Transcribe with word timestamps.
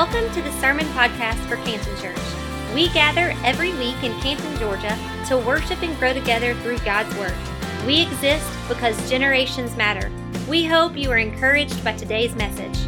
Welcome 0.00 0.32
to 0.32 0.40
the 0.40 0.52
Sermon 0.52 0.86
Podcast 0.94 1.46
for 1.46 1.56
Canton 1.56 1.94
Church. 1.98 2.16
We 2.74 2.88
gather 2.88 3.36
every 3.44 3.74
week 3.74 4.02
in 4.02 4.18
Canton, 4.22 4.56
Georgia 4.56 4.98
to 5.28 5.36
worship 5.36 5.82
and 5.82 5.94
grow 5.98 6.14
together 6.14 6.54
through 6.62 6.78
God's 6.78 7.14
Word. 7.16 7.34
We 7.86 8.00
exist 8.00 8.50
because 8.66 9.10
generations 9.10 9.76
matter. 9.76 10.10
We 10.48 10.64
hope 10.64 10.96
you 10.96 11.10
are 11.10 11.18
encouraged 11.18 11.84
by 11.84 11.92
today's 11.92 12.34
message. 12.34 12.78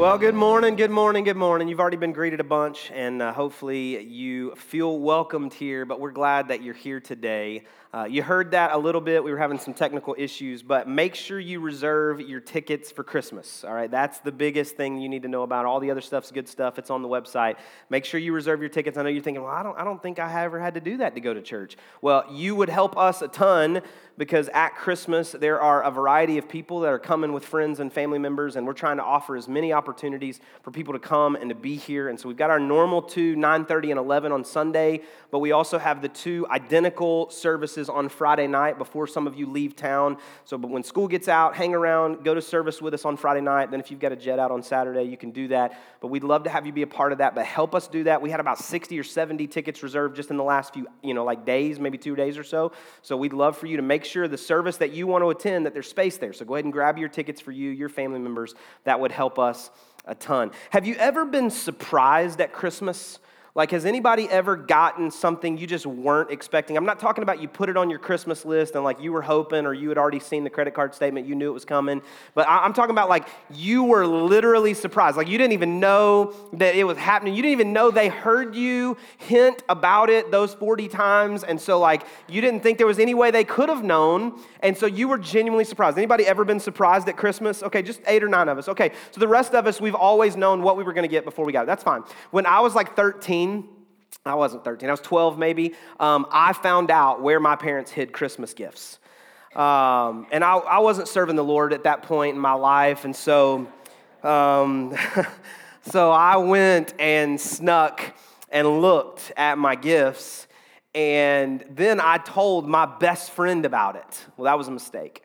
Well, 0.00 0.16
good 0.16 0.34
morning, 0.34 0.76
good 0.76 0.90
morning, 0.90 1.24
good 1.24 1.36
morning. 1.36 1.68
You've 1.68 1.78
already 1.78 1.98
been 1.98 2.14
greeted 2.14 2.40
a 2.40 2.44
bunch, 2.44 2.90
and 2.90 3.20
uh, 3.20 3.34
hopefully 3.34 4.02
you 4.02 4.54
feel 4.54 4.98
welcomed 4.98 5.52
here, 5.52 5.84
but 5.84 6.00
we're 6.00 6.10
glad 6.10 6.48
that 6.48 6.62
you're 6.62 6.72
here 6.72 7.00
today. 7.00 7.64
Uh, 7.92 8.04
you 8.04 8.22
heard 8.22 8.52
that 8.52 8.72
a 8.72 8.78
little 8.78 9.02
bit. 9.02 9.22
We 9.22 9.30
were 9.30 9.36
having 9.36 9.58
some 9.58 9.74
technical 9.74 10.14
issues, 10.16 10.62
but 10.62 10.88
make 10.88 11.14
sure 11.14 11.38
you 11.38 11.60
reserve 11.60 12.18
your 12.18 12.40
tickets 12.40 12.90
for 12.90 13.04
Christmas. 13.04 13.62
All 13.62 13.74
right, 13.74 13.90
that's 13.90 14.20
the 14.20 14.32
biggest 14.32 14.74
thing 14.74 15.02
you 15.02 15.08
need 15.10 15.20
to 15.22 15.28
know 15.28 15.42
about. 15.42 15.66
All 15.66 15.80
the 15.80 15.90
other 15.90 16.00
stuff's 16.00 16.30
good 16.30 16.48
stuff. 16.48 16.78
It's 16.78 16.88
on 16.88 17.02
the 17.02 17.08
website. 17.08 17.56
Make 17.90 18.06
sure 18.06 18.18
you 18.18 18.32
reserve 18.32 18.60
your 18.60 18.70
tickets. 18.70 18.96
I 18.96 19.02
know 19.02 19.10
you're 19.10 19.22
thinking, 19.22 19.42
well, 19.42 19.52
I 19.52 19.62
don't, 19.62 19.78
I 19.78 19.84
don't 19.84 20.02
think 20.02 20.18
I 20.18 20.44
ever 20.44 20.58
had 20.58 20.74
to 20.74 20.80
do 20.80 20.96
that 20.96 21.14
to 21.16 21.20
go 21.20 21.34
to 21.34 21.42
church. 21.42 21.76
Well, 22.00 22.24
you 22.32 22.56
would 22.56 22.70
help 22.70 22.96
us 22.96 23.20
a 23.20 23.28
ton 23.28 23.82
because 24.20 24.50
at 24.52 24.76
Christmas 24.76 25.32
there 25.32 25.62
are 25.62 25.82
a 25.82 25.90
variety 25.90 26.36
of 26.36 26.46
people 26.46 26.80
that 26.80 26.92
are 26.92 26.98
coming 26.98 27.32
with 27.32 27.42
friends 27.42 27.80
and 27.80 27.90
family 27.90 28.18
members, 28.18 28.54
and 28.54 28.66
we're 28.66 28.74
trying 28.74 28.98
to 28.98 29.02
offer 29.02 29.34
as 29.34 29.48
many 29.48 29.72
opportunities 29.72 30.40
for 30.60 30.70
people 30.70 30.92
to 30.92 31.00
come 31.00 31.36
and 31.36 31.48
to 31.48 31.54
be 31.54 31.74
here. 31.74 32.10
And 32.10 32.20
so 32.20 32.28
we've 32.28 32.36
got 32.36 32.50
our 32.50 32.60
normal 32.60 33.00
two, 33.00 33.34
9:30 33.34 33.92
and 33.92 33.98
11 33.98 34.30
on 34.30 34.44
Sunday, 34.44 35.00
but 35.30 35.38
we 35.38 35.52
also 35.52 35.78
have 35.78 36.02
the 36.02 36.08
two 36.10 36.46
identical 36.50 37.30
services 37.30 37.88
on 37.88 38.10
Friday 38.10 38.46
night 38.46 38.76
before 38.76 39.06
some 39.06 39.26
of 39.26 39.36
you 39.36 39.46
leave 39.46 39.74
town. 39.74 40.18
So, 40.44 40.58
but 40.58 40.70
when 40.70 40.82
school 40.82 41.08
gets 41.08 41.26
out, 41.26 41.56
hang 41.56 41.74
around, 41.74 42.22
go 42.22 42.34
to 42.34 42.42
service 42.42 42.82
with 42.82 42.92
us 42.92 43.06
on 43.06 43.16
Friday 43.16 43.40
night. 43.40 43.70
Then, 43.70 43.80
if 43.80 43.90
you've 43.90 44.00
got 44.00 44.12
a 44.12 44.16
jet 44.16 44.38
out 44.38 44.50
on 44.50 44.62
Saturday, 44.62 45.04
you 45.04 45.16
can 45.16 45.30
do 45.30 45.48
that. 45.48 45.80
But 46.02 46.08
we'd 46.08 46.24
love 46.24 46.42
to 46.44 46.50
have 46.50 46.66
you 46.66 46.72
be 46.74 46.82
a 46.82 46.86
part 46.86 47.12
of 47.12 47.18
that. 47.18 47.34
But 47.34 47.46
help 47.46 47.74
us 47.74 47.88
do 47.88 48.04
that. 48.04 48.20
We 48.20 48.28
had 48.28 48.40
about 48.40 48.58
60 48.58 48.98
or 48.98 49.02
70 49.02 49.46
tickets 49.46 49.82
reserved 49.82 50.14
just 50.14 50.30
in 50.30 50.36
the 50.36 50.44
last 50.44 50.74
few, 50.74 50.86
you 51.02 51.14
know, 51.14 51.24
like 51.24 51.46
days, 51.46 51.80
maybe 51.80 51.96
two 51.96 52.16
days 52.16 52.36
or 52.36 52.44
so. 52.44 52.72
So, 53.00 53.16
we'd 53.16 53.32
love 53.32 53.56
for 53.56 53.66
you 53.66 53.78
to 53.78 53.82
make 53.82 54.04
sure 54.10 54.28
the 54.28 54.38
service 54.38 54.76
that 54.78 54.92
you 54.92 55.06
want 55.06 55.22
to 55.22 55.30
attend 55.30 55.66
that 55.66 55.72
there's 55.72 55.88
space 55.88 56.18
there. 56.18 56.32
So, 56.32 56.44
go 56.44 56.54
ahead 56.54 56.64
and 56.64 56.72
grab 56.72 56.98
your 56.98 57.08
tickets 57.08 57.40
for 57.40 57.52
you, 57.52 57.70
your 57.70 57.88
family 57.88 58.18
members. 58.18 58.54
That 58.84 59.00
would 59.00 59.12
help 59.12 59.38
us 59.38 59.70
a 60.04 60.14
ton. 60.14 60.50
Have 60.70 60.86
you 60.86 60.96
ever 60.96 61.24
been 61.24 61.50
surprised 61.50 62.40
at 62.40 62.52
Christmas? 62.52 63.18
Like, 63.54 63.72
has 63.72 63.84
anybody 63.84 64.28
ever 64.28 64.54
gotten 64.56 65.10
something 65.10 65.58
you 65.58 65.66
just 65.66 65.86
weren't 65.86 66.30
expecting? 66.30 66.76
I'm 66.76 66.84
not 66.84 67.00
talking 67.00 67.22
about 67.22 67.42
you 67.42 67.48
put 67.48 67.68
it 67.68 67.76
on 67.76 67.90
your 67.90 67.98
Christmas 67.98 68.44
list 68.44 68.76
and 68.76 68.84
like 68.84 69.00
you 69.00 69.12
were 69.12 69.22
hoping 69.22 69.66
or 69.66 69.74
you 69.74 69.88
had 69.88 69.98
already 69.98 70.20
seen 70.20 70.44
the 70.44 70.50
credit 70.50 70.72
card 70.72 70.94
statement, 70.94 71.26
you 71.26 71.34
knew 71.34 71.50
it 71.50 71.54
was 71.54 71.64
coming. 71.64 72.00
But 72.34 72.46
I'm 72.48 72.72
talking 72.72 72.92
about 72.92 73.08
like 73.08 73.28
you 73.52 73.82
were 73.84 74.06
literally 74.06 74.74
surprised. 74.74 75.16
Like, 75.16 75.28
you 75.28 75.36
didn't 75.36 75.52
even 75.52 75.80
know 75.80 76.34
that 76.52 76.76
it 76.76 76.84
was 76.84 76.96
happening. 76.96 77.34
You 77.34 77.42
didn't 77.42 77.52
even 77.52 77.72
know 77.72 77.90
they 77.90 78.08
heard 78.08 78.54
you 78.54 78.96
hint 79.18 79.64
about 79.68 80.10
it 80.10 80.30
those 80.30 80.54
40 80.54 80.86
times. 80.88 81.42
And 81.42 81.60
so, 81.60 81.80
like, 81.80 82.02
you 82.28 82.40
didn't 82.40 82.60
think 82.60 82.78
there 82.78 82.86
was 82.86 83.00
any 83.00 83.14
way 83.14 83.32
they 83.32 83.44
could 83.44 83.68
have 83.68 83.82
known. 83.82 84.40
And 84.60 84.76
so 84.76 84.86
you 84.86 85.08
were 85.08 85.18
genuinely 85.18 85.64
surprised. 85.64 85.98
Anybody 85.98 86.26
ever 86.26 86.44
been 86.44 86.60
surprised 86.60 87.08
at 87.08 87.16
Christmas? 87.16 87.62
Okay, 87.62 87.82
just 87.82 88.00
eight 88.06 88.22
or 88.22 88.28
nine 88.28 88.48
of 88.48 88.58
us. 88.58 88.68
Okay, 88.68 88.92
so 89.10 89.18
the 89.18 89.28
rest 89.28 89.54
of 89.54 89.66
us, 89.66 89.80
we've 89.80 89.94
always 89.94 90.36
known 90.36 90.62
what 90.62 90.76
we 90.76 90.84
were 90.84 90.92
to 91.00 91.08
get 91.08 91.24
before 91.24 91.44
we 91.44 91.52
got 91.52 91.62
it. 91.62 91.66
That's 91.66 91.82
fine. 91.82 92.02
When 92.30 92.44
I 92.44 92.60
was 92.60 92.74
like 92.74 92.94
13, 92.94 93.39
13, 93.40 93.68
I 94.26 94.34
wasn't 94.34 94.64
13, 94.64 94.88
I 94.88 94.92
was 94.92 95.00
12 95.00 95.38
maybe, 95.38 95.74
um, 95.98 96.26
I 96.30 96.52
found 96.52 96.90
out 96.90 97.22
where 97.22 97.40
my 97.40 97.56
parents 97.56 97.90
hid 97.90 98.12
Christmas 98.12 98.52
gifts. 98.52 98.98
Um, 99.54 100.26
and 100.30 100.44
I, 100.44 100.56
I, 100.58 100.78
wasn't 100.78 101.08
serving 101.08 101.34
the 101.34 101.44
Lord 101.44 101.72
at 101.72 101.84
that 101.84 102.02
point 102.02 102.36
in 102.36 102.40
my 102.40 102.52
life, 102.52 103.04
and 103.04 103.16
so, 103.16 103.66
um, 104.22 104.94
so 105.90 106.12
I 106.12 106.36
went 106.36 106.94
and 107.00 107.40
snuck 107.40 108.14
and 108.50 108.80
looked 108.80 109.32
at 109.36 109.58
my 109.58 109.74
gifts, 109.74 110.46
and 110.94 111.64
then 111.70 112.00
I 112.00 112.18
told 112.18 112.68
my 112.68 112.86
best 112.86 113.32
friend 113.32 113.64
about 113.64 113.96
it. 113.96 114.24
Well, 114.36 114.44
that 114.44 114.56
was 114.56 114.68
a 114.68 114.72
mistake, 114.72 115.24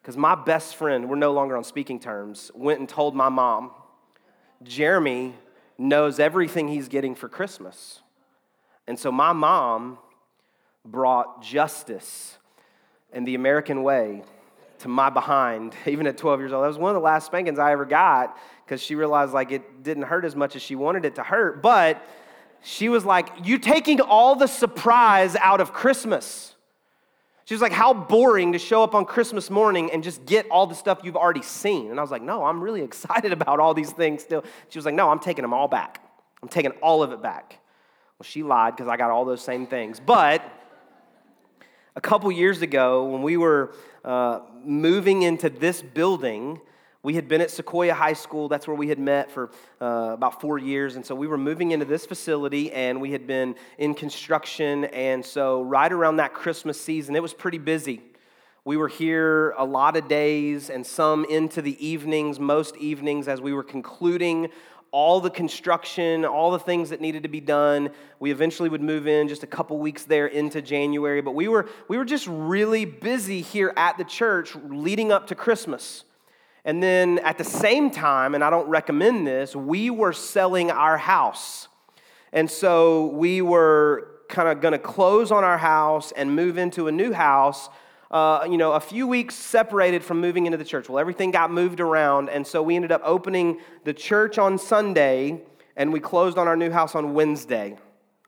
because 0.00 0.16
my 0.16 0.34
best 0.34 0.76
friend, 0.76 1.10
we're 1.10 1.16
no 1.16 1.32
longer 1.32 1.56
on 1.56 1.64
speaking 1.64 2.00
terms, 2.00 2.50
went 2.54 2.78
and 2.78 2.88
told 2.88 3.14
my 3.14 3.28
mom, 3.28 3.72
Jeremy 4.62 5.34
knows 5.78 6.18
everything 6.18 6.68
he's 6.68 6.88
getting 6.88 7.14
for 7.14 7.28
Christmas. 7.28 8.02
And 8.86 8.98
so 8.98 9.12
my 9.12 9.32
mom 9.32 9.98
brought 10.84 11.42
justice 11.42 12.38
and 13.12 13.26
the 13.26 13.34
American 13.34 13.82
way 13.82 14.22
to 14.80 14.88
my 14.88 15.10
behind, 15.10 15.74
even 15.86 16.06
at 16.06 16.16
12 16.18 16.40
years 16.40 16.52
old. 16.52 16.64
That 16.64 16.68
was 16.68 16.78
one 16.78 16.90
of 16.90 16.94
the 16.94 17.04
last 17.04 17.26
spankings 17.26 17.58
I 17.58 17.72
ever 17.72 17.84
got 17.84 18.36
because 18.64 18.82
she 18.82 18.94
realized 18.94 19.32
like 19.32 19.52
it 19.52 19.82
didn't 19.82 20.04
hurt 20.04 20.24
as 20.24 20.34
much 20.34 20.56
as 20.56 20.62
she 20.62 20.74
wanted 20.74 21.04
it 21.04 21.14
to 21.16 21.22
hurt. 21.22 21.62
But 21.62 22.04
she 22.62 22.88
was 22.88 23.04
like, 23.04 23.28
You 23.44 23.58
taking 23.58 24.00
all 24.00 24.34
the 24.34 24.46
surprise 24.46 25.36
out 25.36 25.60
of 25.60 25.72
Christmas. 25.72 26.54
She 27.48 27.54
was 27.54 27.62
like, 27.62 27.72
How 27.72 27.94
boring 27.94 28.52
to 28.52 28.58
show 28.58 28.82
up 28.82 28.94
on 28.94 29.06
Christmas 29.06 29.48
morning 29.48 29.90
and 29.90 30.04
just 30.04 30.26
get 30.26 30.46
all 30.50 30.66
the 30.66 30.74
stuff 30.74 31.00
you've 31.02 31.16
already 31.16 31.40
seen. 31.40 31.90
And 31.90 31.98
I 31.98 32.02
was 32.02 32.10
like, 32.10 32.20
No, 32.20 32.44
I'm 32.44 32.60
really 32.60 32.82
excited 32.90 33.32
about 33.32 33.58
all 33.58 33.72
these 33.72 33.90
things 33.90 34.22
still. 34.22 34.44
She 34.68 34.78
was 34.78 34.84
like, 34.84 34.94
No, 34.94 35.08
I'm 35.08 35.18
taking 35.18 35.40
them 35.40 35.54
all 35.54 35.66
back. 35.66 36.02
I'm 36.42 36.50
taking 36.50 36.72
all 36.82 37.02
of 37.02 37.10
it 37.10 37.22
back. 37.22 37.58
Well, 38.18 38.26
she 38.26 38.42
lied 38.42 38.76
because 38.76 38.86
I 38.86 38.98
got 38.98 39.10
all 39.10 39.24
those 39.24 39.40
same 39.40 39.66
things. 39.66 39.98
But 39.98 40.42
a 41.96 42.02
couple 42.02 42.30
years 42.30 42.60
ago, 42.60 43.06
when 43.06 43.22
we 43.22 43.38
were 43.38 43.72
uh, 44.04 44.40
moving 44.62 45.22
into 45.22 45.48
this 45.48 45.80
building, 45.80 46.60
we 47.02 47.14
had 47.14 47.28
been 47.28 47.40
at 47.40 47.48
Sequoyah 47.48 47.92
High 47.92 48.14
School. 48.14 48.48
That's 48.48 48.66
where 48.66 48.76
we 48.76 48.88
had 48.88 48.98
met 48.98 49.30
for 49.30 49.50
uh, 49.80 50.10
about 50.12 50.40
four 50.40 50.58
years. 50.58 50.96
And 50.96 51.06
so 51.06 51.14
we 51.14 51.28
were 51.28 51.38
moving 51.38 51.70
into 51.70 51.84
this 51.84 52.04
facility 52.04 52.72
and 52.72 53.00
we 53.00 53.12
had 53.12 53.26
been 53.26 53.54
in 53.78 53.94
construction. 53.94 54.86
And 54.86 55.24
so, 55.24 55.62
right 55.62 55.92
around 55.92 56.16
that 56.16 56.34
Christmas 56.34 56.80
season, 56.80 57.14
it 57.14 57.22
was 57.22 57.32
pretty 57.32 57.58
busy. 57.58 58.02
We 58.64 58.76
were 58.76 58.88
here 58.88 59.54
a 59.56 59.64
lot 59.64 59.96
of 59.96 60.08
days 60.08 60.70
and 60.70 60.84
some 60.84 61.24
into 61.24 61.62
the 61.62 61.86
evenings, 61.86 62.40
most 62.40 62.76
evenings, 62.76 63.28
as 63.28 63.40
we 63.40 63.52
were 63.52 63.62
concluding 63.62 64.48
all 64.90 65.20
the 65.20 65.30
construction, 65.30 66.24
all 66.24 66.50
the 66.50 66.58
things 66.58 66.90
that 66.90 67.00
needed 67.00 67.22
to 67.22 67.28
be 67.28 67.40
done. 67.40 67.90
We 68.18 68.32
eventually 68.32 68.68
would 68.68 68.82
move 68.82 69.06
in 69.06 69.28
just 69.28 69.44
a 69.44 69.46
couple 69.46 69.78
weeks 69.78 70.04
there 70.04 70.26
into 70.26 70.60
January. 70.60 71.20
But 71.20 71.34
we 71.34 71.46
were, 71.46 71.68
we 71.86 71.96
were 71.96 72.04
just 72.04 72.26
really 72.26 72.84
busy 72.84 73.40
here 73.40 73.72
at 73.76 73.98
the 73.98 74.04
church 74.04 74.56
leading 74.56 75.12
up 75.12 75.28
to 75.28 75.34
Christmas. 75.34 76.04
And 76.64 76.82
then 76.82 77.18
at 77.20 77.38
the 77.38 77.44
same 77.44 77.90
time, 77.90 78.34
and 78.34 78.44
I 78.44 78.50
don't 78.50 78.68
recommend 78.68 79.26
this, 79.26 79.54
we 79.54 79.90
were 79.90 80.12
selling 80.12 80.70
our 80.70 80.98
house. 80.98 81.68
And 82.32 82.50
so 82.50 83.06
we 83.06 83.40
were 83.40 84.10
kind 84.28 84.48
of 84.48 84.60
going 84.60 84.72
to 84.72 84.78
close 84.78 85.32
on 85.32 85.44
our 85.44 85.58
house 85.58 86.12
and 86.12 86.34
move 86.34 86.58
into 86.58 86.88
a 86.88 86.92
new 86.92 87.12
house. 87.12 87.68
Uh, 88.10 88.46
you 88.50 88.56
know, 88.56 88.72
a 88.72 88.80
few 88.80 89.06
weeks 89.06 89.34
separated 89.34 90.02
from 90.02 90.20
moving 90.20 90.46
into 90.46 90.58
the 90.58 90.64
church. 90.64 90.88
Well, 90.88 90.98
everything 90.98 91.30
got 91.30 91.50
moved 91.50 91.80
around, 91.80 92.30
and 92.30 92.46
so 92.46 92.62
we 92.62 92.74
ended 92.74 92.92
up 92.92 93.02
opening 93.04 93.60
the 93.84 93.92
church 93.92 94.38
on 94.38 94.58
Sunday, 94.58 95.42
and 95.76 95.92
we 95.92 96.00
closed 96.00 96.38
on 96.38 96.48
our 96.48 96.56
new 96.56 96.70
house 96.70 96.94
on 96.94 97.12
Wednesday. 97.12 97.76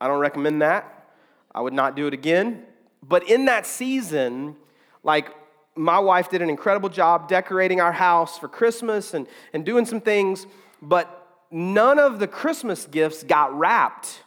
I 0.00 0.06
don't 0.06 0.20
recommend 0.20 0.60
that. 0.62 1.08
I 1.54 1.60
would 1.60 1.72
not 1.72 1.96
do 1.96 2.06
it 2.06 2.14
again. 2.14 2.64
But 3.02 3.28
in 3.28 3.46
that 3.46 3.66
season, 3.66 4.56
like 5.02 5.30
my 5.76 5.98
wife 5.98 6.28
did 6.28 6.42
an 6.42 6.50
incredible 6.50 6.88
job 6.88 7.28
decorating 7.28 7.80
our 7.80 7.92
house 7.92 8.38
for 8.38 8.48
Christmas 8.48 9.14
and, 9.14 9.26
and 9.52 9.64
doing 9.64 9.86
some 9.86 10.00
things, 10.00 10.46
but 10.82 11.44
none 11.50 11.98
of 11.98 12.18
the 12.18 12.26
Christmas 12.26 12.86
gifts 12.86 13.22
got 13.22 13.56
wrapped 13.56 14.24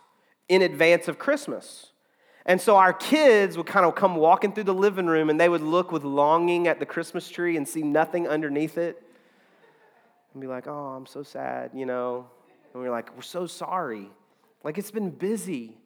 in 0.50 0.62
advance 0.62 1.08
of 1.08 1.20
Christmas. 1.20 1.88
And 2.46 2.60
so 2.60 2.76
our 2.76 2.92
kids 2.92 3.56
would 3.56 3.66
kind 3.66 3.86
of 3.86 3.96
come 3.96 4.16
walking 4.16 4.52
through 4.52 4.66
the 4.66 4.74
living 4.74 5.08
room 5.08 5.30
and 5.30 5.40
they 5.40 5.48
would 5.48 5.62
look 5.62 5.92
with 5.92 6.04
longing 6.04 6.68
at 6.68 6.80
the 6.80 6.86
Christmas 6.86 7.30
tree 7.30 7.56
and 7.56 7.68
see 7.68 7.84
nothing 7.84 8.28
underneath 8.28 8.78
it 8.78 9.02
and 10.34 10.42
be 10.42 10.48
like, 10.48 10.68
oh, 10.68 10.88
I'm 10.98 11.06
so 11.06 11.24
sad, 11.24 11.72
you 11.74 11.86
know. 11.86 12.28
And 12.74 12.82
we're 12.82 12.92
like, 12.92 13.16
we're 13.16 13.22
so 13.22 13.48
sorry. 13.48 14.10
Like 14.64 14.78
it's 14.78 14.92
been 14.92 15.10
busy. 15.10 15.78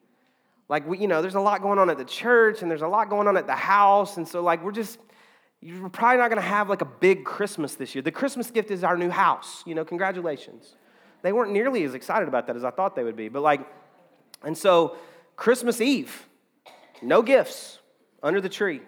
Like, 0.69 0.87
we, 0.87 0.97
you 0.97 1.07
know, 1.07 1.21
there's 1.21 1.35
a 1.35 1.39
lot 1.39 1.61
going 1.61 1.79
on 1.79 1.89
at 1.89 1.97
the 1.97 2.05
church 2.05 2.61
and 2.61 2.69
there's 2.69 2.81
a 2.81 2.87
lot 2.87 3.09
going 3.09 3.27
on 3.27 3.37
at 3.37 3.47
the 3.47 3.55
house. 3.55 4.17
And 4.17 4.27
so, 4.27 4.41
like, 4.41 4.61
we're 4.63 4.73
just, 4.73 4.99
you're 5.61 5.89
probably 5.89 6.17
not 6.17 6.29
going 6.29 6.41
to 6.41 6.47
have 6.47 6.69
like 6.69 6.81
a 6.81 6.85
big 6.85 7.25
Christmas 7.25 7.75
this 7.75 7.95
year. 7.95 8.01
The 8.01 8.11
Christmas 8.11 8.51
gift 8.51 8.71
is 8.71 8.83
our 8.83 8.97
new 8.97 9.09
house. 9.09 9.63
You 9.65 9.75
know, 9.75 9.83
congratulations. 9.83 10.75
They 11.23 11.33
weren't 11.33 11.51
nearly 11.51 11.83
as 11.83 11.93
excited 11.93 12.27
about 12.27 12.47
that 12.47 12.55
as 12.55 12.63
I 12.63 12.69
thought 12.69 12.95
they 12.95 13.03
would 13.03 13.15
be. 13.15 13.27
But 13.27 13.41
like, 13.41 13.61
and 14.43 14.57
so 14.57 14.97
Christmas 15.35 15.81
Eve, 15.81 16.27
no 17.01 17.21
gifts 17.21 17.79
under 18.21 18.39
the 18.39 18.49
tree. 18.49 18.81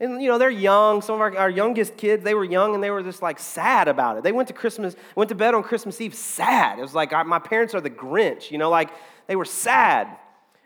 And 0.00 0.22
you 0.22 0.28
know, 0.28 0.38
they're 0.38 0.48
young. 0.48 1.02
Some 1.02 1.16
of 1.16 1.20
our, 1.20 1.36
our 1.36 1.50
youngest 1.50 1.96
kids, 1.96 2.24
they 2.24 2.34
were 2.34 2.44
young 2.44 2.74
and 2.74 2.82
they 2.82 2.90
were 2.90 3.02
just 3.02 3.20
like 3.20 3.38
sad 3.38 3.88
about 3.88 4.16
it. 4.16 4.22
They 4.22 4.32
went 4.32 4.48
to 4.48 4.54
Christmas, 4.54 4.96
went 5.16 5.28
to 5.28 5.34
bed 5.34 5.54
on 5.54 5.62
Christmas 5.62 6.00
Eve 6.00 6.14
sad. 6.14 6.78
It 6.78 6.82
was 6.82 6.94
like 6.94 7.12
my 7.26 7.38
parents 7.38 7.74
are 7.74 7.80
the 7.80 7.90
Grinch, 7.90 8.50
you 8.50 8.58
know, 8.58 8.70
like 8.70 8.90
they 9.26 9.36
were 9.36 9.44
sad. 9.44 10.08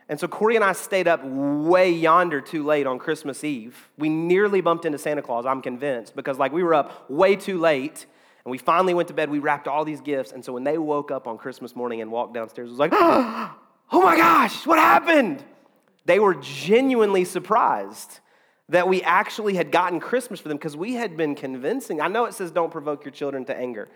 And 0.09 0.19
so 0.19 0.29
Corey 0.29 0.57
and 0.57 0.65
I 0.65 0.73
stayed 0.73 1.09
up 1.09 1.25
way 1.25 1.91
yonder 1.91 2.41
too 2.41 2.65
late 2.65 2.87
on 2.87 2.99
Christmas 2.99 3.45
Eve. 3.45 3.91
We 3.97 4.09
nearly 4.09 4.61
bumped 4.61 4.85
into 4.85 4.99
Santa 4.99 5.23
Claus, 5.23 5.47
I'm 5.47 5.63
convinced, 5.63 6.17
because 6.17 6.39
like 6.39 6.53
we 6.53 6.63
were 6.63 6.75
up 6.75 7.09
way 7.11 7.37
too 7.37 7.59
late 7.59 8.07
And 8.45 8.51
we 8.51 8.59
finally 8.59 8.93
went 8.95 9.09
to 9.09 9.15
bed. 9.15 9.31
We 9.31 9.39
wrapped 9.39 9.69
all 9.69 9.85
these 9.85 10.01
gifts. 10.01 10.33
And 10.33 10.45
so 10.45 10.53
when 10.53 10.65
they 10.65 10.77
woke 10.77 11.11
up 11.11 11.27
on 11.27 11.39
Christmas 11.39 11.77
morning 11.77 12.01
and 12.01 12.11
walked 12.11 12.35
downstairs, 12.35 12.69
it 12.69 12.73
was 12.73 12.79
like, 12.81 12.93
oh 12.95 13.55
my 13.93 14.17
gosh, 14.17 14.67
what 14.67 14.79
happened? 14.79 15.45
They 16.05 16.19
were 16.19 16.35
genuinely 16.35 17.25
surprised 17.25 18.19
that 18.69 18.89
we 18.89 19.03
actually 19.03 19.55
had 19.55 19.71
gotten 19.71 20.01
Christmas 20.01 20.41
for 20.41 20.49
them 20.49 20.57
because 20.57 20.77
we 20.77 20.95
had 20.95 21.17
been 21.17 21.35
convincing. 21.35 22.01
I 22.01 22.09
know 22.09 22.25
it 22.25 22.35
says 22.35 22.51
don't 22.51 22.73
provoke 22.73 23.05
your 23.05 23.13
children 23.13 23.45
to 23.45 23.57
anger, 23.57 23.89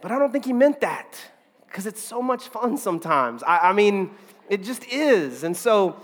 but 0.00 0.10
I 0.10 0.18
don't 0.18 0.32
think 0.32 0.46
he 0.46 0.52
meant 0.52 0.80
that 0.80 1.18
because 1.72 1.86
it's 1.86 2.02
so 2.02 2.20
much 2.20 2.48
fun 2.48 2.76
sometimes. 2.76 3.42
I, 3.42 3.70
I, 3.70 3.72
mean, 3.72 4.10
it 4.50 4.62
just 4.62 4.84
is. 4.92 5.42
And 5.42 5.56
so 5.56 5.96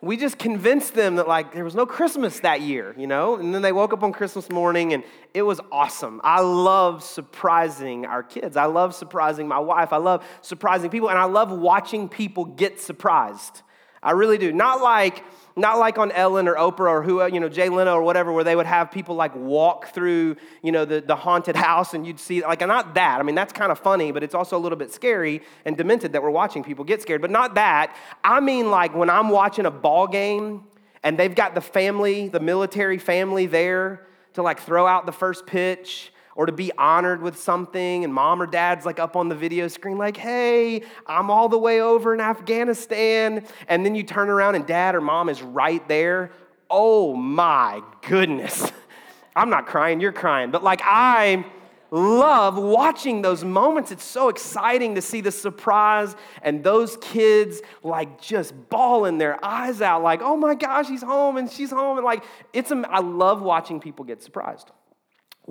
we 0.00 0.16
just 0.16 0.36
convinced 0.36 0.94
them 0.94 1.14
that, 1.14 1.28
like, 1.28 1.54
there 1.54 1.62
was 1.62 1.76
no 1.76 1.86
Christmas 1.86 2.40
that 2.40 2.60
year, 2.60 2.92
you 2.98 3.06
know? 3.06 3.36
And 3.36 3.54
then 3.54 3.62
they 3.62 3.70
woke 3.70 3.92
up 3.92 4.02
on 4.02 4.12
Christmas 4.12 4.50
morning 4.50 4.94
and 4.94 5.04
it 5.32 5.42
was 5.42 5.60
awesome. 5.70 6.20
I 6.24 6.40
love 6.40 7.04
surprising 7.04 8.04
our 8.04 8.24
kids. 8.24 8.56
I 8.56 8.64
love 8.64 8.96
surprising 8.96 9.46
my 9.46 9.60
wife. 9.60 9.92
I 9.92 9.98
love 9.98 10.26
surprising 10.40 10.90
people. 10.90 11.08
And 11.08 11.18
I 11.18 11.24
love 11.24 11.52
watching 11.52 12.08
people 12.08 12.44
get 12.44 12.80
surprised. 12.80 13.62
I 14.02 14.10
really 14.10 14.38
do. 14.38 14.52
Not 14.52 14.82
like, 14.82 15.22
not 15.56 15.78
like 15.78 15.98
on 15.98 16.10
Ellen 16.12 16.48
or 16.48 16.54
Oprah 16.54 16.90
or 16.90 17.02
who, 17.02 17.24
you 17.26 17.40
know, 17.40 17.48
Jay 17.48 17.68
Leno 17.68 17.94
or 17.94 18.02
whatever, 18.02 18.32
where 18.32 18.44
they 18.44 18.56
would 18.56 18.66
have 18.66 18.90
people 18.90 19.14
like 19.14 19.34
walk 19.34 19.94
through, 19.94 20.36
you 20.62 20.72
know, 20.72 20.84
the, 20.84 21.00
the 21.00 21.16
haunted 21.16 21.56
house 21.68 21.94
and 21.94 22.06
you'd 22.06 22.18
see, 22.18 22.42
like, 22.42 22.60
not 22.60 22.94
that. 22.94 23.20
I 23.20 23.22
mean, 23.22 23.34
that's 23.34 23.52
kind 23.52 23.70
of 23.70 23.78
funny, 23.78 24.12
but 24.12 24.22
it's 24.22 24.34
also 24.34 24.56
a 24.56 24.60
little 24.60 24.78
bit 24.78 24.92
scary 24.92 25.42
and 25.64 25.76
demented 25.76 26.12
that 26.12 26.22
we're 26.22 26.30
watching 26.30 26.64
people 26.64 26.84
get 26.84 27.02
scared. 27.02 27.20
But 27.20 27.30
not 27.30 27.54
that. 27.54 27.96
I 28.24 28.40
mean, 28.40 28.70
like, 28.70 28.94
when 28.94 29.10
I'm 29.10 29.28
watching 29.28 29.66
a 29.66 29.70
ball 29.70 30.06
game 30.06 30.64
and 31.02 31.18
they've 31.18 31.34
got 31.34 31.54
the 31.54 31.60
family, 31.60 32.28
the 32.28 32.40
military 32.40 32.98
family 32.98 33.46
there 33.46 34.06
to 34.34 34.42
like 34.42 34.60
throw 34.60 34.86
out 34.86 35.06
the 35.06 35.12
first 35.12 35.46
pitch 35.46 36.12
or 36.34 36.46
to 36.46 36.52
be 36.52 36.72
honored 36.78 37.22
with 37.22 37.38
something, 37.38 38.04
and 38.04 38.12
mom 38.12 38.40
or 38.40 38.46
dad's 38.46 38.86
like 38.86 38.98
up 38.98 39.16
on 39.16 39.28
the 39.28 39.34
video 39.34 39.68
screen, 39.68 39.98
like, 39.98 40.16
hey, 40.16 40.82
I'm 41.06 41.30
all 41.30 41.48
the 41.48 41.58
way 41.58 41.80
over 41.80 42.14
in 42.14 42.20
Afghanistan. 42.20 43.44
And 43.68 43.84
then 43.84 43.94
you 43.94 44.02
turn 44.02 44.28
around 44.28 44.54
and 44.54 44.66
dad 44.66 44.94
or 44.94 45.00
mom 45.00 45.28
is 45.28 45.42
right 45.42 45.86
there. 45.88 46.32
Oh 46.70 47.14
my 47.14 47.82
goodness. 48.08 48.70
I'm 49.36 49.50
not 49.50 49.66
crying, 49.66 50.00
you're 50.00 50.12
crying. 50.12 50.50
But 50.50 50.62
like, 50.62 50.80
I 50.84 51.44
love 51.90 52.56
watching 52.56 53.20
those 53.20 53.44
moments. 53.44 53.90
It's 53.90 54.04
so 54.04 54.30
exciting 54.30 54.94
to 54.94 55.02
see 55.02 55.20
the 55.20 55.30
surprise 55.30 56.16
and 56.42 56.64
those 56.64 56.96
kids 56.98 57.60
like 57.82 58.20
just 58.20 58.54
bawling 58.70 59.18
their 59.18 59.42
eyes 59.44 59.82
out, 59.82 60.02
like, 60.02 60.22
oh 60.22 60.36
my 60.36 60.54
gosh, 60.54 60.88
he's 60.88 61.02
home 61.02 61.36
and 61.36 61.50
she's 61.50 61.70
home. 61.70 61.98
And 61.98 62.04
like, 62.04 62.24
it's, 62.54 62.72
I 62.72 63.00
love 63.00 63.42
watching 63.42 63.80
people 63.80 64.06
get 64.06 64.22
surprised 64.22 64.70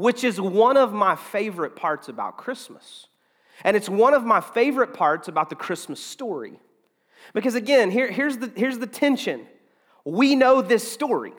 which 0.02 0.24
is 0.24 0.42
one 0.42 0.78
of 0.78 0.92
my 0.92 1.16
favorite 1.16 1.76
parts 1.76 2.10
about 2.10 2.36
Christmas. 2.36 3.06
And 3.64 3.78
it's 3.78 3.88
one 3.88 4.16
of 4.16 4.26
my 4.26 4.42
favorite 4.42 4.96
parts 4.96 5.28
about 5.28 5.52
the 5.52 5.56
Christmas 5.56 6.04
story. 6.04 6.60
Because 7.36 7.54
again, 7.54 7.92
here, 7.92 8.10
here's, 8.10 8.38
the, 8.38 8.52
here's 8.56 8.80
the 8.80 8.88
tension. 8.88 9.46
We 10.04 10.36
know 10.36 10.64
this 10.64 10.92
story. 10.92 11.34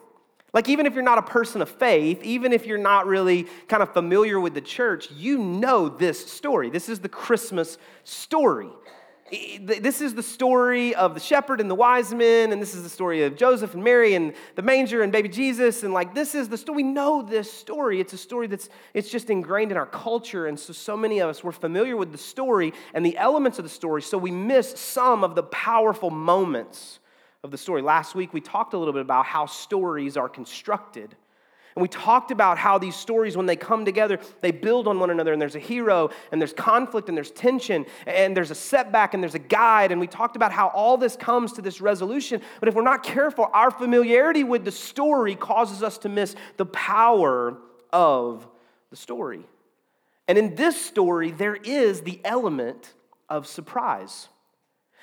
Like, 0.55 0.69
even 0.69 0.87
if 0.87 0.95
you're 0.95 1.03
not 1.03 1.19
a 1.19 1.23
person 1.23 1.61
of 1.61 1.71
faith, 1.71 2.23
even 2.23 2.53
if 2.53 2.65
you're 2.65 2.79
not 2.79 3.07
really 3.07 3.49
kind 3.67 3.83
of 3.83 3.93
familiar 3.93 4.39
with 4.39 4.55
the 4.55 4.61
church, 4.61 5.11
you 5.11 5.39
know 5.39 5.89
this 5.89 6.25
story. 6.31 6.71
This 6.71 6.89
is 6.89 7.01
the 7.01 7.09
Christmas 7.09 7.79
story. 8.05 8.71
This 9.61 10.03
is 10.03 10.15
the 10.15 10.23
story 10.23 10.95
of 10.95 11.15
the 11.15 11.21
shepherd 11.21 11.61
and 11.63 11.71
the 11.71 11.75
wise 11.75 12.13
men, 12.13 12.53
and 12.53 12.61
this 12.61 12.75
is 12.75 12.83
the 12.83 12.89
story 12.91 13.23
of 13.23 13.35
Joseph 13.35 13.73
and 13.73 13.83
Mary 13.83 14.15
and 14.15 14.35
the 14.57 14.63
manger 14.63 15.03
and 15.03 15.11
baby 15.11 15.31
Jesus. 15.31 15.85
And 15.85 15.95
like, 15.95 16.15
this 16.15 16.35
is 16.35 16.51
the 16.51 16.59
story. 16.59 16.77
We 16.77 16.83
know 16.83 17.23
this 17.23 17.51
story. 17.51 17.99
It's 17.99 18.13
a 18.13 18.19
story 18.19 18.47
that's 18.47 18.69
it's 18.93 19.11
just 19.11 19.31
ingrained 19.31 19.71
in 19.71 19.79
our 19.79 19.87
culture. 19.87 20.49
And 20.49 20.61
so, 20.61 20.75
so 20.75 20.99
many 20.99 21.21
of 21.21 21.31
us, 21.31 21.43
we're 21.43 21.53
familiar 21.53 21.97
with 21.97 22.13
the 22.13 22.19
story 22.19 22.75
and 22.93 23.07
the 23.07 23.17
elements 23.17 23.59
of 23.59 23.65
the 23.65 23.71
story, 23.71 24.03
so 24.03 24.19
we 24.19 24.31
miss 24.31 24.79
some 24.79 25.25
of 25.25 25.35
the 25.35 25.45
powerful 25.45 26.11
moments 26.11 27.01
of 27.43 27.51
the 27.51 27.59
story. 27.59 27.81
Last 27.81 28.15
week, 28.15 28.35
we 28.35 28.43
talked 28.43 28.75
a 28.75 28.79
little 28.79 28.93
bit 28.93 29.03
about 29.03 29.25
how 29.25 29.47
stories 29.47 30.19
are 30.19 30.29
constructed. 30.29 31.17
And 31.75 31.83
we 31.83 31.89
talked 31.89 32.31
about 32.31 32.59
how 32.59 32.79
these 32.79 32.95
stories, 32.95 33.37
when 33.37 33.47
they 33.47 33.57
come 33.57 33.85
together, 33.85 34.19
they 34.41 34.51
build 34.51 34.87
on 34.87 34.99
one 34.99 35.11
another, 35.11 35.33
and 35.33 35.41
there's 35.41 35.55
a 35.57 35.61
hero, 35.61 36.11
and 36.31 36.41
there's 36.41 36.53
conflict, 36.53 37.09
and 37.09 37.17
there's 37.17 37.31
tension, 37.31 37.87
and 38.07 38.37
there's 38.37 38.51
a 38.51 38.55
setback, 38.55 39.15
and 39.15 39.23
there's 39.23 39.35
a 39.35 39.39
guide. 39.39 39.91
And 39.91 40.01
we 40.01 40.07
talked 40.07 40.37
about 40.37 40.53
how 40.53 40.69
all 40.69 40.97
this 40.97 41.17
comes 41.17 41.53
to 41.55 41.63
this 41.63 41.81
resolution. 41.81 42.43
But 42.61 42.69
if 42.69 42.75
we're 42.75 42.83
not 42.83 43.03
careful, 43.03 43.49
our 43.53 43.71
familiarity 43.71 44.45
with 44.45 44.65
the 44.65 44.73
story 44.73 45.35
causes 45.35 45.83
us 45.83 45.99
to 45.99 46.09
miss 46.09 46.37
the 46.59 46.67
power 46.67 47.57
of 47.93 48.47
the 48.91 48.97
story. 48.97 49.47
And 50.29 50.39
in 50.39 50.55
this 50.55 50.81
story, 50.81 51.31
there 51.31 51.57
is 51.57 52.03
the 52.03 52.21
element 52.25 52.93
of 53.29 53.47
surprise. 53.47 54.29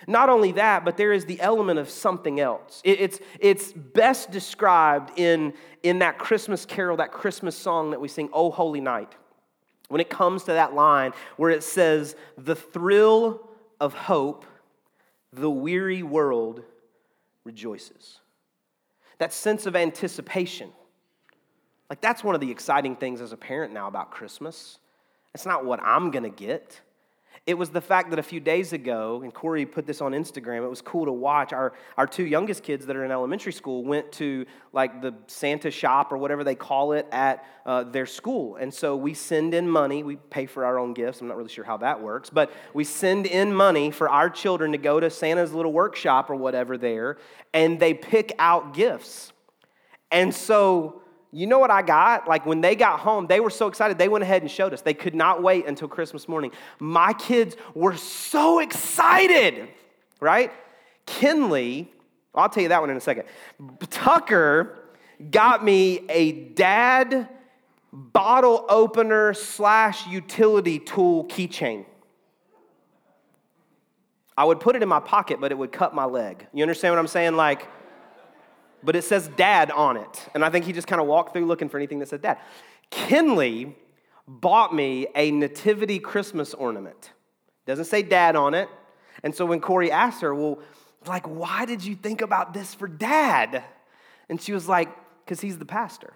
Not 0.07 0.29
only 0.29 0.53
that, 0.53 0.85
but 0.85 0.97
there 0.97 1.11
is 1.11 1.25
the 1.25 1.39
element 1.41 1.79
of 1.79 1.89
something 1.89 2.39
else. 2.39 2.81
It's, 2.83 3.19
it's 3.39 3.71
best 3.73 4.31
described 4.31 5.17
in, 5.19 5.53
in 5.83 5.99
that 5.99 6.17
Christmas 6.17 6.65
carol, 6.65 6.97
that 6.97 7.11
Christmas 7.11 7.55
song 7.55 7.91
that 7.91 7.99
we 7.99 8.07
sing, 8.07 8.29
Oh 8.31 8.49
Holy 8.49 8.81
Night. 8.81 9.13
When 9.89 9.99
it 9.99 10.09
comes 10.09 10.43
to 10.43 10.53
that 10.53 10.73
line 10.73 11.13
where 11.37 11.49
it 11.49 11.63
says, 11.63 12.15
The 12.37 12.55
thrill 12.55 13.41
of 13.79 13.93
hope, 13.93 14.45
the 15.33 15.49
weary 15.49 16.03
world 16.03 16.63
rejoices. 17.43 18.19
That 19.17 19.33
sense 19.33 19.65
of 19.65 19.75
anticipation. 19.75 20.69
Like, 21.89 22.01
that's 22.01 22.23
one 22.23 22.35
of 22.35 22.41
the 22.41 22.51
exciting 22.51 22.95
things 22.95 23.19
as 23.19 23.31
a 23.31 23.37
parent 23.37 23.73
now 23.73 23.87
about 23.87 24.11
Christmas. 24.11 24.77
It's 25.33 25.45
not 25.45 25.65
what 25.65 25.81
I'm 25.81 26.11
gonna 26.11 26.29
get. 26.29 26.79
It 27.49 27.57
was 27.57 27.71
the 27.71 27.81
fact 27.81 28.11
that 28.11 28.19
a 28.19 28.23
few 28.23 28.39
days 28.39 28.73
ago, 28.73 29.21
and 29.23 29.33
Corey 29.33 29.65
put 29.65 29.87
this 29.87 30.01
on 30.01 30.11
Instagram, 30.11 30.63
it 30.63 30.69
was 30.69 30.83
cool 30.83 31.05
to 31.05 31.11
watch. 31.11 31.51
Our, 31.51 31.73
our 31.97 32.05
two 32.05 32.27
youngest 32.27 32.61
kids 32.61 32.85
that 32.85 32.95
are 32.95 33.03
in 33.03 33.09
elementary 33.09 33.53
school 33.53 33.83
went 33.83 34.11
to 34.11 34.45
like 34.71 35.01
the 35.01 35.15
Santa 35.25 35.71
shop 35.71 36.11
or 36.11 36.19
whatever 36.19 36.43
they 36.43 36.53
call 36.53 36.91
it 36.91 37.07
at 37.11 37.43
uh, 37.65 37.85
their 37.85 38.05
school. 38.05 38.57
And 38.57 38.71
so 38.71 38.95
we 38.95 39.15
send 39.15 39.55
in 39.55 39.67
money. 39.67 40.03
We 40.03 40.17
pay 40.17 40.45
for 40.45 40.63
our 40.63 40.77
own 40.77 40.93
gifts. 40.93 41.21
I'm 41.21 41.27
not 41.27 41.37
really 41.37 41.49
sure 41.49 41.63
how 41.63 41.77
that 41.77 41.99
works, 42.03 42.29
but 42.29 42.51
we 42.75 42.83
send 42.83 43.25
in 43.25 43.51
money 43.51 43.89
for 43.89 44.09
our 44.09 44.29
children 44.29 44.71
to 44.73 44.77
go 44.77 44.99
to 44.99 45.09
Santa's 45.09 45.51
little 45.51 45.73
workshop 45.73 46.29
or 46.29 46.35
whatever 46.35 46.77
there, 46.77 47.17
and 47.51 47.79
they 47.79 47.95
pick 47.95 48.31
out 48.37 48.75
gifts. 48.75 49.33
And 50.11 50.35
so 50.35 51.01
you 51.31 51.45
know 51.45 51.59
what 51.59 51.69
I 51.69 51.81
got? 51.81 52.27
Like 52.27 52.45
when 52.45 52.61
they 52.61 52.75
got 52.75 52.99
home, 52.99 53.27
they 53.27 53.39
were 53.39 53.49
so 53.49 53.67
excited. 53.67 53.97
They 53.97 54.07
went 54.07 54.23
ahead 54.23 54.41
and 54.41 54.49
showed 54.49 54.73
us. 54.73 54.81
They 54.81 54.93
could 54.93 55.13
not 55.15 55.43
wait 55.43 55.67
until 55.67 55.87
Christmas 55.87 56.27
morning. 56.27 56.51
My 56.79 57.13
kids 57.13 57.55
were 57.75 57.95
so 57.95 58.59
excited, 58.59 59.69
right? 60.19 60.51
Kinley, 61.05 61.91
I'll 62.33 62.49
tell 62.49 62.63
you 62.63 62.69
that 62.69 62.81
one 62.81 62.89
in 62.89 62.97
a 62.97 63.01
second. 63.01 63.25
Tucker 63.89 64.79
got 65.29 65.63
me 65.63 66.05
a 66.09 66.31
dad 66.31 67.29
bottle 67.91 68.65
opener 68.69 69.33
slash 69.33 70.07
utility 70.07 70.79
tool 70.79 71.25
keychain. 71.25 71.85
I 74.37 74.45
would 74.45 74.61
put 74.61 74.75
it 74.75 74.81
in 74.81 74.87
my 74.87 75.01
pocket, 75.01 75.41
but 75.41 75.51
it 75.51 75.57
would 75.57 75.71
cut 75.71 75.93
my 75.93 76.05
leg. 76.05 76.47
You 76.53 76.63
understand 76.63 76.93
what 76.93 76.99
I'm 76.99 77.07
saying? 77.07 77.35
Like, 77.35 77.67
but 78.83 78.95
it 78.95 79.03
says 79.03 79.29
dad 79.35 79.71
on 79.71 79.97
it. 79.97 80.29
And 80.33 80.43
I 80.43 80.49
think 80.49 80.65
he 80.65 80.73
just 80.73 80.87
kind 80.87 81.01
of 81.01 81.07
walked 81.07 81.33
through 81.33 81.45
looking 81.45 81.69
for 81.69 81.77
anything 81.77 81.99
that 81.99 82.09
said 82.09 82.21
dad. 82.21 82.37
Kinley 82.89 83.75
bought 84.27 84.73
me 84.73 85.07
a 85.15 85.31
nativity 85.31 85.99
Christmas 85.99 86.53
ornament. 86.53 87.11
Doesn't 87.65 87.85
say 87.85 88.01
dad 88.01 88.35
on 88.35 88.53
it. 88.53 88.69
And 89.23 89.35
so 89.35 89.45
when 89.45 89.59
Corey 89.59 89.91
asked 89.91 90.21
her, 90.21 90.33
well, 90.33 90.59
like, 91.05 91.25
why 91.27 91.65
did 91.65 91.83
you 91.83 91.95
think 91.95 92.21
about 92.21 92.53
this 92.53 92.73
for 92.73 92.87
dad? 92.87 93.63
And 94.29 94.41
she 94.41 94.53
was 94.53 94.67
like, 94.67 94.89
because 95.23 95.41
he's 95.41 95.57
the 95.57 95.65
pastor. 95.65 96.13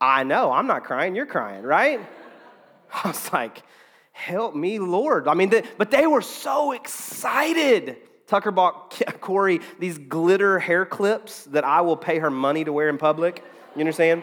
I 0.00 0.24
know, 0.24 0.50
I'm 0.50 0.66
not 0.66 0.84
crying, 0.84 1.14
you're 1.14 1.26
crying, 1.26 1.62
right? 1.62 2.00
I 3.04 3.08
was 3.08 3.32
like, 3.32 3.62
help 4.12 4.54
me, 4.54 4.78
Lord. 4.78 5.28
I 5.28 5.34
mean, 5.34 5.50
the, 5.50 5.64
but 5.76 5.90
they 5.90 6.06
were 6.06 6.22
so 6.22 6.72
excited. 6.72 7.96
Tucker 8.30 8.52
bought 8.52 9.02
Corey 9.20 9.60
these 9.80 9.98
glitter 9.98 10.60
hair 10.60 10.86
clips 10.86 11.44
that 11.46 11.64
I 11.64 11.80
will 11.80 11.96
pay 11.96 12.20
her 12.20 12.30
money 12.30 12.62
to 12.62 12.72
wear 12.72 12.88
in 12.88 12.96
public. 12.96 13.44
You 13.74 13.80
understand? 13.80 14.22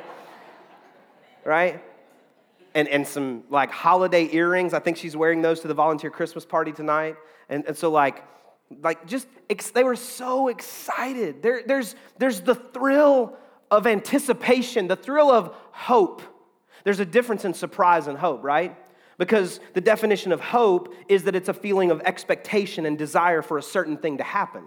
Right? 1.43 1.83
And, 2.73 2.87
and 2.87 3.05
some 3.05 3.43
like 3.49 3.69
holiday 3.69 4.29
earrings. 4.31 4.73
I 4.73 4.79
think 4.79 4.95
she's 4.95 5.17
wearing 5.17 5.41
those 5.41 5.59
to 5.59 5.67
the 5.67 5.73
volunteer 5.73 6.09
Christmas 6.09 6.45
party 6.45 6.71
tonight. 6.71 7.17
And, 7.49 7.65
and 7.65 7.75
so, 7.75 7.91
like, 7.91 8.23
like 8.81 9.05
just 9.07 9.27
they 9.73 9.83
were 9.83 9.97
so 9.97 10.47
excited. 10.47 11.43
There, 11.43 11.63
there's, 11.65 11.93
there's 12.17 12.39
the 12.39 12.55
thrill 12.55 13.35
of 13.69 13.85
anticipation, 13.85 14.87
the 14.87 14.95
thrill 14.95 15.29
of 15.29 15.53
hope. 15.71 16.21
There's 16.85 17.01
a 17.01 17.05
difference 17.05 17.43
in 17.43 17.53
surprise 17.53 18.07
and 18.07 18.17
hope, 18.17 18.41
right? 18.41 18.73
Because 19.17 19.59
the 19.73 19.81
definition 19.81 20.31
of 20.31 20.39
hope 20.39 20.93
is 21.07 21.23
that 21.23 21.35
it's 21.35 21.49
a 21.49 21.53
feeling 21.53 21.89
of 21.89 22.01
expectation 22.01 22.85
and 22.85 22.97
desire 22.97 23.41
for 23.41 23.57
a 23.57 23.63
certain 23.63 23.97
thing 23.97 24.17
to 24.17 24.23
happen. 24.23 24.63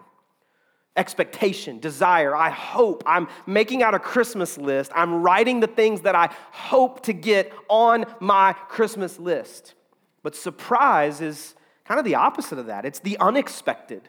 expectation, 0.96 1.78
desire. 1.78 2.36
I 2.36 2.50
hope. 2.50 3.02
I'm 3.06 3.28
making 3.46 3.82
out 3.82 3.94
a 3.94 3.98
Christmas 3.98 4.58
list. 4.58 4.90
I'm 4.94 5.22
writing 5.22 5.60
the 5.60 5.66
things 5.66 6.02
that 6.02 6.14
I 6.14 6.30
hope 6.52 7.04
to 7.04 7.12
get 7.12 7.52
on 7.68 8.04
my 8.20 8.52
Christmas 8.52 9.18
list. 9.18 9.74
But 10.22 10.34
surprise 10.34 11.20
is 11.20 11.54
kind 11.84 11.98
of 11.98 12.04
the 12.04 12.16
opposite 12.16 12.58
of 12.58 12.66
that. 12.66 12.84
It's 12.84 12.98
the 12.98 13.16
unexpected. 13.18 14.08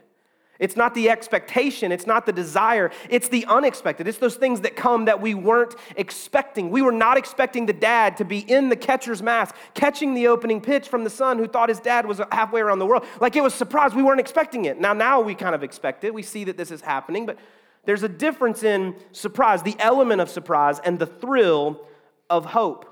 It's 0.61 0.75
not 0.75 0.93
the 0.93 1.09
expectation, 1.09 1.91
it's 1.91 2.05
not 2.05 2.27
the 2.27 2.31
desire, 2.31 2.91
it's 3.09 3.27
the 3.27 3.47
unexpected. 3.47 4.07
It's 4.07 4.19
those 4.19 4.35
things 4.35 4.61
that 4.61 4.75
come 4.75 5.05
that 5.05 5.19
we 5.19 5.33
weren't 5.33 5.73
expecting. 5.97 6.69
We 6.69 6.83
were 6.83 6.91
not 6.91 7.17
expecting 7.17 7.65
the 7.65 7.73
dad 7.73 8.15
to 8.17 8.25
be 8.25 8.39
in 8.39 8.69
the 8.69 8.75
catcher's 8.75 9.23
mask, 9.23 9.55
catching 9.73 10.13
the 10.13 10.27
opening 10.27 10.61
pitch 10.61 10.87
from 10.87 11.03
the 11.03 11.09
son 11.09 11.39
who 11.39 11.47
thought 11.47 11.69
his 11.69 11.79
dad 11.79 12.05
was 12.05 12.21
halfway 12.31 12.61
around 12.61 12.77
the 12.77 12.85
world. 12.85 13.03
Like 13.19 13.35
it 13.35 13.41
was 13.41 13.55
surprise, 13.55 13.95
we 13.95 14.03
weren't 14.03 14.19
expecting 14.19 14.65
it. 14.65 14.79
Now 14.79 14.93
now 14.93 15.19
we 15.19 15.33
kind 15.33 15.55
of 15.55 15.63
expect 15.63 16.03
it. 16.03 16.13
We 16.13 16.21
see 16.21 16.43
that 16.43 16.57
this 16.57 16.69
is 16.69 16.81
happening, 16.81 17.25
but 17.25 17.39
there's 17.85 18.03
a 18.03 18.09
difference 18.09 18.61
in 18.61 18.95
surprise, 19.13 19.63
the 19.63 19.75
element 19.79 20.21
of 20.21 20.29
surprise 20.29 20.79
and 20.83 20.99
the 20.99 21.07
thrill 21.07 21.81
of 22.29 22.45
hope. 22.45 22.85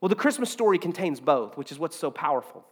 Well, 0.00 0.08
the 0.08 0.14
Christmas 0.14 0.50
story 0.50 0.78
contains 0.78 1.20
both, 1.20 1.58
which 1.58 1.70
is 1.70 1.78
what's 1.78 1.96
so 1.96 2.10
powerful. 2.10 2.64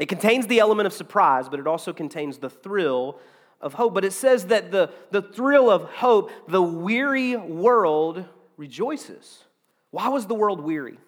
It 0.00 0.08
contains 0.08 0.48
the 0.48 0.58
element 0.58 0.88
of 0.88 0.92
surprise, 0.92 1.48
but 1.48 1.60
it 1.60 1.68
also 1.68 1.92
contains 1.92 2.38
the 2.38 2.50
thrill 2.50 3.20
of 3.60 3.74
hope. 3.74 3.94
But 3.94 4.04
it 4.04 4.12
says 4.12 4.46
that 4.46 4.70
the, 4.70 4.90
the 5.10 5.22
thrill 5.22 5.70
of 5.70 5.84
hope, 5.84 6.30
the 6.48 6.62
weary 6.62 7.36
world 7.36 8.24
rejoices. 8.56 9.44
Why 9.90 10.08
was 10.08 10.26
the 10.26 10.34
world 10.34 10.60
weary? 10.60 10.98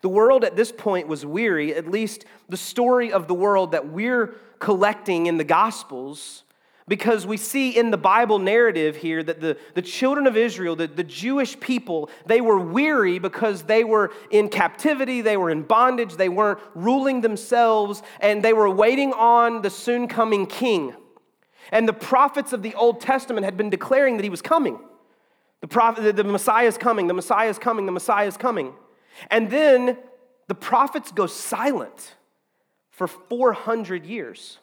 The 0.00 0.08
world 0.08 0.44
at 0.44 0.56
this 0.56 0.72
point 0.72 1.08
was 1.08 1.24
weary, 1.24 1.74
at 1.74 1.90
least 1.90 2.24
the 2.48 2.56
story 2.56 3.12
of 3.12 3.26
the 3.26 3.34
world 3.34 3.72
that 3.72 3.88
we're 3.88 4.34
collecting 4.58 5.26
in 5.26 5.38
the 5.38 5.44
Gospels, 5.44 6.42
because 6.86 7.26
we 7.26 7.38
see 7.38 7.70
in 7.70 7.90
the 7.90 7.96
Bible 7.96 8.38
narrative 8.38 8.96
here 8.96 9.22
that 9.22 9.40
the, 9.40 9.56
the 9.74 9.80
children 9.80 10.26
of 10.26 10.36
Israel, 10.36 10.76
the, 10.76 10.86
the 10.86 11.04
Jewish 11.04 11.58
people, 11.58 12.10
they 12.26 12.42
were 12.42 12.58
weary 12.58 13.18
because 13.18 13.62
they 13.62 13.84
were 13.84 14.12
in 14.30 14.50
captivity, 14.50 15.22
they 15.22 15.38
were 15.38 15.48
in 15.48 15.62
bondage, 15.62 16.16
they 16.16 16.28
weren't 16.28 16.58
ruling 16.74 17.22
themselves, 17.22 18.02
and 18.20 18.42
they 18.42 18.52
were 18.52 18.68
waiting 18.68 19.14
on 19.14 19.62
the 19.62 19.70
soon 19.70 20.06
coming 20.06 20.46
king. 20.46 20.94
And 21.74 21.88
the 21.88 21.92
prophets 21.92 22.52
of 22.52 22.62
the 22.62 22.72
Old 22.74 23.00
Testament 23.00 23.44
had 23.44 23.56
been 23.56 23.68
declaring 23.68 24.16
that 24.16 24.22
he 24.22 24.30
was 24.30 24.40
coming. 24.40 24.78
The, 25.60 25.66
prophet, 25.66 26.14
the 26.14 26.22
Messiah 26.22 26.68
is 26.68 26.78
coming, 26.78 27.08
the 27.08 27.14
Messiah 27.14 27.50
is 27.50 27.58
coming, 27.58 27.84
the 27.84 27.92
Messiah 27.92 28.28
is 28.28 28.36
coming. 28.36 28.72
And 29.28 29.50
then 29.50 29.98
the 30.46 30.54
prophets 30.54 31.10
go 31.10 31.26
silent 31.26 32.14
for 32.90 33.08
400 33.08 34.06
years. 34.06 34.58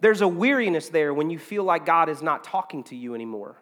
There's 0.00 0.22
a 0.22 0.28
weariness 0.28 0.88
there 0.88 1.14
when 1.14 1.30
you 1.30 1.38
feel 1.38 1.62
like 1.62 1.86
God 1.86 2.08
is 2.08 2.20
not 2.20 2.42
talking 2.42 2.82
to 2.84 2.96
you 2.96 3.14
anymore 3.14 3.56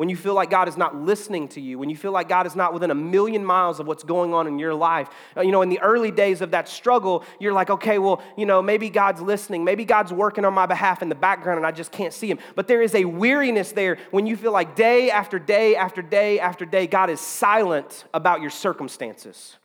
when 0.00 0.08
you 0.08 0.16
feel 0.16 0.32
like 0.32 0.48
God 0.48 0.66
is 0.66 0.78
not 0.78 0.96
listening 0.96 1.46
to 1.48 1.60
you, 1.60 1.78
when 1.78 1.90
you 1.90 1.94
feel 1.94 2.10
like 2.10 2.26
God 2.26 2.46
is 2.46 2.56
not 2.56 2.72
within 2.72 2.90
a 2.90 2.94
million 2.94 3.44
miles 3.44 3.80
of 3.80 3.86
what's 3.86 4.02
going 4.02 4.32
on 4.32 4.46
in 4.46 4.58
your 4.58 4.72
life. 4.72 5.10
Uh, 5.36 5.42
you 5.42 5.52
know, 5.52 5.60
in 5.60 5.68
the 5.68 5.78
early 5.80 6.10
days 6.10 6.40
of 6.40 6.52
that 6.52 6.70
struggle, 6.70 7.22
you're 7.38 7.52
like, 7.52 7.68
okay, 7.68 7.98
well, 7.98 8.22
you 8.34 8.46
know, 8.46 8.62
maybe 8.62 8.88
God's 8.88 9.20
listening, 9.20 9.62
maybe 9.62 9.84
God's 9.84 10.10
working 10.10 10.46
on 10.46 10.54
my 10.54 10.64
behalf 10.64 11.02
in 11.02 11.10
the 11.10 11.14
background 11.14 11.58
and 11.58 11.66
I 11.66 11.70
just 11.70 11.92
can't 11.92 12.14
see 12.14 12.30
Him. 12.30 12.38
But 12.54 12.66
there 12.66 12.80
is 12.80 12.94
a 12.94 13.04
weariness 13.04 13.72
there 13.72 13.98
when 14.10 14.26
you 14.26 14.38
feel 14.38 14.52
like 14.52 14.74
day 14.74 15.10
after 15.10 15.38
day 15.38 15.76
after 15.76 16.00
day 16.00 16.40
after 16.40 16.64
day, 16.64 16.86
God 16.86 17.10
is 17.10 17.20
silent 17.20 18.06
about 18.14 18.40
your 18.40 18.48
circumstances. 18.48 19.58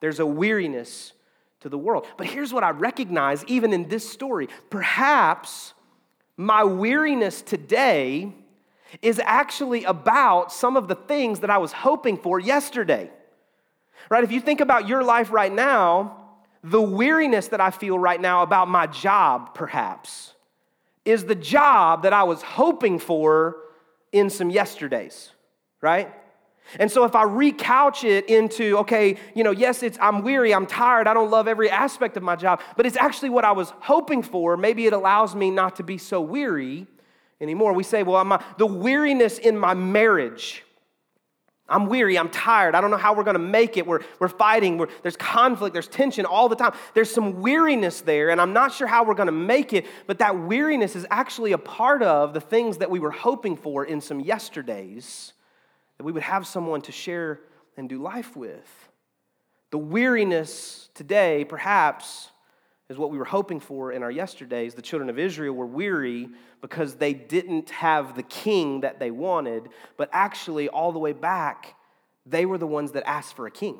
There's 0.00 0.18
a 0.18 0.26
weariness 0.26 1.12
to 1.60 1.68
the 1.68 1.78
world. 1.78 2.08
But 2.16 2.26
here's 2.26 2.52
what 2.52 2.64
I 2.64 2.70
recognize 2.70 3.44
even 3.44 3.72
in 3.72 3.86
this 3.86 4.10
story 4.10 4.48
perhaps 4.68 5.74
my 6.36 6.64
weariness 6.64 7.40
today 7.40 8.32
is 9.02 9.20
actually 9.24 9.84
about 9.84 10.52
some 10.52 10.76
of 10.76 10.88
the 10.88 10.94
things 10.94 11.40
that 11.40 11.50
I 11.50 11.58
was 11.58 11.72
hoping 11.72 12.16
for 12.16 12.38
yesterday. 12.38 13.10
Right? 14.08 14.24
If 14.24 14.32
you 14.32 14.40
think 14.40 14.60
about 14.60 14.88
your 14.88 15.04
life 15.04 15.30
right 15.30 15.52
now, 15.52 16.16
the 16.62 16.80
weariness 16.82 17.48
that 17.48 17.60
I 17.60 17.70
feel 17.70 17.98
right 17.98 18.20
now 18.20 18.42
about 18.42 18.68
my 18.68 18.86
job, 18.86 19.54
perhaps, 19.54 20.34
is 21.04 21.24
the 21.24 21.34
job 21.34 22.02
that 22.02 22.12
I 22.12 22.24
was 22.24 22.42
hoping 22.42 22.98
for 22.98 23.56
in 24.12 24.28
some 24.28 24.50
yesterdays, 24.50 25.30
right? 25.80 26.12
And 26.78 26.90
so 26.90 27.04
if 27.04 27.16
I 27.16 27.24
recouch 27.24 28.04
it 28.04 28.28
into, 28.28 28.78
okay, 28.78 29.16
you 29.34 29.42
know, 29.42 29.50
yes, 29.50 29.82
it's 29.82 29.98
I'm 30.00 30.22
weary, 30.22 30.54
I'm 30.54 30.66
tired, 30.66 31.08
I 31.08 31.14
don't 31.14 31.30
love 31.30 31.48
every 31.48 31.70
aspect 31.70 32.16
of 32.16 32.22
my 32.22 32.36
job, 32.36 32.60
but 32.76 32.86
it's 32.86 32.96
actually 32.96 33.30
what 33.30 33.44
I 33.44 33.52
was 33.52 33.70
hoping 33.80 34.22
for, 34.22 34.56
maybe 34.56 34.86
it 34.86 34.92
allows 34.92 35.34
me 35.34 35.50
not 35.50 35.76
to 35.76 35.82
be 35.82 35.98
so 35.98 36.20
weary 36.20 36.86
anymore. 37.40 37.72
We 37.72 37.82
say, 37.82 38.02
well, 38.02 38.42
the 38.58 38.66
weariness 38.66 39.38
in 39.38 39.56
my 39.58 39.74
marriage. 39.74 40.62
I'm 41.70 41.86
weary, 41.86 42.18
I'm 42.18 42.30
tired, 42.30 42.74
I 42.74 42.80
don't 42.80 42.90
know 42.90 42.96
how 42.96 43.14
we're 43.14 43.22
gonna 43.22 43.38
make 43.38 43.76
it. 43.76 43.86
We're, 43.86 44.00
we're 44.18 44.28
fighting, 44.28 44.76
we're, 44.76 44.88
there's 45.02 45.16
conflict, 45.16 45.72
there's 45.72 45.86
tension 45.86 46.26
all 46.26 46.48
the 46.48 46.56
time. 46.56 46.72
There's 46.94 47.10
some 47.10 47.40
weariness 47.40 48.00
there, 48.00 48.30
and 48.30 48.40
I'm 48.40 48.52
not 48.52 48.72
sure 48.72 48.88
how 48.88 49.04
we're 49.04 49.14
gonna 49.14 49.30
make 49.30 49.72
it, 49.72 49.86
but 50.08 50.18
that 50.18 50.36
weariness 50.36 50.96
is 50.96 51.06
actually 51.12 51.52
a 51.52 51.58
part 51.58 52.02
of 52.02 52.34
the 52.34 52.40
things 52.40 52.78
that 52.78 52.90
we 52.90 52.98
were 52.98 53.12
hoping 53.12 53.56
for 53.56 53.84
in 53.84 54.00
some 54.00 54.18
yesterdays, 54.18 55.32
that 55.98 56.04
we 56.04 56.10
would 56.10 56.24
have 56.24 56.44
someone 56.44 56.82
to 56.82 56.92
share 56.92 57.40
and 57.76 57.88
do 57.88 58.02
life 58.02 58.36
with. 58.36 58.88
The 59.70 59.78
weariness 59.78 60.90
today, 60.94 61.44
perhaps, 61.44 62.30
is 62.90 62.98
what 62.98 63.10
we 63.10 63.16
were 63.16 63.24
hoping 63.24 63.60
for 63.60 63.92
in 63.92 64.02
our 64.02 64.10
yesterdays. 64.10 64.74
The 64.74 64.82
children 64.82 65.08
of 65.08 65.18
Israel 65.18 65.54
were 65.54 65.64
weary 65.64 66.28
because 66.60 66.96
they 66.96 67.14
didn't 67.14 67.70
have 67.70 68.16
the 68.16 68.24
king 68.24 68.80
that 68.80 68.98
they 68.98 69.12
wanted, 69.12 69.68
but 69.96 70.10
actually, 70.12 70.68
all 70.68 70.90
the 70.90 70.98
way 70.98 71.12
back, 71.12 71.76
they 72.26 72.44
were 72.44 72.58
the 72.58 72.66
ones 72.66 72.92
that 72.92 73.08
asked 73.08 73.36
for 73.36 73.46
a 73.46 73.50
king. 73.50 73.78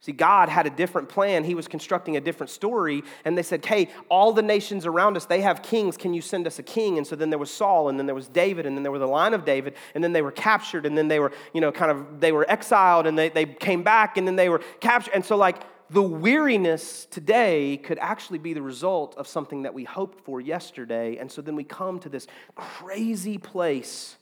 See, 0.00 0.12
God 0.12 0.50
had 0.50 0.66
a 0.66 0.70
different 0.70 1.08
plan. 1.08 1.44
He 1.44 1.54
was 1.54 1.66
constructing 1.66 2.18
a 2.18 2.20
different 2.20 2.50
story. 2.50 3.02
And 3.24 3.38
they 3.38 3.42
said, 3.42 3.64
Hey, 3.64 3.88
all 4.10 4.34
the 4.34 4.42
nations 4.42 4.84
around 4.84 5.16
us, 5.16 5.24
they 5.24 5.40
have 5.40 5.62
kings. 5.62 5.96
Can 5.96 6.12
you 6.12 6.20
send 6.20 6.46
us 6.46 6.58
a 6.58 6.62
king? 6.62 6.98
And 6.98 7.06
so 7.06 7.16
then 7.16 7.30
there 7.30 7.38
was 7.38 7.50
Saul, 7.50 7.88
and 7.88 7.98
then 7.98 8.04
there 8.04 8.14
was 8.14 8.28
David, 8.28 8.66
and 8.66 8.76
then 8.76 8.82
there 8.82 8.92
was 8.92 9.00
the 9.00 9.06
line 9.06 9.32
of 9.32 9.46
David, 9.46 9.76
and 9.94 10.04
then 10.04 10.12
they 10.12 10.20
were 10.20 10.32
captured, 10.32 10.84
and 10.84 10.98
then 10.98 11.08
they 11.08 11.20
were, 11.20 11.32
you 11.54 11.60
know, 11.62 11.72
kind 11.72 11.90
of, 11.90 12.20
they 12.20 12.32
were 12.32 12.44
exiled, 12.50 13.06
and 13.06 13.16
they, 13.16 13.30
they 13.30 13.46
came 13.46 13.82
back, 13.82 14.18
and 14.18 14.26
then 14.26 14.36
they 14.36 14.50
were 14.50 14.60
captured. 14.80 15.14
And 15.14 15.24
so, 15.24 15.36
like, 15.36 15.62
the 15.94 16.02
weariness 16.02 17.06
today 17.06 17.76
could 17.76 18.00
actually 18.00 18.40
be 18.40 18.52
the 18.52 18.60
result 18.60 19.14
of 19.16 19.28
something 19.28 19.62
that 19.62 19.72
we 19.72 19.84
hoped 19.84 20.20
for 20.24 20.40
yesterday. 20.40 21.18
And 21.18 21.30
so 21.30 21.40
then 21.40 21.54
we 21.54 21.62
come 21.62 22.00
to 22.00 22.08
this 22.08 22.26
crazy 22.56 23.38
place 23.38 24.16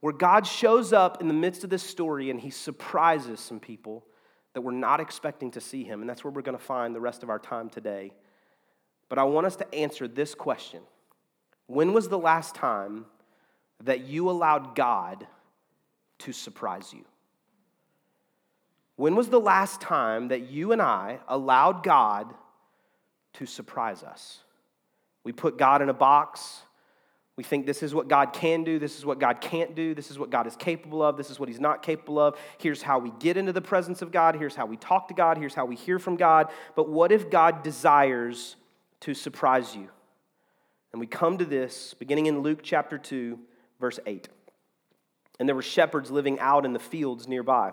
where 0.00 0.12
God 0.12 0.48
shows 0.48 0.92
up 0.92 1.20
in 1.20 1.28
the 1.28 1.34
midst 1.34 1.62
of 1.62 1.70
this 1.70 1.84
story 1.84 2.28
and 2.30 2.40
he 2.40 2.50
surprises 2.50 3.38
some 3.38 3.60
people 3.60 4.04
that 4.54 4.62
were 4.62 4.72
not 4.72 4.98
expecting 4.98 5.52
to 5.52 5.60
see 5.60 5.84
him. 5.84 6.00
And 6.00 6.10
that's 6.10 6.24
where 6.24 6.32
we're 6.32 6.42
going 6.42 6.58
to 6.58 6.64
find 6.64 6.92
the 6.92 7.00
rest 7.00 7.22
of 7.22 7.30
our 7.30 7.38
time 7.38 7.70
today. 7.70 8.12
But 9.08 9.20
I 9.20 9.22
want 9.22 9.46
us 9.46 9.54
to 9.56 9.74
answer 9.74 10.08
this 10.08 10.34
question 10.34 10.80
When 11.68 11.92
was 11.92 12.08
the 12.08 12.18
last 12.18 12.56
time 12.56 13.06
that 13.84 14.00
you 14.00 14.28
allowed 14.28 14.74
God 14.74 15.24
to 16.18 16.32
surprise 16.32 16.92
you? 16.92 17.04
When 18.96 19.14
was 19.14 19.28
the 19.28 19.40
last 19.40 19.80
time 19.80 20.28
that 20.28 20.42
you 20.50 20.72
and 20.72 20.82
I 20.82 21.20
allowed 21.28 21.82
God 21.82 22.32
to 23.34 23.46
surprise 23.46 24.02
us? 24.02 24.40
We 25.24 25.32
put 25.32 25.56
God 25.56 25.82
in 25.82 25.88
a 25.88 25.94
box. 25.94 26.62
We 27.36 27.44
think 27.44 27.64
this 27.64 27.82
is 27.82 27.94
what 27.94 28.08
God 28.08 28.34
can 28.34 28.62
do, 28.62 28.78
this 28.78 28.98
is 28.98 29.06
what 29.06 29.18
God 29.18 29.40
can't 29.40 29.74
do, 29.74 29.94
this 29.94 30.10
is 30.10 30.18
what 30.18 30.28
God 30.28 30.46
is 30.46 30.54
capable 30.54 31.02
of, 31.02 31.16
this 31.16 31.30
is 31.30 31.40
what 31.40 31.48
He's 31.48 31.60
not 31.60 31.82
capable 31.82 32.18
of. 32.18 32.36
Here's 32.58 32.82
how 32.82 32.98
we 32.98 33.10
get 33.20 33.38
into 33.38 33.54
the 33.54 33.62
presence 33.62 34.02
of 34.02 34.12
God, 34.12 34.36
here's 34.36 34.54
how 34.54 34.66
we 34.66 34.76
talk 34.76 35.08
to 35.08 35.14
God, 35.14 35.38
here's 35.38 35.54
how 35.54 35.64
we 35.64 35.74
hear 35.74 35.98
from 35.98 36.16
God. 36.16 36.50
But 36.76 36.90
what 36.90 37.10
if 37.10 37.30
God 37.30 37.62
desires 37.62 38.56
to 39.00 39.14
surprise 39.14 39.74
you? 39.74 39.88
And 40.92 41.00
we 41.00 41.06
come 41.06 41.38
to 41.38 41.46
this 41.46 41.94
beginning 41.94 42.26
in 42.26 42.40
Luke 42.40 42.60
chapter 42.62 42.98
2, 42.98 43.38
verse 43.80 43.98
8. 44.04 44.28
And 45.40 45.48
there 45.48 45.56
were 45.56 45.62
shepherds 45.62 46.10
living 46.10 46.38
out 46.38 46.66
in 46.66 46.74
the 46.74 46.78
fields 46.78 47.26
nearby 47.26 47.72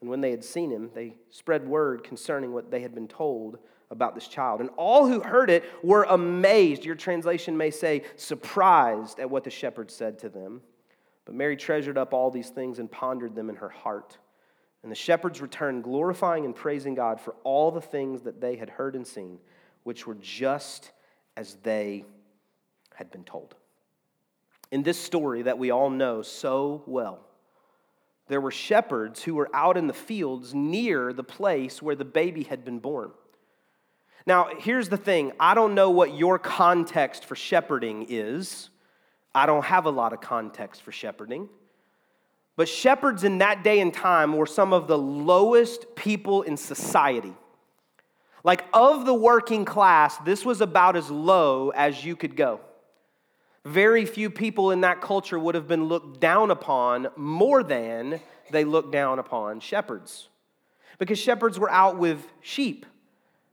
And 0.00 0.08
when 0.08 0.20
they 0.20 0.30
had 0.30 0.44
seen 0.44 0.70
him, 0.70 0.90
they 0.94 1.16
spread 1.30 1.66
word 1.66 2.04
concerning 2.04 2.52
what 2.52 2.70
they 2.70 2.80
had 2.80 2.94
been 2.94 3.08
told 3.08 3.58
about 3.90 4.14
this 4.14 4.28
child. 4.28 4.60
And 4.60 4.70
all 4.76 5.06
who 5.06 5.20
heard 5.20 5.50
it 5.50 5.64
were 5.82 6.04
amazed. 6.04 6.84
Your 6.84 6.94
translation 6.94 7.56
may 7.56 7.70
say, 7.70 8.04
surprised 8.16 9.18
at 9.18 9.30
what 9.30 9.44
the 9.44 9.50
shepherds 9.50 9.94
said 9.94 10.18
to 10.20 10.28
them. 10.28 10.60
But 11.24 11.34
Mary 11.34 11.56
treasured 11.56 11.98
up 11.98 12.14
all 12.14 12.30
these 12.30 12.50
things 12.50 12.78
and 12.78 12.90
pondered 12.90 13.34
them 13.34 13.50
in 13.50 13.56
her 13.56 13.68
heart. 13.68 14.18
And 14.82 14.92
the 14.92 14.96
shepherds 14.96 15.40
returned, 15.40 15.84
glorifying 15.84 16.44
and 16.44 16.54
praising 16.54 16.94
God 16.94 17.20
for 17.20 17.34
all 17.42 17.70
the 17.70 17.80
things 17.80 18.22
that 18.22 18.40
they 18.40 18.56
had 18.56 18.70
heard 18.70 18.94
and 18.94 19.06
seen, 19.06 19.38
which 19.82 20.06
were 20.06 20.16
just 20.20 20.92
as 21.36 21.56
they 21.62 22.04
had 22.94 23.10
been 23.10 23.24
told. 23.24 23.56
In 24.70 24.82
this 24.82 24.98
story 24.98 25.42
that 25.42 25.58
we 25.58 25.70
all 25.70 25.90
know 25.90 26.22
so 26.22 26.82
well, 26.86 27.27
there 28.28 28.40
were 28.40 28.50
shepherds 28.50 29.22
who 29.22 29.34
were 29.34 29.50
out 29.54 29.76
in 29.76 29.86
the 29.86 29.92
fields 29.92 30.54
near 30.54 31.12
the 31.12 31.24
place 31.24 31.82
where 31.82 31.94
the 31.94 32.04
baby 32.04 32.44
had 32.44 32.64
been 32.64 32.78
born. 32.78 33.10
Now, 34.26 34.50
here's 34.58 34.90
the 34.90 34.98
thing 34.98 35.32
I 35.40 35.54
don't 35.54 35.74
know 35.74 35.90
what 35.90 36.14
your 36.14 36.38
context 36.38 37.24
for 37.24 37.34
shepherding 37.34 38.06
is. 38.08 38.68
I 39.34 39.46
don't 39.46 39.64
have 39.64 39.86
a 39.86 39.90
lot 39.90 40.12
of 40.12 40.20
context 40.20 40.82
for 40.82 40.92
shepherding. 40.92 41.48
But 42.56 42.68
shepherds 42.68 43.24
in 43.24 43.38
that 43.38 43.62
day 43.62 43.80
and 43.80 43.94
time 43.94 44.32
were 44.32 44.46
some 44.46 44.72
of 44.72 44.88
the 44.88 44.98
lowest 44.98 45.94
people 45.94 46.42
in 46.42 46.56
society. 46.56 47.32
Like, 48.44 48.64
of 48.72 49.06
the 49.06 49.14
working 49.14 49.64
class, 49.64 50.16
this 50.18 50.44
was 50.44 50.60
about 50.60 50.96
as 50.96 51.10
low 51.10 51.70
as 51.70 52.04
you 52.04 52.16
could 52.16 52.36
go. 52.36 52.60
Very 53.64 54.06
few 54.06 54.30
people 54.30 54.70
in 54.70 54.82
that 54.82 55.00
culture 55.00 55.38
would 55.38 55.54
have 55.54 55.68
been 55.68 55.84
looked 55.84 56.20
down 56.20 56.50
upon 56.50 57.08
more 57.16 57.62
than 57.62 58.20
they 58.50 58.64
looked 58.64 58.92
down 58.92 59.18
upon 59.18 59.60
shepherds. 59.60 60.28
Because 60.98 61.18
shepherds 61.18 61.58
were 61.58 61.70
out 61.70 61.98
with 61.98 62.26
sheep. 62.40 62.86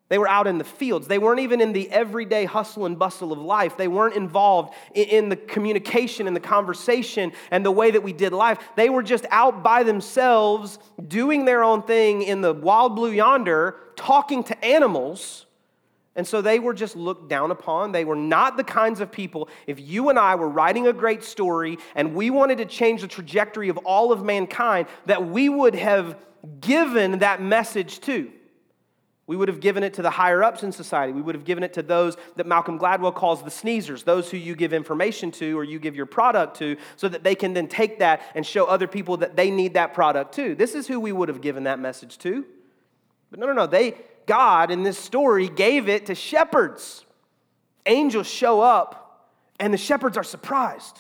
They 0.08 0.20
were 0.20 0.28
out 0.28 0.46
in 0.46 0.60
the 0.60 0.64
fields. 0.64 1.08
They 1.08 1.18
weren't 1.18 1.40
even 1.40 1.60
in 1.62 1.74
the 1.74 1.90
everyday 1.90 2.46
hustle 2.46 2.86
and 2.86 2.98
bustle 2.98 3.32
of 3.32 3.40
life. 3.40 3.76
They 3.76 3.88
weren't 3.88 4.16
involved 4.16 4.74
in 4.94 5.30
the 5.30 5.36
communication 5.36 6.28
and 6.28 6.36
the 6.36 6.42
conversation 6.42 7.32
and 7.50 7.66
the 7.66 7.72
way 7.72 7.90
that 7.90 8.04
we 8.04 8.14
did 8.14 8.32
life. 8.32 8.60
They 8.76 8.90
were 8.90 9.02
just 9.02 9.26
out 9.32 9.64
by 9.64 9.82
themselves, 9.82 10.78
doing 11.08 11.46
their 11.46 11.64
own 11.64 11.82
thing 11.82 12.22
in 12.22 12.42
the 12.42 12.54
wild 12.54 12.96
blue 12.96 13.12
yonder, 13.12 13.78
talking 13.96 14.44
to 14.44 14.66
animals. 14.66 15.48
And 16.16 16.26
so 16.26 16.42
they 16.42 16.60
were 16.60 16.74
just 16.74 16.96
looked 16.96 17.28
down 17.30 17.52
upon. 17.52 17.92
They 17.92 18.06
were 18.06 18.16
not 18.16 18.56
the 18.56 18.64
kinds 18.64 19.02
of 19.02 19.12
people, 19.12 19.50
if 19.68 19.80
you 19.80 20.10
and 20.10 20.18
I 20.18 20.36
were 20.36 20.48
writing 20.48 20.88
a 20.88 20.94
great 20.94 21.24
story 21.24 21.78
and 21.94 22.16
we 22.16 22.30
wanted 22.30 22.60
to 22.60 22.66
change 22.66 23.02
the 23.02 23.08
trajectory 23.08 23.70
of 23.70 23.78
all 23.80 24.12
of 24.12 24.24
mankind, 24.24 24.88
that 25.08 25.28
we 25.28 25.50
would 25.50 25.76
have 25.76 26.18
given 26.62 27.20
that 27.20 27.42
message 27.42 28.00
to. 28.02 28.32
We 29.28 29.36
would 29.36 29.48
have 29.48 29.60
given 29.60 29.84
it 29.84 29.96
to 29.96 30.04
the 30.04 30.12
higher 30.12 30.44
ups 30.44 30.62
in 30.62 30.72
society. 30.72 31.12
We 31.12 31.22
would 31.22 31.34
have 31.34 31.46
given 31.46 31.64
it 31.64 31.74
to 31.74 31.82
those 31.82 32.16
that 32.36 32.46
Malcolm 32.46 32.78
Gladwell 32.78 33.14
calls 33.14 33.42
the 33.42 33.50
sneezers, 33.50 34.04
those 34.04 34.30
who 34.30 34.38
you 34.38 34.56
give 34.56 34.72
information 34.72 35.32
to 35.32 35.58
or 35.58 35.64
you 35.64 35.80
give 35.80 35.96
your 35.96 36.06
product 36.06 36.58
to, 36.60 36.78
so 36.96 37.10
that 37.10 37.24
they 37.24 37.34
can 37.34 37.54
then 37.54 37.68
take 37.68 38.00
that 38.00 38.22
and 38.36 38.46
show 38.46 38.66
other 38.66 38.88
people 38.88 39.18
that 39.18 39.36
they 39.36 39.50
need 39.50 39.74
that 39.74 39.96
product 39.96 40.36
too. 40.36 40.54
This 40.54 40.76
is 40.76 40.86
who 40.88 41.00
we 41.00 41.12
would 41.12 41.28
have 41.28 41.42
given 41.42 41.64
that 41.64 41.80
message 41.80 42.20
to. 42.20 42.46
But 43.32 43.40
no, 43.40 43.48
no, 43.48 43.54
no. 43.54 43.66
They, 43.66 43.96
God 44.26 44.72
in 44.72 44.84
this 44.84 44.98
story 44.98 45.48
gave 45.48 45.90
it 45.90 46.08
to 46.08 46.16
shepherds. 46.16 47.06
Angels 47.86 48.28
show 48.28 48.62
up, 48.62 49.30
and 49.60 49.74
the 49.74 49.78
shepherds 49.78 50.18
are 50.18 50.24
surprised. 50.24 51.00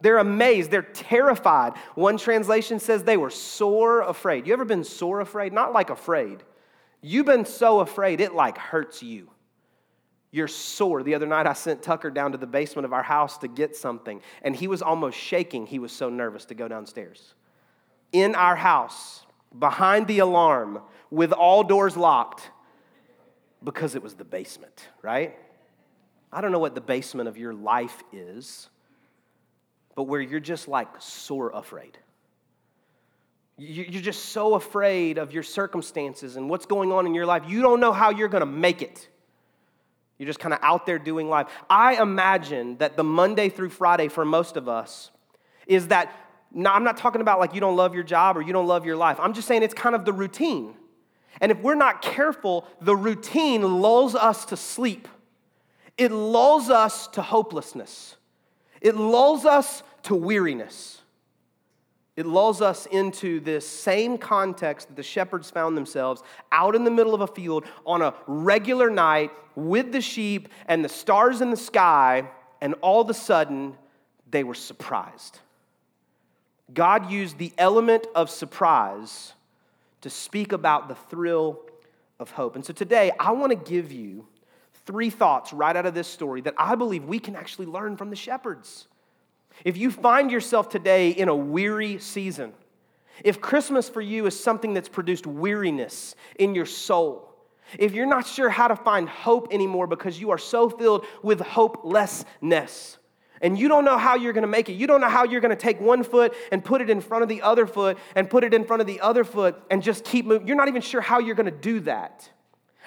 They're 0.00 0.18
amazed. 0.18 0.70
They're 0.70 0.82
terrified. 0.82 1.74
One 1.94 2.16
translation 2.16 2.80
says 2.80 3.04
they 3.04 3.16
were 3.16 3.30
sore 3.30 4.00
afraid. 4.00 4.46
You 4.46 4.52
ever 4.52 4.64
been 4.64 4.84
sore 4.84 5.20
afraid? 5.20 5.52
Not 5.52 5.72
like 5.72 5.90
afraid 5.90 6.42
You've 7.02 7.26
been 7.26 7.44
so 7.44 7.80
afraid, 7.80 8.20
it 8.20 8.32
like 8.32 8.56
hurts 8.56 9.02
you. 9.02 9.28
You're 10.30 10.48
sore. 10.48 11.02
The 11.02 11.14
other 11.14 11.26
night, 11.26 11.48
I 11.48 11.52
sent 11.52 11.82
Tucker 11.82 12.10
down 12.10 12.32
to 12.32 12.38
the 12.38 12.46
basement 12.46 12.86
of 12.86 12.92
our 12.92 13.02
house 13.02 13.36
to 13.38 13.48
get 13.48 13.76
something, 13.76 14.22
and 14.42 14.54
he 14.54 14.68
was 14.68 14.80
almost 14.80 15.18
shaking. 15.18 15.66
He 15.66 15.80
was 15.80 15.92
so 15.92 16.08
nervous 16.08 16.44
to 16.46 16.54
go 16.54 16.68
downstairs. 16.68 17.34
In 18.12 18.34
our 18.36 18.56
house, 18.56 19.26
behind 19.58 20.06
the 20.06 20.20
alarm, 20.20 20.80
with 21.12 21.30
all 21.32 21.62
doors 21.62 21.94
locked, 21.94 22.50
because 23.62 23.94
it 23.94 24.02
was 24.02 24.14
the 24.14 24.24
basement, 24.24 24.88
right? 25.02 25.36
I 26.32 26.40
don't 26.40 26.52
know 26.52 26.58
what 26.58 26.74
the 26.74 26.80
basement 26.80 27.28
of 27.28 27.36
your 27.36 27.52
life 27.52 28.02
is, 28.12 28.70
but 29.94 30.04
where 30.04 30.22
you're 30.22 30.40
just 30.40 30.68
like 30.68 30.88
sore 30.98 31.50
afraid. 31.50 31.98
You're 33.58 34.02
just 34.02 34.30
so 34.30 34.54
afraid 34.54 35.18
of 35.18 35.34
your 35.34 35.42
circumstances 35.42 36.36
and 36.36 36.48
what's 36.48 36.64
going 36.64 36.90
on 36.90 37.06
in 37.06 37.14
your 37.14 37.26
life. 37.26 37.42
You 37.46 37.60
don't 37.60 37.78
know 37.78 37.92
how 37.92 38.08
you're 38.08 38.28
going 38.28 38.40
to 38.40 38.46
make 38.46 38.80
it. 38.80 39.06
You're 40.18 40.26
just 40.26 40.40
kind 40.40 40.54
of 40.54 40.60
out 40.62 40.86
there 40.86 40.98
doing 40.98 41.28
life. 41.28 41.48
I 41.68 42.00
imagine 42.00 42.78
that 42.78 42.96
the 42.96 43.04
Monday 43.04 43.50
through 43.50 43.68
Friday 43.68 44.08
for 44.08 44.24
most 44.24 44.56
of 44.56 44.66
us 44.66 45.10
is 45.66 45.88
that, 45.88 46.10
now 46.52 46.72
I'm 46.72 46.84
not 46.84 46.96
talking 46.96 47.20
about 47.20 47.38
like 47.38 47.54
you 47.54 47.60
don't 47.60 47.76
love 47.76 47.94
your 47.94 48.02
job 48.02 48.38
or 48.38 48.42
you 48.42 48.54
don't 48.54 48.66
love 48.66 48.86
your 48.86 48.96
life. 48.96 49.18
I'm 49.20 49.34
just 49.34 49.46
saying 49.46 49.62
it's 49.62 49.74
kind 49.74 49.94
of 49.94 50.06
the 50.06 50.12
routine. 50.14 50.74
And 51.40 51.50
if 51.50 51.60
we're 51.60 51.74
not 51.74 52.02
careful, 52.02 52.66
the 52.80 52.96
routine 52.96 53.80
lulls 53.80 54.14
us 54.14 54.44
to 54.46 54.56
sleep, 54.56 55.08
it 55.96 56.10
lulls 56.10 56.70
us 56.70 57.08
to 57.08 57.22
hopelessness, 57.22 58.16
it 58.80 58.96
lulls 58.96 59.44
us 59.44 59.82
to 60.04 60.14
weariness. 60.14 60.98
It 62.14 62.26
lulls 62.26 62.60
us 62.60 62.84
into 62.86 63.40
this 63.40 63.66
same 63.66 64.18
context 64.18 64.88
that 64.88 64.96
the 64.96 65.02
shepherds 65.02 65.50
found 65.50 65.78
themselves 65.78 66.22
out 66.50 66.74
in 66.74 66.84
the 66.84 66.90
middle 66.90 67.14
of 67.14 67.22
a 67.22 67.26
field 67.26 67.64
on 67.86 68.02
a 68.02 68.12
regular 68.26 68.90
night 68.90 69.30
with 69.54 69.92
the 69.92 70.02
sheep 70.02 70.50
and 70.66 70.84
the 70.84 70.90
stars 70.90 71.40
in 71.40 71.50
the 71.50 71.56
sky, 71.56 72.28
and 72.60 72.74
all 72.82 73.00
of 73.00 73.08
a 73.08 73.14
sudden 73.14 73.74
they 74.30 74.44
were 74.44 74.54
surprised. 74.54 75.38
God 76.74 77.10
used 77.10 77.38
the 77.38 77.52
element 77.56 78.06
of 78.14 78.28
surprise 78.28 79.32
to 80.02 80.10
speak 80.10 80.52
about 80.52 80.88
the 80.88 80.94
thrill 80.94 81.60
of 82.20 82.30
hope. 82.30 82.54
And 82.54 82.64
so 82.64 82.72
today 82.72 83.10
I 83.18 83.32
want 83.32 83.50
to 83.50 83.70
give 83.70 83.90
you 83.90 84.26
three 84.86 85.10
thoughts 85.10 85.52
right 85.52 85.74
out 85.74 85.86
of 85.86 85.94
this 85.94 86.08
story 86.08 86.40
that 86.42 86.54
I 86.58 86.74
believe 86.74 87.04
we 87.04 87.18
can 87.18 87.36
actually 87.36 87.66
learn 87.66 87.96
from 87.96 88.10
the 88.10 88.16
shepherds. 88.16 88.88
If 89.64 89.76
you 89.76 89.90
find 89.90 90.30
yourself 90.30 90.68
today 90.68 91.10
in 91.10 91.28
a 91.28 91.36
weary 91.36 91.98
season, 91.98 92.52
if 93.22 93.40
Christmas 93.40 93.88
for 93.88 94.00
you 94.00 94.26
is 94.26 94.38
something 94.38 94.74
that's 94.74 94.88
produced 94.88 95.26
weariness 95.26 96.14
in 96.38 96.54
your 96.54 96.66
soul, 96.66 97.28
if 97.78 97.92
you're 97.92 98.06
not 98.06 98.26
sure 98.26 98.48
how 98.48 98.68
to 98.68 98.76
find 98.76 99.08
hope 99.08 99.52
anymore 99.52 99.86
because 99.86 100.20
you 100.20 100.30
are 100.30 100.38
so 100.38 100.68
filled 100.68 101.06
with 101.22 101.40
hopelessness, 101.40 102.98
and 103.42 103.58
you 103.58 103.68
don't 103.68 103.84
know 103.84 103.98
how 103.98 104.14
you're 104.14 104.32
going 104.32 104.42
to 104.42 104.48
make 104.48 104.68
it. 104.68 104.74
You 104.74 104.86
don't 104.86 105.00
know 105.00 105.08
how 105.08 105.24
you're 105.24 105.40
going 105.40 105.50
to 105.50 105.56
take 105.56 105.80
one 105.80 106.04
foot 106.04 106.34
and 106.52 106.64
put 106.64 106.80
it 106.80 106.88
in 106.88 107.00
front 107.00 107.22
of 107.22 107.28
the 107.28 107.42
other 107.42 107.66
foot 107.66 107.98
and 108.14 108.30
put 108.30 108.44
it 108.44 108.54
in 108.54 108.64
front 108.64 108.80
of 108.80 108.86
the 108.86 109.00
other 109.00 109.24
foot 109.24 109.60
and 109.70 109.82
just 109.82 110.04
keep 110.04 110.24
moving. 110.24 110.46
You're 110.46 110.56
not 110.56 110.68
even 110.68 110.80
sure 110.80 111.00
how 111.00 111.18
you're 111.18 111.34
going 111.34 111.46
to 111.46 111.50
do 111.50 111.80
that. 111.80 112.30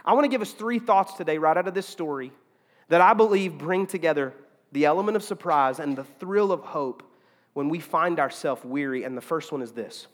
I 0.05 0.13
want 0.13 0.23
to 0.23 0.29
give 0.29 0.41
us 0.41 0.51
three 0.51 0.79
thoughts 0.79 1.13
today, 1.13 1.37
right 1.37 1.57
out 1.57 1.67
of 1.67 1.73
this 1.73 1.87
story, 1.87 2.31
that 2.87 3.01
I 3.01 3.13
believe 3.13 3.57
bring 3.57 3.85
together 3.85 4.33
the 4.71 4.85
element 4.85 5.15
of 5.15 5.23
surprise 5.23 5.79
and 5.79 5.95
the 5.95 6.03
thrill 6.03 6.51
of 6.51 6.61
hope 6.61 7.03
when 7.53 7.69
we 7.69 7.79
find 7.79 8.19
ourselves 8.19 8.63
weary. 8.63 9.03
And 9.03 9.17
the 9.17 9.21
first 9.21 9.51
one 9.51 9.61
is 9.61 9.73
this 9.73 10.07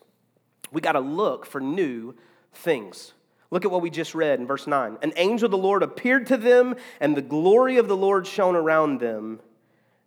we 0.72 0.82
got 0.82 0.94
to 0.94 1.00
look 1.00 1.46
for 1.46 1.62
new 1.62 2.16
things. 2.54 3.14
Look 3.52 3.66
at 3.66 3.72
what 3.72 3.82
we 3.82 3.90
just 3.90 4.16
read 4.16 4.40
in 4.40 4.48
verse 4.48 4.66
9. 4.66 4.98
An 5.02 5.14
angel 5.18 5.46
of 5.46 5.52
the 5.52 5.58
Lord 5.58 5.84
appeared 5.84 6.28
to 6.28 6.38
them, 6.38 6.76
and 7.02 7.16
the 7.16 7.22
glory 7.22 7.78
of 7.78 7.90
the 7.90 7.98
Lord 7.98 8.26
shone 8.26 8.56
around 8.56 9.02
them, 9.02 9.42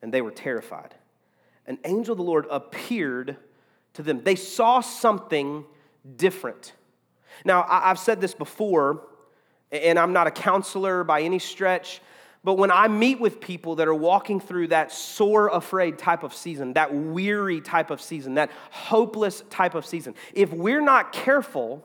and 0.04 0.12
they 0.12 0.20
were 0.20 0.30
terrified. 0.30 0.94
An 1.66 1.78
angel 1.82 2.12
of 2.12 2.18
the 2.18 2.24
Lord 2.24 2.44
appeared 2.50 3.38
to 3.94 4.02
them. 4.02 4.22
They 4.22 4.34
saw 4.34 4.80
something 4.80 5.64
different. 6.16 6.74
Now, 7.42 7.64
I've 7.66 7.98
said 7.98 8.20
this 8.20 8.34
before, 8.34 9.06
and 9.72 9.98
I'm 9.98 10.12
not 10.12 10.26
a 10.26 10.30
counselor 10.30 11.04
by 11.04 11.22
any 11.22 11.38
stretch, 11.38 12.02
but 12.44 12.58
when 12.58 12.70
I 12.70 12.86
meet 12.86 13.18
with 13.18 13.40
people 13.40 13.76
that 13.76 13.88
are 13.88 13.94
walking 13.94 14.40
through 14.40 14.68
that 14.68 14.92
sore 14.92 15.48
afraid 15.48 15.96
type 15.96 16.22
of 16.22 16.34
season, 16.34 16.74
that 16.74 16.94
weary 16.94 17.62
type 17.62 17.90
of 17.90 18.02
season, 18.02 18.34
that 18.34 18.50
hopeless 18.72 19.42
type 19.48 19.74
of 19.74 19.86
season, 19.86 20.14
if 20.34 20.52
we're 20.52 20.82
not 20.82 21.14
careful, 21.14 21.82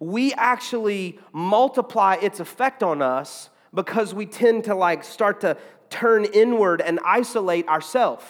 we 0.00 0.34
actually 0.34 1.18
multiply 1.32 2.16
its 2.20 2.40
effect 2.40 2.82
on 2.82 3.00
us 3.00 3.48
because 3.72 4.14
we 4.14 4.24
tend 4.24 4.64
to 4.64 4.74
like 4.74 5.02
start 5.02 5.40
to 5.40 5.56
turn 5.94 6.24
inward 6.24 6.80
and 6.80 6.98
isolate 7.04 7.68
ourselves. 7.68 8.24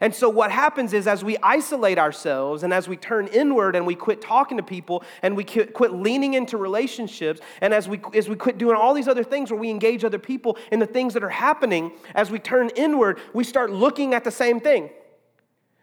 And 0.00 0.14
so, 0.14 0.28
what 0.30 0.50
happens 0.50 0.92
is, 0.92 1.06
as 1.06 1.22
we 1.22 1.36
isolate 1.42 1.98
ourselves 1.98 2.62
and 2.62 2.72
as 2.72 2.88
we 2.88 2.96
turn 2.96 3.26
inward 3.26 3.76
and 3.76 3.84
we 3.84 3.94
quit 3.94 4.22
talking 4.22 4.56
to 4.56 4.62
people 4.62 5.02
and 5.20 5.36
we 5.36 5.44
quit 5.44 5.92
leaning 5.92 6.34
into 6.34 6.56
relationships, 6.56 7.40
and 7.60 7.74
as 7.74 7.88
we, 7.88 8.00
as 8.14 8.28
we 8.28 8.36
quit 8.36 8.56
doing 8.56 8.76
all 8.76 8.94
these 8.94 9.08
other 9.08 9.24
things 9.24 9.50
where 9.50 9.60
we 9.60 9.68
engage 9.68 10.04
other 10.04 10.18
people 10.18 10.56
in 10.70 10.78
the 10.78 10.86
things 10.86 11.12
that 11.14 11.24
are 11.24 11.28
happening, 11.28 11.92
as 12.14 12.30
we 12.30 12.38
turn 12.38 12.70
inward, 12.76 13.18
we 13.34 13.44
start 13.44 13.72
looking 13.72 14.14
at 14.14 14.24
the 14.24 14.30
same 14.30 14.60
thing. 14.60 14.90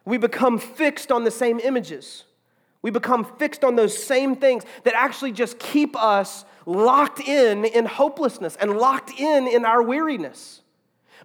We 0.06 0.18
become 0.18 0.58
fixed 0.58 1.12
on 1.12 1.26
the 1.26 1.32
same 1.32 1.60
images. 1.60 2.24
We 2.82 2.92
become 2.92 3.26
fixed 3.38 3.66
on 3.66 3.76
those 3.76 4.02
same 4.02 4.38
things 4.38 4.64
that 4.86 4.94
actually 4.96 5.34
just 5.34 5.60
keep 5.60 6.02
us 6.02 6.46
locked 6.66 7.20
in 7.20 7.66
in 7.66 7.86
hopelessness 7.86 8.56
and 8.56 8.78
locked 8.78 9.12
in 9.20 9.48
in 9.48 9.66
our 9.66 9.84
weariness. 9.84 10.62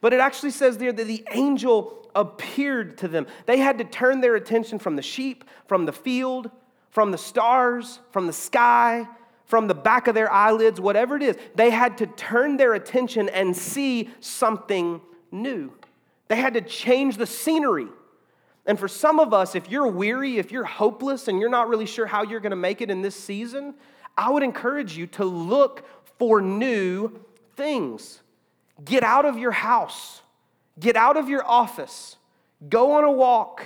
But 0.03 0.13
it 0.13 0.21
actually 0.21 0.51
says 0.51 0.77
there 0.77 0.93
that 0.93 1.07
the 1.07 1.25
angel 1.31 2.07
appeared 2.15 2.99
to 2.99 3.09
them. 3.09 3.27
They 3.47 3.57
had 3.57 3.79
to 3.79 3.85
turn 3.85 4.21
their 4.21 4.35
attention 4.35 4.79
from 4.79 4.97
the 4.97 5.03
sheep, 5.03 5.45
from 5.67 5.87
the 5.87 5.93
field, 5.93 6.51
from 6.91 7.11
the 7.11 7.19
stars, 7.19 8.01
from 8.11 8.27
the 8.27 8.33
sky, 8.35 9.09
from 9.47 9.69
the 9.69 9.75
back 9.75 10.09
of 10.09 10.15
their 10.15 10.31
eyelids, 10.31 10.81
whatever 10.81 11.17
it 11.17 11.23
is. 11.23 11.37
They 11.55 11.71
had 11.71 11.99
to 11.99 12.07
turn 12.07 12.57
their 12.57 12.75
attention 12.75 13.29
and 13.29 13.57
see 13.57 14.11
something 14.21 15.01
new. 15.31 15.73
They 16.29 16.37
had 16.37 16.55
to 16.55 16.61
change 16.61 17.17
the 17.17 17.27
scenery. 17.27 17.89
And 18.67 18.79
for 18.79 18.89
some 18.89 19.21
of 19.21 19.33
us, 19.33 19.55
if 19.55 19.71
you're 19.71 19.89
weary, 19.89 20.39
if 20.39 20.51
you're 20.53 20.65
hopeless, 20.65 21.29
and 21.29 21.39
you're 21.39 21.51
not 21.51 21.69
really 21.69 21.87
sure 21.87 22.07
how 22.07 22.23
you're 22.23 22.41
going 22.41 22.51
to 22.51 22.57
make 22.57 22.81
it 22.81 22.91
in 22.91 23.03
this 23.03 23.17
season, 23.17 23.75
I 24.17 24.31
would 24.31 24.43
encourage 24.43 24.97
you 24.97 25.07
to 25.09 25.25
look 25.25 25.85
for 26.19 26.41
new 26.41 27.21
things. 27.55 28.22
Get 28.85 29.03
out 29.03 29.25
of 29.25 29.39
your 29.39 29.53
house. 29.53 30.23
Get 30.79 30.97
out 30.97 31.17
of 31.17 31.29
your 31.29 31.45
office, 31.45 32.17
go 32.69 32.93
on 32.93 33.05
a 33.05 33.13
walk, 33.13 33.65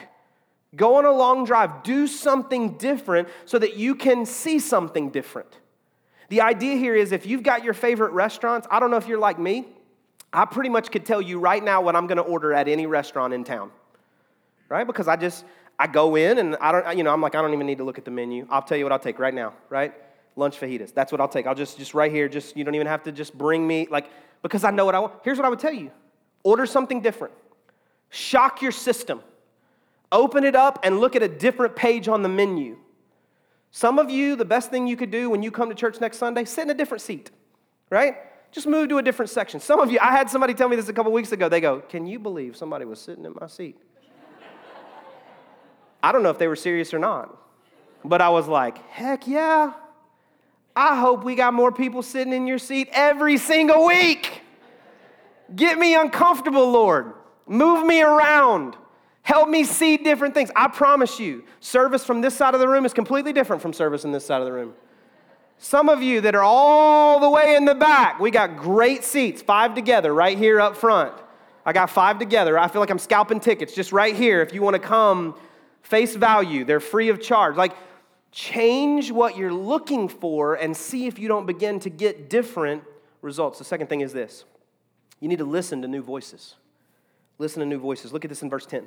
go 0.74 0.96
on 0.96 1.04
a 1.04 1.12
long 1.12 1.44
drive, 1.44 1.82
do 1.84 2.06
something 2.06 2.72
different 2.78 3.28
so 3.44 3.58
that 3.58 3.76
you 3.76 3.94
can 3.94 4.26
see 4.26 4.58
something 4.58 5.10
different. 5.10 5.48
The 6.28 6.40
idea 6.40 6.76
here 6.76 6.96
is 6.96 7.12
if 7.12 7.24
you've 7.24 7.44
got 7.44 7.62
your 7.62 7.74
favorite 7.74 8.10
restaurants, 8.10 8.66
I 8.70 8.80
don't 8.80 8.90
know 8.90 8.96
if 8.96 9.06
you're 9.06 9.20
like 9.20 9.38
me, 9.38 9.66
I 10.32 10.44
pretty 10.46 10.68
much 10.68 10.90
could 10.90 11.06
tell 11.06 11.22
you 11.22 11.38
right 11.38 11.62
now 11.62 11.80
what 11.80 11.94
I'm 11.94 12.08
going 12.08 12.18
to 12.18 12.24
order 12.24 12.52
at 12.52 12.66
any 12.66 12.86
restaurant 12.86 13.32
in 13.32 13.44
town. 13.44 13.70
Right? 14.68 14.84
Because 14.84 15.06
I 15.06 15.14
just 15.14 15.44
I 15.78 15.86
go 15.86 16.16
in 16.16 16.38
and 16.38 16.56
I 16.60 16.72
don't 16.72 16.98
you 16.98 17.04
know, 17.04 17.12
I'm 17.12 17.20
like 17.20 17.36
I 17.36 17.42
don't 17.42 17.54
even 17.54 17.68
need 17.68 17.78
to 17.78 17.84
look 17.84 17.98
at 17.98 18.04
the 18.04 18.10
menu. 18.10 18.48
I'll 18.50 18.62
tell 18.62 18.76
you 18.76 18.84
what 18.84 18.92
I'll 18.92 18.98
take 18.98 19.20
right 19.20 19.32
now, 19.32 19.54
right? 19.70 19.94
Lunch 20.36 20.60
fajitas. 20.60 20.92
That's 20.92 21.10
what 21.10 21.20
I'll 21.20 21.28
take. 21.28 21.46
I'll 21.46 21.54
just 21.54 21.78
just 21.78 21.94
right 21.94 22.12
here 22.12 22.28
just 22.28 22.56
you 22.56 22.64
don't 22.64 22.74
even 22.74 22.86
have 22.86 23.02
to 23.04 23.12
just 23.12 23.36
bring 23.36 23.66
me 23.66 23.88
like 23.90 24.10
because 24.42 24.64
I 24.64 24.70
know 24.70 24.84
what 24.84 24.94
I 24.94 25.00
want. 25.00 25.14
Here's 25.24 25.38
what 25.38 25.46
I 25.46 25.48
would 25.48 25.58
tell 25.58 25.72
you. 25.72 25.90
Order 26.44 26.66
something 26.66 27.00
different. 27.00 27.34
Shock 28.10 28.62
your 28.62 28.72
system. 28.72 29.20
Open 30.12 30.44
it 30.44 30.54
up 30.54 30.78
and 30.84 31.00
look 31.00 31.16
at 31.16 31.22
a 31.22 31.28
different 31.28 31.74
page 31.74 32.06
on 32.06 32.22
the 32.22 32.28
menu. 32.28 32.76
Some 33.72 33.98
of 33.98 34.08
you, 34.08 34.36
the 34.36 34.44
best 34.44 34.70
thing 34.70 34.86
you 34.86 34.96
could 34.96 35.10
do 35.10 35.28
when 35.28 35.42
you 35.42 35.50
come 35.50 35.68
to 35.68 35.74
church 35.74 36.00
next 36.00 36.18
Sunday, 36.18 36.44
sit 36.44 36.62
in 36.62 36.70
a 36.70 36.74
different 36.74 37.02
seat, 37.02 37.30
right? 37.90 38.16
Just 38.52 38.66
move 38.66 38.88
to 38.90 38.98
a 38.98 39.02
different 39.02 39.30
section. 39.30 39.60
Some 39.60 39.80
of 39.80 39.90
you, 39.90 39.98
I 40.00 40.12
had 40.12 40.30
somebody 40.30 40.54
tell 40.54 40.68
me 40.68 40.76
this 40.76 40.88
a 40.88 40.92
couple 40.92 41.12
weeks 41.12 41.32
ago. 41.32 41.48
They 41.48 41.60
go, 41.60 41.80
Can 41.80 42.06
you 42.06 42.18
believe 42.18 42.56
somebody 42.56 42.84
was 42.84 43.00
sitting 43.00 43.24
in 43.24 43.34
my 43.38 43.48
seat? 43.48 43.76
I 46.02 46.12
don't 46.12 46.22
know 46.22 46.30
if 46.30 46.38
they 46.38 46.46
were 46.46 46.56
serious 46.56 46.94
or 46.94 46.98
not, 46.98 47.36
but 48.04 48.22
I 48.22 48.28
was 48.28 48.46
like, 48.48 48.78
Heck 48.88 49.26
yeah. 49.26 49.72
I 50.76 51.00
hope 51.00 51.24
we 51.24 51.34
got 51.34 51.54
more 51.54 51.72
people 51.72 52.02
sitting 52.02 52.34
in 52.34 52.46
your 52.46 52.58
seat 52.58 52.90
every 52.92 53.38
single 53.38 53.86
week. 53.86 54.42
Get 55.54 55.78
me 55.78 55.94
uncomfortable, 55.94 56.70
Lord. 56.70 57.14
Move 57.46 57.86
me 57.86 58.02
around. 58.02 58.76
Help 59.22 59.48
me 59.48 59.64
see 59.64 59.96
different 59.96 60.34
things. 60.34 60.50
I 60.54 60.68
promise 60.68 61.18
you, 61.18 61.44
service 61.60 62.04
from 62.04 62.20
this 62.20 62.34
side 62.36 62.54
of 62.54 62.60
the 62.60 62.68
room 62.68 62.84
is 62.84 62.92
completely 62.92 63.32
different 63.32 63.62
from 63.62 63.72
service 63.72 64.04
in 64.04 64.12
this 64.12 64.26
side 64.26 64.40
of 64.40 64.46
the 64.46 64.52
room. 64.52 64.74
Some 65.58 65.88
of 65.88 66.02
you 66.02 66.20
that 66.20 66.34
are 66.34 66.42
all 66.42 67.18
the 67.20 67.30
way 67.30 67.56
in 67.56 67.64
the 67.64 67.74
back, 67.74 68.20
we 68.20 68.30
got 68.30 68.58
great 68.58 69.02
seats, 69.02 69.40
five 69.40 69.74
together 69.74 70.12
right 70.12 70.36
here 70.36 70.60
up 70.60 70.76
front. 70.76 71.14
I 71.64 71.72
got 71.72 71.88
five 71.88 72.18
together. 72.18 72.58
I 72.58 72.68
feel 72.68 72.80
like 72.80 72.90
I'm 72.90 72.98
scalping 72.98 73.40
tickets 73.40 73.74
just 73.74 73.92
right 73.92 74.14
here. 74.14 74.42
If 74.42 74.52
you 74.52 74.60
want 74.60 74.74
to 74.74 74.80
come, 74.80 75.34
face 75.82 76.14
value, 76.14 76.64
they're 76.64 76.80
free 76.80 77.08
of 77.08 77.20
charge. 77.20 77.56
Like, 77.56 77.72
change 78.36 79.10
what 79.10 79.38
you're 79.38 79.52
looking 79.52 80.08
for 80.08 80.56
and 80.56 80.76
see 80.76 81.06
if 81.06 81.18
you 81.18 81.26
don't 81.26 81.46
begin 81.46 81.80
to 81.80 81.88
get 81.88 82.28
different 82.28 82.84
results. 83.22 83.58
The 83.58 83.64
second 83.64 83.86
thing 83.86 84.02
is 84.02 84.12
this 84.12 84.44
you 85.20 85.28
need 85.28 85.38
to 85.38 85.46
listen 85.46 85.80
to 85.82 85.88
new 85.88 86.02
voices. 86.02 86.54
Listen 87.38 87.60
to 87.60 87.66
new 87.66 87.78
voices. 87.78 88.12
Look 88.12 88.26
at 88.26 88.28
this 88.28 88.42
in 88.42 88.50
verse 88.50 88.66
10. 88.66 88.86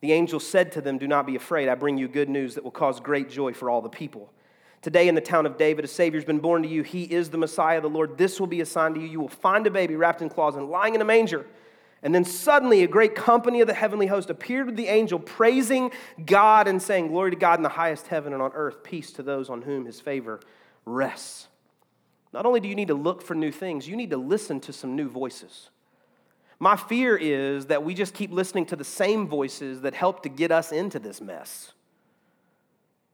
The 0.00 0.12
angel 0.12 0.40
said 0.40 0.72
to 0.72 0.80
them, 0.80 0.96
Do 0.96 1.06
not 1.06 1.26
be 1.26 1.36
afraid. 1.36 1.68
I 1.68 1.74
bring 1.74 1.98
you 1.98 2.08
good 2.08 2.30
news 2.30 2.54
that 2.54 2.64
will 2.64 2.70
cause 2.70 2.98
great 2.98 3.28
joy 3.28 3.52
for 3.52 3.68
all 3.68 3.82
the 3.82 3.90
people. 3.90 4.32
Today 4.80 5.06
in 5.06 5.14
the 5.14 5.20
town 5.20 5.44
of 5.44 5.58
David, 5.58 5.84
a 5.84 5.88
Savior 5.88 6.18
has 6.18 6.24
been 6.24 6.40
born 6.40 6.62
to 6.62 6.68
you. 6.68 6.82
He 6.82 7.04
is 7.04 7.28
the 7.28 7.38
Messiah, 7.38 7.80
the 7.80 7.90
Lord. 7.90 8.16
This 8.16 8.40
will 8.40 8.46
be 8.46 8.62
a 8.62 8.66
sign 8.66 8.94
to 8.94 9.00
you. 9.00 9.06
You 9.06 9.20
will 9.20 9.28
find 9.28 9.66
a 9.66 9.70
baby 9.70 9.96
wrapped 9.96 10.22
in 10.22 10.30
cloths 10.30 10.56
and 10.56 10.70
lying 10.70 10.94
in 10.94 11.02
a 11.02 11.04
manger. 11.04 11.46
And 12.02 12.14
then 12.14 12.24
suddenly 12.24 12.82
a 12.82 12.88
great 12.88 13.14
company 13.14 13.60
of 13.60 13.68
the 13.68 13.74
heavenly 13.74 14.08
host 14.08 14.28
appeared 14.28 14.66
with 14.66 14.76
the 14.76 14.88
angel, 14.88 15.20
praising 15.20 15.92
God 16.26 16.66
and 16.66 16.82
saying, 16.82 17.08
Glory 17.08 17.30
to 17.30 17.36
God 17.36 17.58
in 17.58 17.62
the 17.62 17.68
highest 17.68 18.08
heaven 18.08 18.32
and 18.32 18.42
on 18.42 18.50
earth, 18.54 18.82
peace 18.82 19.12
to 19.12 19.22
those 19.22 19.48
on 19.48 19.62
whom 19.62 19.84
his 19.84 20.00
favor 20.00 20.40
rests. 20.84 21.46
Not 22.32 22.46
only 22.46 22.60
do 22.60 22.68
you 22.68 22.74
need 22.74 22.88
to 22.88 22.94
look 22.94 23.22
for 23.22 23.34
new 23.34 23.52
things, 23.52 23.86
you 23.86 23.94
need 23.94 24.10
to 24.10 24.16
listen 24.16 24.58
to 24.60 24.72
some 24.72 24.96
new 24.96 25.08
voices. 25.08 25.70
My 26.58 26.76
fear 26.76 27.16
is 27.16 27.66
that 27.66 27.84
we 27.84 27.94
just 27.94 28.14
keep 28.14 28.32
listening 28.32 28.66
to 28.66 28.76
the 28.76 28.84
same 28.84 29.28
voices 29.28 29.82
that 29.82 29.94
help 29.94 30.22
to 30.22 30.28
get 30.28 30.50
us 30.50 30.72
into 30.72 30.98
this 30.98 31.20
mess. 31.20 31.72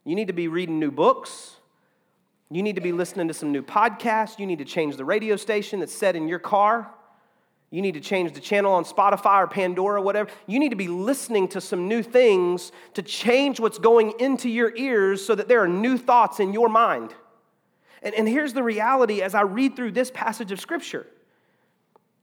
You 0.04 0.14
need 0.14 0.28
to 0.28 0.32
be 0.32 0.48
reading 0.48 0.78
new 0.78 0.90
books. 0.90 1.56
You 2.50 2.62
need 2.62 2.76
to 2.76 2.80
be 2.80 2.92
listening 2.92 3.28
to 3.28 3.34
some 3.34 3.52
new 3.52 3.62
podcasts. 3.62 4.38
You 4.38 4.46
need 4.46 4.58
to 4.58 4.64
change 4.64 4.96
the 4.96 5.04
radio 5.04 5.36
station 5.36 5.80
that's 5.80 5.92
set 5.92 6.16
in 6.16 6.28
your 6.28 6.38
car. 6.38 6.90
You 7.70 7.82
need 7.82 7.94
to 7.94 8.00
change 8.00 8.32
the 8.32 8.40
channel 8.40 8.72
on 8.72 8.84
Spotify 8.84 9.42
or 9.42 9.46
Pandora, 9.46 10.00
or 10.00 10.04
whatever. 10.04 10.30
You 10.46 10.58
need 10.58 10.70
to 10.70 10.76
be 10.76 10.88
listening 10.88 11.48
to 11.48 11.60
some 11.60 11.86
new 11.86 12.02
things 12.02 12.72
to 12.94 13.02
change 13.02 13.60
what's 13.60 13.78
going 13.78 14.14
into 14.18 14.48
your 14.48 14.74
ears 14.74 15.24
so 15.24 15.34
that 15.34 15.48
there 15.48 15.62
are 15.62 15.68
new 15.68 15.98
thoughts 15.98 16.40
in 16.40 16.54
your 16.54 16.68
mind. 16.68 17.12
And, 18.02 18.14
and 18.14 18.26
here's 18.26 18.54
the 18.54 18.62
reality 18.62 19.20
as 19.20 19.34
I 19.34 19.42
read 19.42 19.76
through 19.76 19.92
this 19.92 20.10
passage 20.10 20.52
of 20.52 20.60
Scripture 20.60 21.06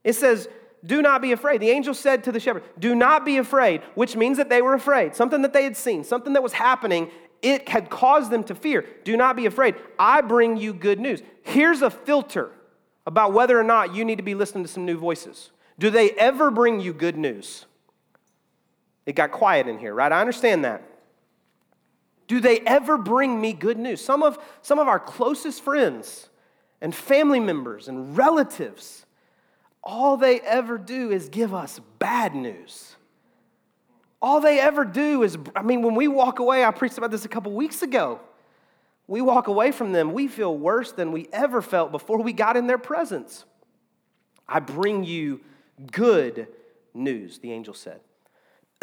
it 0.02 0.14
says, 0.14 0.48
do 0.84 1.02
not 1.02 1.20
be 1.20 1.32
afraid. 1.32 1.60
The 1.60 1.70
angel 1.70 1.94
said 1.94 2.24
to 2.24 2.32
the 2.32 2.38
shepherd, 2.38 2.62
Do 2.78 2.94
not 2.94 3.24
be 3.24 3.38
afraid, 3.38 3.82
which 3.94 4.14
means 4.14 4.36
that 4.36 4.48
they 4.48 4.62
were 4.62 4.74
afraid. 4.74 5.16
Something 5.16 5.42
that 5.42 5.52
they 5.52 5.64
had 5.64 5.76
seen, 5.76 6.04
something 6.04 6.34
that 6.34 6.42
was 6.42 6.52
happening, 6.52 7.10
it 7.42 7.68
had 7.68 7.90
caused 7.90 8.30
them 8.30 8.44
to 8.44 8.54
fear. 8.54 8.86
Do 9.04 9.16
not 9.16 9.36
be 9.36 9.46
afraid. 9.46 9.74
I 9.98 10.20
bring 10.20 10.56
you 10.56 10.72
good 10.72 11.00
news. 11.00 11.22
Here's 11.42 11.82
a 11.82 11.90
filter 11.90 12.52
about 13.06 13.32
whether 13.32 13.58
or 13.58 13.62
not 13.62 13.94
you 13.94 14.04
need 14.04 14.16
to 14.16 14.22
be 14.22 14.34
listening 14.34 14.64
to 14.64 14.70
some 14.70 14.84
new 14.84 14.98
voices. 14.98 15.50
Do 15.78 15.90
they 15.90 16.10
ever 16.12 16.50
bring 16.50 16.80
you 16.80 16.92
good 16.92 17.16
news? 17.16 17.66
It 19.04 19.14
got 19.14 19.30
quiet 19.30 19.68
in 19.68 19.78
here, 19.78 19.94
right? 19.94 20.10
I 20.10 20.20
understand 20.20 20.64
that. 20.64 20.82
Do 22.26 22.40
they 22.40 22.58
ever 22.60 22.98
bring 22.98 23.40
me 23.40 23.52
good 23.52 23.78
news? 23.78 24.04
Some 24.04 24.22
of, 24.22 24.38
some 24.62 24.80
of 24.80 24.88
our 24.88 24.98
closest 24.98 25.62
friends 25.62 26.28
and 26.80 26.92
family 26.94 27.38
members 27.38 27.86
and 27.86 28.16
relatives, 28.16 29.06
all 29.82 30.16
they 30.16 30.40
ever 30.40 30.76
do 30.76 31.12
is 31.12 31.28
give 31.28 31.54
us 31.54 31.80
bad 32.00 32.34
news. 32.34 32.96
All 34.20 34.40
they 34.40 34.58
ever 34.58 34.84
do 34.84 35.22
is, 35.22 35.38
I 35.54 35.62
mean, 35.62 35.82
when 35.82 35.94
we 35.94 36.08
walk 36.08 36.40
away, 36.40 36.64
I 36.64 36.72
preached 36.72 36.98
about 36.98 37.12
this 37.12 37.24
a 37.24 37.28
couple 37.28 37.52
weeks 37.52 37.82
ago. 37.82 38.20
We 39.08 39.20
walk 39.20 39.46
away 39.46 39.70
from 39.70 39.92
them, 39.92 40.12
we 40.12 40.26
feel 40.26 40.56
worse 40.56 40.92
than 40.92 41.12
we 41.12 41.28
ever 41.32 41.62
felt 41.62 41.92
before 41.92 42.20
we 42.20 42.32
got 42.32 42.56
in 42.56 42.66
their 42.66 42.78
presence. 42.78 43.44
I 44.48 44.60
bring 44.60 45.04
you 45.04 45.40
good 45.92 46.48
news, 46.94 47.38
the 47.38 47.52
angel 47.52 47.74
said. 47.74 48.00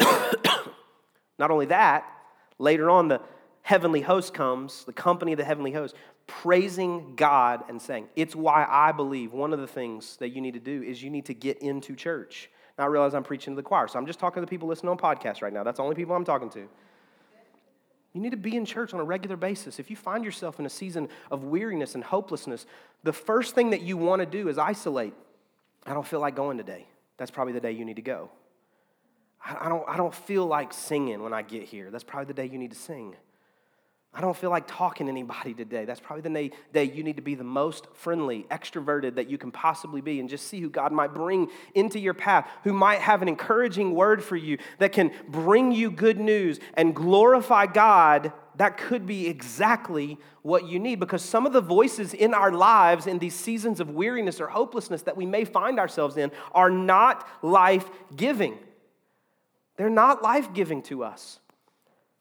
Not 1.38 1.50
only 1.50 1.66
that, 1.66 2.06
later 2.58 2.88
on, 2.88 3.08
the 3.08 3.20
heavenly 3.62 4.00
host 4.00 4.32
comes, 4.34 4.84
the 4.84 4.92
company 4.92 5.32
of 5.32 5.38
the 5.38 5.44
heavenly 5.44 5.72
host, 5.72 5.94
praising 6.26 7.14
God 7.16 7.64
and 7.68 7.80
saying, 7.80 8.08
It's 8.16 8.34
why 8.34 8.66
I 8.68 8.92
believe 8.92 9.32
one 9.32 9.52
of 9.52 9.58
the 9.58 9.66
things 9.66 10.16
that 10.18 10.30
you 10.30 10.40
need 10.40 10.54
to 10.54 10.60
do 10.60 10.82
is 10.82 11.02
you 11.02 11.10
need 11.10 11.26
to 11.26 11.34
get 11.34 11.58
into 11.58 11.94
church. 11.94 12.50
Now 12.78 12.84
I 12.84 12.86
realize 12.88 13.14
I'm 13.14 13.24
preaching 13.24 13.54
to 13.54 13.56
the 13.56 13.62
choir, 13.62 13.88
so 13.88 13.98
I'm 13.98 14.06
just 14.06 14.18
talking 14.18 14.40
to 14.40 14.46
the 14.46 14.50
people 14.50 14.68
listening 14.68 14.90
on 14.90 14.98
podcasts 14.98 15.42
right 15.42 15.52
now. 15.52 15.64
That's 15.64 15.76
the 15.78 15.82
only 15.82 15.96
people 15.96 16.14
I'm 16.14 16.24
talking 16.24 16.50
to. 16.50 16.68
You 18.14 18.20
need 18.20 18.30
to 18.30 18.36
be 18.36 18.56
in 18.56 18.64
church 18.64 18.94
on 18.94 19.00
a 19.00 19.04
regular 19.04 19.36
basis. 19.36 19.80
If 19.80 19.90
you 19.90 19.96
find 19.96 20.24
yourself 20.24 20.60
in 20.60 20.66
a 20.66 20.70
season 20.70 21.08
of 21.32 21.44
weariness 21.44 21.96
and 21.96 22.02
hopelessness, 22.02 22.64
the 23.02 23.12
first 23.12 23.54
thing 23.54 23.70
that 23.70 23.82
you 23.82 23.96
want 23.96 24.20
to 24.20 24.26
do 24.26 24.48
is 24.48 24.56
isolate. 24.56 25.14
I 25.84 25.92
don't 25.92 26.06
feel 26.06 26.20
like 26.20 26.36
going 26.36 26.56
today. 26.56 26.86
That's 27.18 27.32
probably 27.32 27.52
the 27.52 27.60
day 27.60 27.72
you 27.72 27.84
need 27.84 27.96
to 27.96 28.02
go. 28.02 28.30
I 29.44 29.68
don't, 29.68 29.84
I 29.86 29.96
don't 29.98 30.14
feel 30.14 30.46
like 30.46 30.72
singing 30.72 31.22
when 31.22 31.34
I 31.34 31.42
get 31.42 31.64
here. 31.64 31.90
That's 31.90 32.04
probably 32.04 32.26
the 32.26 32.34
day 32.34 32.46
you 32.46 32.56
need 32.56 32.70
to 32.70 32.78
sing. 32.78 33.14
I 34.16 34.20
don't 34.20 34.36
feel 34.36 34.50
like 34.50 34.68
talking 34.68 35.06
to 35.06 35.10
anybody 35.10 35.54
today. 35.54 35.84
That's 35.84 35.98
probably 35.98 36.22
the 36.22 36.52
day 36.72 36.84
you 36.84 37.02
need 37.02 37.16
to 37.16 37.22
be 37.22 37.34
the 37.34 37.42
most 37.42 37.88
friendly, 37.94 38.46
extroverted 38.48 39.16
that 39.16 39.28
you 39.28 39.38
can 39.38 39.50
possibly 39.50 40.00
be 40.00 40.20
and 40.20 40.28
just 40.28 40.46
see 40.46 40.60
who 40.60 40.70
God 40.70 40.92
might 40.92 41.12
bring 41.12 41.48
into 41.74 41.98
your 41.98 42.14
path, 42.14 42.48
who 42.62 42.72
might 42.72 43.00
have 43.00 43.22
an 43.22 43.28
encouraging 43.28 43.92
word 43.92 44.22
for 44.22 44.36
you 44.36 44.58
that 44.78 44.92
can 44.92 45.10
bring 45.28 45.72
you 45.72 45.90
good 45.90 46.20
news 46.20 46.60
and 46.74 46.94
glorify 46.94 47.66
God. 47.66 48.32
That 48.56 48.76
could 48.76 49.04
be 49.04 49.26
exactly 49.26 50.16
what 50.42 50.68
you 50.68 50.78
need 50.78 51.00
because 51.00 51.24
some 51.24 51.44
of 51.44 51.52
the 51.52 51.60
voices 51.60 52.14
in 52.14 52.34
our 52.34 52.52
lives 52.52 53.08
in 53.08 53.18
these 53.18 53.34
seasons 53.34 53.80
of 53.80 53.90
weariness 53.90 54.40
or 54.40 54.46
hopelessness 54.46 55.02
that 55.02 55.16
we 55.16 55.26
may 55.26 55.44
find 55.44 55.80
ourselves 55.80 56.16
in 56.16 56.30
are 56.52 56.70
not 56.70 57.26
life 57.42 57.90
giving. 58.14 58.56
They're 59.76 59.90
not 59.90 60.22
life 60.22 60.54
giving 60.54 60.82
to 60.82 61.02
us. 61.02 61.40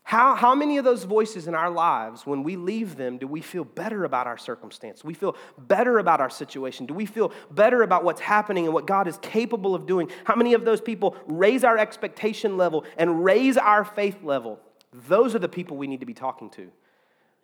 How, 0.04 0.36
how 0.36 0.54
many 0.54 0.78
of 0.78 0.84
those 0.84 1.06
voices 1.06 1.48
in 1.48 1.56
our 1.56 1.70
lives, 1.70 2.26
when 2.26 2.44
we 2.44 2.58
leave 2.58 2.98
them, 2.98 3.18
do 3.18 3.26
we 3.26 3.40
feel 3.40 3.64
better 3.64 4.04
about 4.04 4.28
our 4.28 4.38
circumstance? 4.38 5.02
Do 5.02 5.08
we 5.08 5.14
feel 5.14 5.38
better 5.58 5.98
about 5.98 6.20
our 6.20 6.30
situation? 6.30 6.86
Do 6.86 6.94
we 6.94 7.06
feel 7.06 7.32
better 7.52 7.84
about 7.84 8.04
what's 8.04 8.20
happening 8.20 8.66
and 8.66 8.74
what 8.74 8.86
God 8.86 9.08
is 9.08 9.18
capable 9.22 9.74
of 9.74 9.86
doing? 9.86 10.12
How 10.26 10.36
many 10.36 10.54
of 10.56 10.66
those 10.66 10.82
people 10.82 11.16
raise 11.26 11.64
our 11.64 11.78
expectation 11.78 12.58
level 12.58 12.84
and 12.98 13.24
raise 13.24 13.58
our 13.58 13.86
faith 13.86 14.22
level? 14.24 14.60
Those 15.08 15.36
are 15.36 15.40
the 15.40 15.50
people 15.50 15.78
we 15.78 15.88
need 15.88 16.02
to 16.02 16.06
be 16.06 16.14
talking 16.14 16.50
to. 16.52 16.70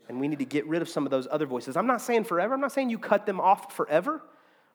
And 0.09 0.19
we 0.19 0.27
need 0.27 0.39
to 0.39 0.45
get 0.45 0.67
rid 0.67 0.81
of 0.81 0.89
some 0.89 1.05
of 1.05 1.11
those 1.11 1.27
other 1.31 1.45
voices. 1.45 1.77
I'm 1.77 1.87
not 1.87 2.01
saying 2.01 2.25
forever, 2.25 2.53
I'm 2.53 2.61
not 2.61 2.73
saying 2.73 2.89
you 2.89 2.99
cut 2.99 3.25
them 3.25 3.39
off 3.39 3.73
forever, 3.73 4.21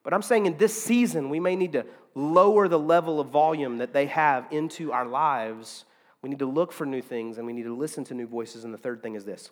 but 0.03 0.15
I'm 0.15 0.23
saying 0.23 0.47
in 0.47 0.57
this 0.57 0.81
season, 0.83 1.29
we 1.29 1.39
may 1.39 1.55
need 1.55 1.73
to 1.73 1.85
lower 2.15 2.67
the 2.67 2.79
level 2.79 3.21
of 3.21 3.29
volume 3.29 3.79
that 3.79 3.93
they 3.93 4.07
have 4.07 4.47
into 4.51 4.91
our 4.91 5.07
lives 5.07 5.85
we 6.25 6.31
need 6.31 6.39
to 6.39 6.47
look 6.47 6.73
for 6.73 6.87
new 6.87 7.03
things 7.03 7.37
and 7.37 7.47
we 7.47 7.53
need 7.53 7.65
to 7.65 7.77
listen 7.77 8.03
to 8.03 8.15
new 8.15 8.27
voices. 8.27 8.65
And 8.65 8.73
the 8.73 8.79
third 8.79 9.03
thing 9.03 9.15
is 9.15 9.27
this 9.27 9.51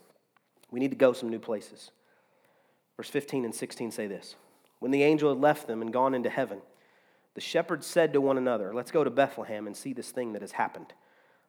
we 0.71 0.81
need 0.81 0.91
to 0.91 0.97
go 0.97 1.13
some 1.13 1.29
new 1.29 1.39
places. 1.39 1.91
Verse 2.97 3.11
15 3.11 3.45
and 3.45 3.55
16 3.55 3.91
say 3.91 4.07
this 4.07 4.37
When 4.79 4.91
the 4.91 5.03
angel 5.03 5.29
had 5.29 5.43
left 5.43 5.67
them 5.67 5.83
and 5.83 5.93
gone 5.93 6.15
into 6.15 6.31
heaven, 6.31 6.63
the 7.35 7.43
shepherds 7.43 7.87
said 7.87 8.15
to 8.15 8.23
one 8.23 8.39
another, 8.39 8.73
Let's 8.73 8.91
go 8.91 9.05
to 9.05 9.11
Bethlehem 9.11 9.67
and 9.67 9.77
see 9.77 9.93
this 9.93 10.13
thing 10.13 10.33
that 10.33 10.41
has 10.41 10.53
happened, 10.53 10.95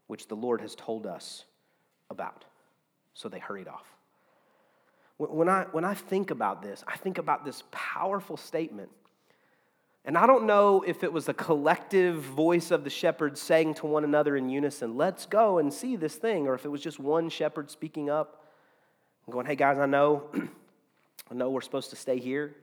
which 0.07 0.27
the 0.27 0.35
Lord 0.35 0.59
has 0.59 0.75
told 0.75 1.07
us 1.07 1.45
about. 2.09 2.43
So 3.13 3.29
they 3.29 3.39
hurried 3.39 3.69
off. 3.69 3.85
When 5.15 5.47
I, 5.47 5.67
when 5.71 5.85
I 5.85 5.93
think 5.93 6.31
about 6.31 6.61
this, 6.61 6.83
I 6.85 6.97
think 6.97 7.17
about 7.17 7.45
this 7.45 7.63
powerful 7.71 8.35
statement 8.35 8.89
and 10.05 10.17
I 10.17 10.27
don't 10.27 10.45
know 10.45 10.83
if 10.85 11.03
it 11.03 11.13
was 11.13 11.29
a 11.29 11.33
collective 11.33 12.21
voice 12.21 12.71
of 12.71 12.83
the 12.83 12.89
shepherds 12.89 13.41
saying 13.41 13.75
to 13.75 13.85
one 13.85 14.03
another 14.03 14.35
in 14.35 14.49
unison, 14.49 14.97
let's 14.97 15.25
go 15.25 15.59
and 15.59 15.73
see 15.73 15.95
this 15.95 16.15
thing, 16.15 16.45
or 16.45 16.55
if 16.55 16.65
it 16.65 16.69
was 16.69 16.81
just 16.81 16.99
one 16.99 17.29
shepherd 17.29 17.71
speaking 17.71 18.09
up 18.09 18.43
and 19.25 19.33
going, 19.33 19.45
hey 19.45 19.55
guys, 19.55 19.77
I 19.77 19.85
know, 19.85 20.23
I 21.31 21.33
know 21.33 21.49
we're 21.49 21.61
supposed 21.61 21.89
to 21.91 21.95
stay 21.95 22.19
here 22.19 22.53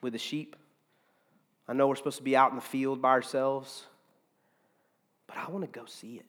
with 0.00 0.12
the 0.12 0.18
sheep. 0.18 0.54
I 1.66 1.72
know 1.72 1.88
we're 1.88 1.96
supposed 1.96 2.18
to 2.18 2.22
be 2.22 2.36
out 2.36 2.50
in 2.50 2.56
the 2.56 2.62
field 2.62 3.02
by 3.02 3.10
ourselves, 3.10 3.84
but 5.26 5.36
I 5.38 5.50
want 5.50 5.64
to 5.64 5.78
go 5.78 5.86
see 5.86 6.16
it. 6.16 6.26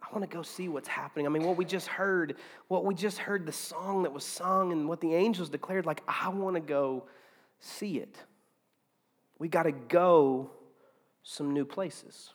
I 0.00 0.06
want 0.16 0.28
to 0.28 0.34
go 0.34 0.42
see 0.42 0.68
what's 0.68 0.88
happening. 0.88 1.26
I 1.26 1.28
mean, 1.28 1.42
what 1.44 1.56
we 1.56 1.64
just 1.64 1.88
heard, 1.88 2.36
what 2.68 2.84
we 2.84 2.94
just 2.94 3.18
heard, 3.18 3.46
the 3.46 3.52
song 3.52 4.04
that 4.04 4.12
was 4.12 4.24
sung 4.24 4.70
and 4.70 4.88
what 4.88 5.00
the 5.00 5.14
angels 5.14 5.48
declared, 5.48 5.86
like, 5.86 6.02
I 6.06 6.28
want 6.28 6.54
to 6.54 6.60
go 6.60 7.04
see 7.58 7.98
it 7.98 8.16
we 9.40 9.48
got 9.48 9.64
to 9.64 9.72
go 9.72 10.50
some 11.24 11.52
new 11.52 11.64
places. 11.64 12.30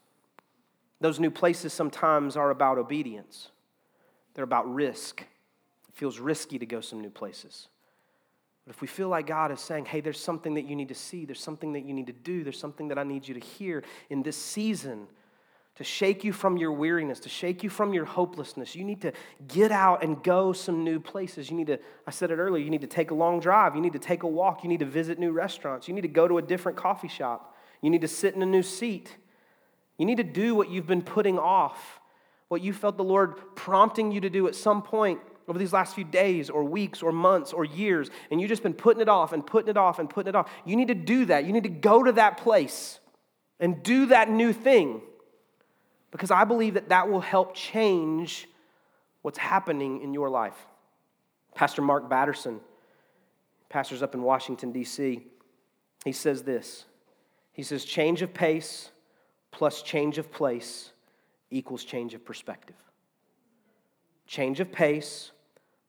Those 1.00 1.20
new 1.20 1.32
places 1.32 1.72
sometimes 1.72 2.36
are 2.36 2.50
about 2.50 2.78
obedience, 2.78 3.52
they're 4.34 4.44
about 4.44 4.72
risk. 4.74 5.22
It 5.22 5.96
feels 5.96 6.20
risky 6.20 6.60
to 6.60 6.66
go 6.66 6.82
some 6.82 7.00
new 7.00 7.10
places. 7.10 7.70
But 8.66 8.76
if 8.76 8.82
we 8.82 8.88
feel 8.88 9.08
like 9.08 9.28
God 9.28 9.52
is 9.52 9.62
saying, 9.62 9.86
hey, 9.86 10.02
there's 10.02 10.20
something 10.20 10.56
that 10.56 10.64
you 10.64 10.76
need 10.76 10.90
to 10.90 10.96
see, 10.96 11.24
there's 11.24 11.40
something 11.40 11.72
that 11.74 11.86
you 11.86 11.94
need 11.94 12.08
to 12.08 12.14
do, 12.14 12.44
there's 12.44 12.60
something 12.60 12.90
that 12.90 12.98
I 12.98 13.04
need 13.04 13.28
you 13.28 13.36
to 13.36 13.40
hear 13.40 13.84
in 14.10 14.24
this 14.24 14.36
season, 14.36 15.08
to 15.76 15.84
shake 15.84 16.24
you 16.24 16.32
from 16.32 16.58
your 16.58 16.72
weariness, 16.72 17.20
to 17.20 17.30
shake 17.30 17.62
you 17.62 17.70
from 17.70 17.94
your 17.94 18.06
hopelessness. 18.06 18.76
You 18.76 18.86
need 18.86 19.02
to 19.02 19.12
get 19.48 19.72
out 19.72 20.04
and 20.04 20.24
go 20.24 20.54
some 20.54 20.84
new 20.86 21.00
places. 21.00 21.50
You 21.50 21.58
need 21.58 21.68
to, 21.68 21.80
I 22.08 22.12
said 22.12 22.32
it 22.32 22.38
earlier, 22.38 22.64
you 22.64 22.70
need 22.70 22.82
to 22.82 22.88
take 22.88 23.12
a 23.12 23.14
long 23.14 23.42
drive. 23.42 23.76
You 23.76 23.82
need 23.82 23.94
to 23.94 24.00
take 24.00 24.24
a 24.24 24.28
walk. 24.28 24.64
You 24.64 24.70
need 24.70 24.80
to 24.80 24.86
visit 24.86 25.20
new 25.20 25.32
restaurants. 25.32 25.88
You 25.88 25.94
need 25.94 26.02
to 26.02 26.08
go 26.08 26.28
to 26.28 26.38
a 26.38 26.42
different 26.42 26.78
coffee 26.78 27.10
shop. 27.10 27.56
You 27.82 27.90
need 27.90 28.02
to 28.02 28.08
sit 28.08 28.36
in 28.36 28.42
a 28.42 28.46
new 28.46 28.64
seat. 28.64 29.16
You 29.98 30.06
need 30.06 30.18
to 30.18 30.24
do 30.24 30.56
what 30.56 30.70
you've 30.70 30.88
been 30.88 31.02
putting 31.02 31.38
off, 31.38 32.00
what 32.48 32.62
you 32.62 32.72
felt 32.72 32.96
the 32.96 33.04
Lord 33.04 33.36
prompting 33.56 34.12
you 34.12 34.22
to 34.22 34.30
do 34.30 34.48
at 34.48 34.56
some 34.56 34.82
point 34.82 35.20
over 35.48 35.60
these 35.60 35.74
last 35.74 35.94
few 35.94 36.04
days 36.04 36.50
or 36.50 36.64
weeks 36.64 37.04
or 37.04 37.12
months 37.12 37.54
or 37.54 37.66
years, 37.66 38.10
and 38.32 38.42
you've 38.42 38.50
just 38.50 38.64
been 38.64 38.74
putting 38.74 39.02
it 39.02 39.10
off 39.10 39.32
and 39.32 39.46
putting 39.46 39.70
it 39.70 39.78
off 39.78 40.00
and 40.00 40.10
putting 40.10 40.30
it 40.30 40.36
off. 40.36 40.50
You 40.66 40.76
need 40.76 40.88
to 40.88 40.96
do 40.96 41.26
that. 41.26 41.46
You 41.46 41.54
need 41.54 41.64
to 41.64 41.70
go 41.70 42.04
to 42.04 42.14
that 42.14 42.38
place 42.38 43.00
and 43.60 43.84
do 43.84 44.08
that 44.08 44.30
new 44.30 44.54
thing 44.54 45.02
because 46.16 46.32
I 46.32 46.46
believe 46.46 46.76
that 46.76 46.88
that 46.88 47.10
will 47.10 47.20
help 47.20 47.54
change 47.54 48.48
what's 49.22 49.38
happening 49.38 50.02
in 50.02 50.14
your 50.14 50.30
life. 50.30 50.56
Pastor 51.56 51.82
Mark 51.82 52.10
Batterson, 52.10 52.62
pastors 53.68 54.02
up 54.02 54.16
in 54.16 54.24
Washington, 54.24 54.72
D.C., 54.72 55.28
he 56.06 56.12
says 56.14 56.44
this. 56.44 56.86
He 57.52 57.64
says, 57.64 57.84
change 57.84 58.22
of 58.22 58.34
pace 58.34 58.92
plus 59.52 59.82
change 59.82 60.18
of 60.18 60.32
place 60.32 60.94
equals 61.52 61.84
change 61.84 62.14
of 62.14 62.24
perspective. 62.24 62.78
Change 64.26 64.62
of 64.62 64.72
pace 64.72 65.32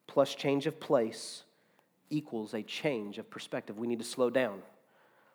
plus 0.09 0.35
change 0.35 0.67
of 0.67 0.81
place 0.81 1.45
equals 2.11 2.53
a 2.53 2.65
change 2.65 3.19
of 3.19 3.31
perspective. 3.31 3.79
We 3.79 3.87
need 3.87 4.01
to 4.01 4.05
slow 4.05 4.31
down. 4.31 4.61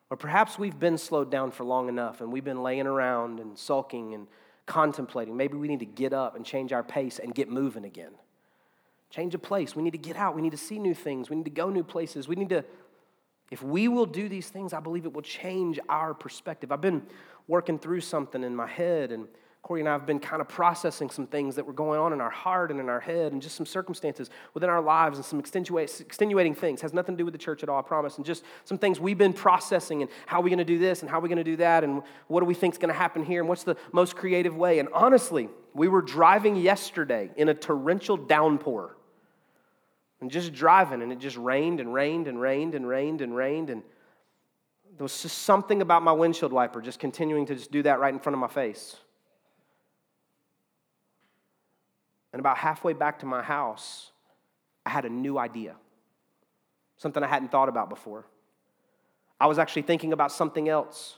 Or 0.10 0.18
perhaps 0.18 0.60
we've 0.60 0.78
been 0.78 0.98
slowed 0.98 1.32
down 1.32 1.52
for 1.52 1.64
long 1.64 1.88
enough 1.88 2.20
and 2.20 2.30
we've 2.30 2.44
been 2.44 2.62
laying 2.62 2.88
around 2.88 3.40
and 3.40 3.58
sulking 3.58 4.14
and 4.14 4.28
contemplating. 4.72 5.36
Maybe 5.36 5.58
we 5.58 5.68
need 5.68 5.82
to 5.82 5.86
get 5.86 6.14
up 6.14 6.38
and 6.38 6.46
change 6.46 6.72
our 6.72 6.82
pace 6.82 7.20
and 7.20 7.36
get 7.36 7.50
moving 7.50 7.84
again. 7.84 8.14
Change 9.10 9.36
of 9.36 9.42
place. 9.42 9.76
We 9.76 9.84
need 9.84 9.92
to 9.92 9.98
get 9.98 10.16
out. 10.16 10.34
We 10.34 10.42
need 10.42 10.52
to 10.52 10.58
see 10.58 10.80
new 10.80 10.94
things. 10.94 11.30
We 11.30 11.36
need 11.36 11.44
to 11.44 11.52
go 11.52 11.70
new 11.70 11.84
places. 11.84 12.30
We 12.30 12.38
need 12.38 12.48
to, 12.50 12.64
if 13.52 13.62
we 13.62 13.90
will 13.90 14.06
do 14.06 14.30
these 14.30 14.48
things, 14.48 14.72
I 14.72 14.80
believe 14.80 15.04
it 15.04 15.12
will 15.12 15.24
change 15.24 15.78
our 15.90 16.14
perspective. 16.14 16.72
I've 16.72 16.80
been 16.80 17.06
working 17.50 17.80
through 17.80 18.00
something 18.00 18.46
in 18.46 18.56
my 18.56 18.66
head 18.66 19.12
and 19.12 19.28
Corey 19.63 19.82
and 19.82 19.89
I 19.89 19.91
have 19.91 20.08
been 20.08 20.19
kind 20.19 20.41
of 20.41 20.47
processing 20.47 21.12
some 21.12 21.28
things 21.28 21.56
that 21.56 21.65
were 21.65 21.74
going 21.74 22.00
on 22.00 22.13
in 22.13 22.21
our 22.21 22.32
heart 22.32 22.71
and 22.71 22.80
in 22.80 22.89
our 22.89 23.00
head 23.00 23.32
and 23.32 23.39
just 23.39 23.56
some 23.56 23.67
circumstances 23.67 24.32
within 24.56 24.71
our 24.71 24.82
lives 24.82 25.17
and 25.17 25.26
some 25.26 25.39
extenuating 25.39 26.56
things. 26.56 26.82
Has 26.82 26.93
nothing 26.93 27.15
to 27.15 27.17
do 27.19 27.26
with 27.26 27.34
the 27.34 27.38
church 27.38 27.62
at 27.62 27.69
all, 27.69 27.78
I 27.78 27.84
promise. 27.84 28.17
And 28.17 28.26
just 28.26 28.43
some 28.65 28.80
things 28.80 29.00
we've 29.00 29.19
been 29.19 29.34
processing 29.34 30.02
and 30.02 30.10
how 30.26 30.39
are 30.39 30.41
we 30.41 30.50
going 30.50 30.58
to 30.58 30.65
do 30.65 30.80
this 30.80 31.02
and 31.02 31.10
how 31.12 31.19
are 31.19 31.21
we 31.21 31.30
going 31.30 31.38
to 31.38 31.43
do 31.43 31.58
that 31.58 31.84
and 31.84 32.02
what 32.28 32.39
do 32.39 32.47
we 32.47 32.56
think 32.56 32.74
is 32.74 32.80
going 32.80 32.91
to 32.91 32.97
happen 32.97 33.24
here 33.24 33.39
and 33.39 33.47
what's 33.47 33.63
the 33.63 33.78
most 33.91 34.15
creative 34.15 34.56
way. 34.58 34.80
And 34.80 34.89
honestly, 34.93 35.47
we 35.76 35.88
were 35.88 36.02
driving 36.02 36.56
yesterday 36.56 37.30
in 37.36 37.47
a 37.47 37.54
torrential 37.54 38.17
downpour 38.17 38.97
and 40.21 40.32
just 40.32 40.54
driving 40.54 41.04
and 41.04 41.12
it 41.12 41.19
just 41.19 41.38
rained 41.38 41.80
and 41.80 41.93
rained 41.93 42.28
and 42.28 42.41
rained 42.41 42.74
and 42.74 42.88
rained 42.88 43.21
and 43.21 43.36
rained 43.36 43.69
and 43.69 43.84
there 44.97 45.04
was 45.04 45.21
just 45.21 45.39
something 45.39 45.82
about 45.84 46.04
my 46.04 46.12
windshield 46.12 46.52
wiper 46.52 46.82
just 46.82 47.00
continuing 47.00 47.45
to 47.45 47.56
just 47.56 47.71
do 47.71 47.84
that 47.84 48.00
right 48.00 48.13
in 48.13 48.19
front 48.19 48.34
of 48.34 48.39
my 48.39 48.47
face. 48.47 48.97
And 52.34 52.39
about 52.39 52.58
halfway 52.58 52.94
back 52.94 53.20
to 53.20 53.26
my 53.26 53.41
house, 53.41 54.12
I 54.86 54.89
had 54.89 55.06
a 55.06 55.10
new 55.10 55.38
idea, 55.38 55.76
something 56.98 57.22
I 57.22 57.28
hadn't 57.28 57.52
thought 57.52 57.70
about 57.70 57.89
before. 57.89 58.26
I 59.39 59.48
was 59.48 59.60
actually 59.60 59.82
thinking 59.84 60.13
about 60.13 60.32
something 60.32 60.70
else. 60.70 61.17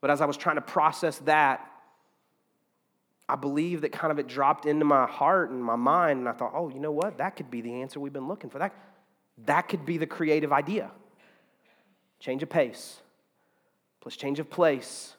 But 0.00 0.10
as 0.10 0.20
I 0.20 0.26
was 0.26 0.36
trying 0.36 0.56
to 0.56 0.62
process 0.62 1.18
that, 1.20 1.66
I 3.28 3.36
believe 3.36 3.82
that 3.82 3.92
kind 3.92 4.10
of 4.10 4.18
it 4.18 4.26
dropped 4.26 4.66
into 4.66 4.84
my 4.84 5.06
heart 5.06 5.50
and 5.50 5.62
my 5.62 5.76
mind, 5.76 6.20
and 6.20 6.28
I 6.28 6.32
thought, 6.32 6.52
oh, 6.54 6.68
you 6.68 6.80
know 6.80 6.90
what? 6.90 7.18
That 7.18 7.36
could 7.36 7.50
be 7.50 7.60
the 7.60 7.82
answer 7.82 8.00
we've 8.00 8.12
been 8.12 8.28
looking 8.28 8.50
for. 8.50 8.58
That, 8.58 8.74
that 9.46 9.62
could 9.68 9.86
be 9.86 9.98
the 9.98 10.06
creative 10.06 10.52
idea. 10.52 10.90
Change 12.18 12.42
of 12.42 12.48
pace 12.48 13.00
plus 14.00 14.16
change 14.16 14.40
of 14.40 14.50
place 14.50 15.14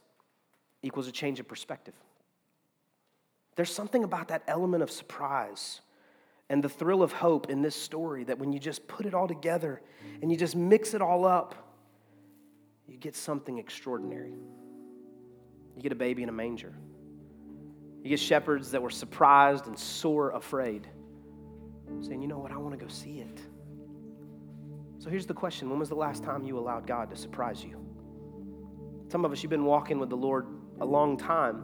equals 0.83 1.07
a 1.07 1.11
change 1.11 1.39
of 1.39 1.47
perspective. 1.47 1.93
There's 3.55 3.73
something 3.73 4.03
about 4.03 4.29
that 4.29 4.43
element 4.47 4.83
of 4.83 4.91
surprise 4.91 5.81
and 6.49 6.63
the 6.63 6.69
thrill 6.69 7.03
of 7.03 7.11
hope 7.11 7.49
in 7.49 7.61
this 7.61 7.75
story 7.75 8.23
that 8.25 8.39
when 8.39 8.51
you 8.51 8.59
just 8.59 8.87
put 8.87 9.05
it 9.05 9.13
all 9.13 9.27
together 9.27 9.81
and 10.21 10.31
you 10.31 10.37
just 10.37 10.55
mix 10.55 10.93
it 10.93 11.01
all 11.01 11.25
up, 11.25 11.55
you 12.87 12.97
get 12.97 13.15
something 13.15 13.57
extraordinary. 13.57 14.33
You 15.75 15.81
get 15.81 15.91
a 15.91 15.95
baby 15.95 16.23
in 16.23 16.29
a 16.29 16.33
manger. 16.33 16.73
You 18.03 18.09
get 18.09 18.19
shepherds 18.19 18.71
that 18.71 18.81
were 18.81 18.89
surprised 18.89 19.67
and 19.67 19.77
sore 19.77 20.31
afraid, 20.31 20.87
saying, 22.01 22.21
You 22.21 22.27
know 22.27 22.39
what? 22.39 22.51
I 22.51 22.57
want 22.57 22.77
to 22.77 22.83
go 22.83 22.91
see 22.91 23.19
it. 23.19 23.39
So 24.99 25.09
here's 25.09 25.25
the 25.25 25.33
question 25.33 25.69
When 25.69 25.79
was 25.79 25.89
the 25.89 25.95
last 25.95 26.23
time 26.23 26.43
you 26.43 26.57
allowed 26.57 26.85
God 26.85 27.09
to 27.11 27.15
surprise 27.15 27.63
you? 27.63 27.77
Some 29.07 29.23
of 29.23 29.31
us, 29.31 29.43
you've 29.43 29.49
been 29.49 29.65
walking 29.65 29.99
with 29.99 30.09
the 30.09 30.17
Lord 30.17 30.47
a 30.79 30.85
long 30.85 31.17
time. 31.17 31.63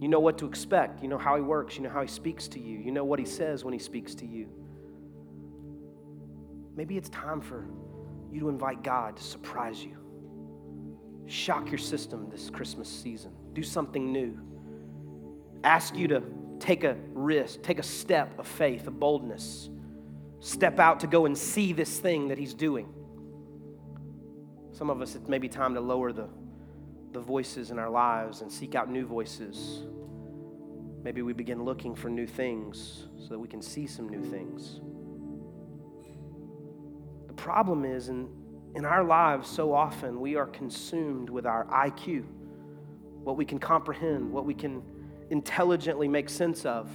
You 0.00 0.08
know 0.08 0.20
what 0.20 0.38
to 0.38 0.46
expect. 0.46 1.02
You 1.02 1.08
know 1.08 1.18
how 1.18 1.36
He 1.36 1.42
works. 1.42 1.76
You 1.76 1.82
know 1.82 1.90
how 1.90 2.02
He 2.02 2.08
speaks 2.08 2.48
to 2.48 2.60
you. 2.60 2.78
You 2.78 2.92
know 2.92 3.04
what 3.04 3.18
He 3.18 3.24
says 3.24 3.64
when 3.64 3.72
He 3.72 3.78
speaks 3.78 4.14
to 4.16 4.26
you. 4.26 4.48
Maybe 6.76 6.96
it's 6.96 7.08
time 7.08 7.40
for 7.40 7.66
you 8.30 8.40
to 8.40 8.48
invite 8.48 8.82
God 8.82 9.16
to 9.16 9.22
surprise 9.22 9.82
you. 9.82 9.96
Shock 11.26 11.70
your 11.70 11.78
system 11.78 12.28
this 12.30 12.50
Christmas 12.50 12.88
season. 12.88 13.32
Do 13.54 13.62
something 13.62 14.12
new. 14.12 14.38
Ask 15.64 15.96
you 15.96 16.06
to 16.08 16.22
take 16.60 16.84
a 16.84 16.96
risk, 17.12 17.62
take 17.62 17.78
a 17.78 17.82
step 17.82 18.38
of 18.38 18.46
faith, 18.46 18.86
of 18.86 19.00
boldness. 19.00 19.70
Step 20.40 20.78
out 20.78 21.00
to 21.00 21.06
go 21.06 21.26
and 21.26 21.36
see 21.36 21.72
this 21.72 21.98
thing 21.98 22.28
that 22.28 22.38
He's 22.38 22.54
doing. 22.54 22.92
Some 24.72 24.90
of 24.90 25.00
us, 25.00 25.14
it 25.14 25.26
may 25.28 25.38
be 25.38 25.48
time 25.48 25.74
to 25.74 25.80
lower 25.80 26.12
the, 26.12 26.28
the 27.16 27.22
voices 27.22 27.70
in 27.70 27.78
our 27.78 27.88
lives 27.88 28.42
and 28.42 28.52
seek 28.52 28.74
out 28.74 28.90
new 28.90 29.06
voices. 29.06 29.84
Maybe 31.02 31.22
we 31.22 31.32
begin 31.32 31.64
looking 31.64 31.94
for 31.94 32.10
new 32.10 32.26
things 32.26 33.06
so 33.16 33.28
that 33.28 33.38
we 33.38 33.48
can 33.48 33.62
see 33.62 33.86
some 33.86 34.06
new 34.06 34.22
things. 34.22 34.82
The 37.26 37.32
problem 37.32 37.86
is, 37.86 38.10
in, 38.10 38.28
in 38.74 38.84
our 38.84 39.02
lives, 39.02 39.48
so 39.48 39.72
often 39.72 40.20
we 40.20 40.36
are 40.36 40.44
consumed 40.44 41.30
with 41.30 41.46
our 41.46 41.64
IQ, 41.68 42.26
what 43.24 43.38
we 43.38 43.46
can 43.46 43.58
comprehend, 43.58 44.30
what 44.30 44.44
we 44.44 44.52
can 44.52 44.82
intelligently 45.30 46.08
make 46.08 46.28
sense 46.28 46.66
of, 46.66 46.90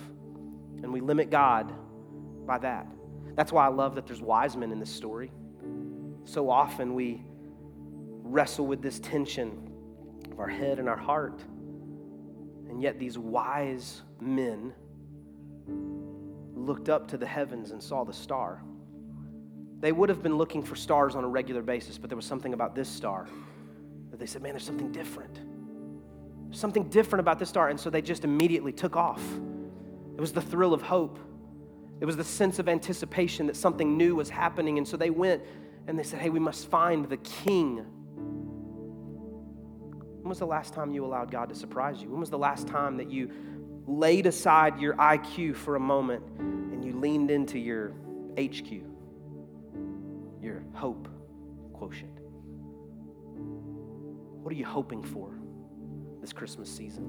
and 0.83 0.93
we 0.93 1.01
limit 1.01 1.31
God 1.31 1.73
by 2.45 2.59
that. 2.59 2.85
That's 3.33 3.51
why 3.51 3.65
I 3.65 3.69
love 3.69 3.95
that 3.95 4.05
there's 4.05 4.21
wise 4.21 4.55
men 4.55 4.71
in 4.71 4.79
this 4.79 4.93
story. 4.93 5.31
So 6.25 6.47
often 6.47 6.93
we 6.93 7.25
wrestle 8.21 8.67
with 8.67 8.83
this 8.83 8.99
tension 8.99 9.69
of 10.31 10.39
our 10.39 10.47
head 10.47 10.79
and 10.79 10.87
our 10.87 10.97
heart. 10.97 11.41
And 12.69 12.81
yet, 12.81 12.99
these 12.99 13.17
wise 13.17 14.01
men 14.19 14.73
looked 16.55 16.89
up 16.89 17.07
to 17.09 17.17
the 17.17 17.25
heavens 17.25 17.71
and 17.71 17.81
saw 17.81 18.03
the 18.03 18.13
star. 18.13 18.63
They 19.79 19.91
would 19.91 20.09
have 20.09 20.21
been 20.21 20.37
looking 20.37 20.63
for 20.63 20.75
stars 20.75 21.15
on 21.15 21.23
a 21.23 21.27
regular 21.27 21.61
basis, 21.61 21.97
but 21.97 22.09
there 22.09 22.15
was 22.15 22.25
something 22.25 22.53
about 22.53 22.75
this 22.75 22.87
star 22.87 23.27
that 24.11 24.19
they 24.19 24.25
said, 24.25 24.41
man, 24.41 24.53
there's 24.53 24.63
something 24.63 24.91
different. 24.91 25.39
There's 26.45 26.59
something 26.59 26.87
different 26.89 27.21
about 27.21 27.39
this 27.39 27.49
star. 27.49 27.69
And 27.69 27.79
so 27.79 27.89
they 27.89 28.01
just 28.01 28.23
immediately 28.23 28.71
took 28.71 28.95
off. 28.95 29.23
It 30.15 30.21
was 30.21 30.31
the 30.31 30.41
thrill 30.41 30.73
of 30.73 30.81
hope, 30.81 31.17
it 31.99 32.05
was 32.05 32.17
the 32.17 32.23
sense 32.23 32.57
of 32.57 32.67
anticipation 32.67 33.45
that 33.47 33.55
something 33.55 33.95
new 33.95 34.15
was 34.15 34.29
happening. 34.29 34.77
And 34.77 34.87
so 34.87 34.97
they 34.97 35.11
went 35.11 35.43
and 35.87 35.97
they 35.97 36.03
said, 36.03 36.19
hey, 36.19 36.29
we 36.29 36.39
must 36.39 36.67
find 36.67 37.07
the 37.07 37.17
king 37.17 37.85
was 40.31 40.39
the 40.39 40.47
last 40.47 40.73
time 40.73 40.93
you 40.93 41.03
allowed 41.03 41.29
God 41.29 41.49
to 41.49 41.55
surprise 41.55 42.01
you? 42.01 42.09
When 42.09 42.21
was 42.21 42.29
the 42.29 42.37
last 42.37 42.65
time 42.65 42.95
that 42.97 43.11
you 43.11 43.29
laid 43.85 44.25
aside 44.25 44.79
your 44.79 44.93
IQ 44.93 45.57
for 45.57 45.75
a 45.75 45.79
moment 45.79 46.23
and 46.39 46.85
you 46.85 46.93
leaned 46.93 47.29
into 47.29 47.59
your 47.59 47.89
HQ, 48.39 48.71
your 50.41 50.63
hope 50.73 51.09
quotient? 51.73 52.17
What 54.41 54.53
are 54.53 54.55
you 54.55 54.63
hoping 54.63 55.03
for 55.03 55.33
this 56.21 56.31
Christmas 56.31 56.73
season? 56.73 57.03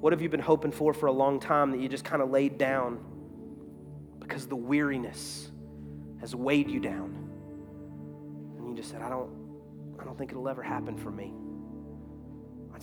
What 0.00 0.14
have 0.14 0.22
you 0.22 0.30
been 0.30 0.40
hoping 0.40 0.72
for 0.72 0.94
for 0.94 1.06
a 1.08 1.12
long 1.12 1.38
time 1.38 1.72
that 1.72 1.80
you 1.80 1.90
just 1.90 2.06
kind 2.06 2.22
of 2.22 2.30
laid 2.30 2.56
down 2.56 3.04
because 4.18 4.46
the 4.46 4.56
weariness 4.56 5.50
has 6.22 6.34
weighed 6.34 6.70
you 6.70 6.80
down? 6.80 7.28
And 8.56 8.66
you 8.66 8.74
just 8.74 8.88
said, 8.88 9.02
I 9.02 9.10
don't, 9.10 9.28
I 10.00 10.04
don't 10.04 10.16
think 10.16 10.30
it'll 10.30 10.48
ever 10.48 10.62
happen 10.62 10.96
for 10.96 11.10
me. 11.10 11.34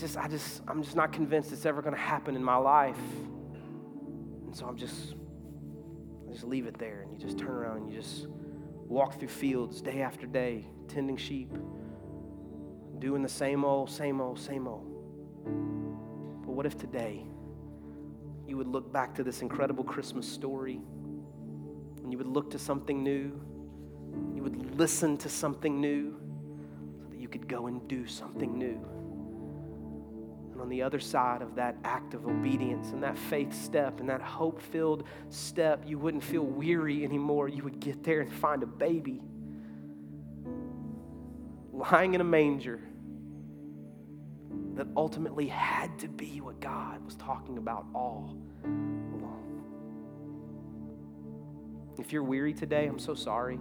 Just, 0.02 0.18
I 0.18 0.28
just, 0.28 0.64
I'm 0.68 0.82
just 0.82 0.96
not 0.96 1.14
convinced 1.14 1.52
it's 1.52 1.68
ever 1.68 1.84
going 1.84 1.94
to 1.94 2.02
happen 2.02 2.36
in 2.36 2.44
my 2.44 2.56
life. 2.56 2.98
And 4.48 4.56
so 4.56 4.66
I'm 4.66 4.76
just, 4.76 5.14
I 6.28 6.32
just 6.32 6.44
leave 6.44 6.66
it 6.66 6.80
there. 6.80 7.02
And 7.04 7.14
you 7.14 7.20
just 7.20 7.38
turn 7.38 7.52
around 7.52 7.78
and 7.78 7.92
you 7.92 8.02
just 8.02 8.26
walk 8.88 9.20
through 9.20 9.28
fields 9.28 9.80
day 9.80 10.02
after 10.02 10.26
day, 10.26 10.66
tending 10.88 11.18
sheep, 11.18 11.54
doing 12.98 13.22
the 13.22 13.30
same 13.30 13.64
old, 13.64 13.92
same 13.92 14.20
old, 14.20 14.40
same 14.40 14.68
old. 14.68 14.88
But 16.48 16.54
what 16.54 16.66
if 16.66 16.80
today 16.80 17.24
you 18.48 18.58
would 18.58 18.70
look 18.70 18.92
back 18.92 19.14
to 19.14 19.24
this 19.24 19.44
incredible 19.44 19.84
Christmas 19.84 20.28
story 20.28 20.82
and 22.02 22.12
you 22.12 22.18
would 22.18 22.26
look 22.26 22.50
to 22.50 22.58
something 22.58 23.04
new? 23.04 23.40
You 24.34 24.42
would 24.42 24.80
listen 24.80 25.16
to 25.20 25.30
something 25.30 25.80
new 25.80 26.20
so 26.98 27.08
that 27.12 27.20
you 27.20 27.28
could 27.28 27.48
go 27.48 27.68
and 27.68 27.88
do 27.88 28.08
something 28.08 28.58
new 28.58 28.84
on 30.62 30.70
the 30.70 30.82
other 30.82 31.00
side 31.00 31.42
of 31.42 31.56
that 31.56 31.76
act 31.84 32.14
of 32.14 32.28
obedience 32.28 32.92
and 32.92 33.02
that 33.04 33.18
faith 33.18 33.54
step 33.54 34.00
and 34.00 34.08
that 34.08 34.22
hope 34.22 34.62
filled 34.62 35.04
step, 35.30 35.84
you 35.86 35.98
wouldn't 35.98 36.24
feel 36.24 36.44
weary 36.44 37.04
anymore. 37.04 37.48
You 37.48 37.64
would 37.64 37.80
get 37.80 38.04
there 38.04 38.22
and 38.22 38.32
find 38.32 38.62
a 38.64 38.68
baby 38.68 39.22
lying 41.74 42.14
in 42.14 42.22
a 42.22 42.26
manger 42.26 42.80
that 44.76 44.88
ultimately 44.96 45.48
had 45.48 45.98
to 46.00 46.08
be 46.08 46.42
what 46.42 46.60
God 46.60 47.04
was 47.04 47.16
talking 47.16 47.58
about 47.58 47.86
all 47.94 48.38
along. 49.14 49.64
If 51.98 52.14
you're 52.14 52.24
weary 52.24 52.54
today, 52.54 52.86
I'm 52.86 53.00
so 53.00 53.16
sorry. 53.16 53.60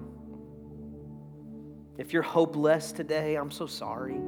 If 1.98 2.12
you're 2.12 2.22
hopeless 2.22 2.92
today, 2.92 3.36
I'm 3.36 3.50
so 3.50 3.66
sorry. 3.66 4.20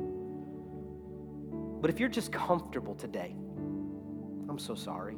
But 1.83 1.91
if 1.91 1.99
you're 1.99 2.09
just 2.09 2.31
comfortable 2.31 2.95
today, 2.95 3.35
I'm 4.49 4.59
so 4.59 4.77
sorry. 4.77 5.17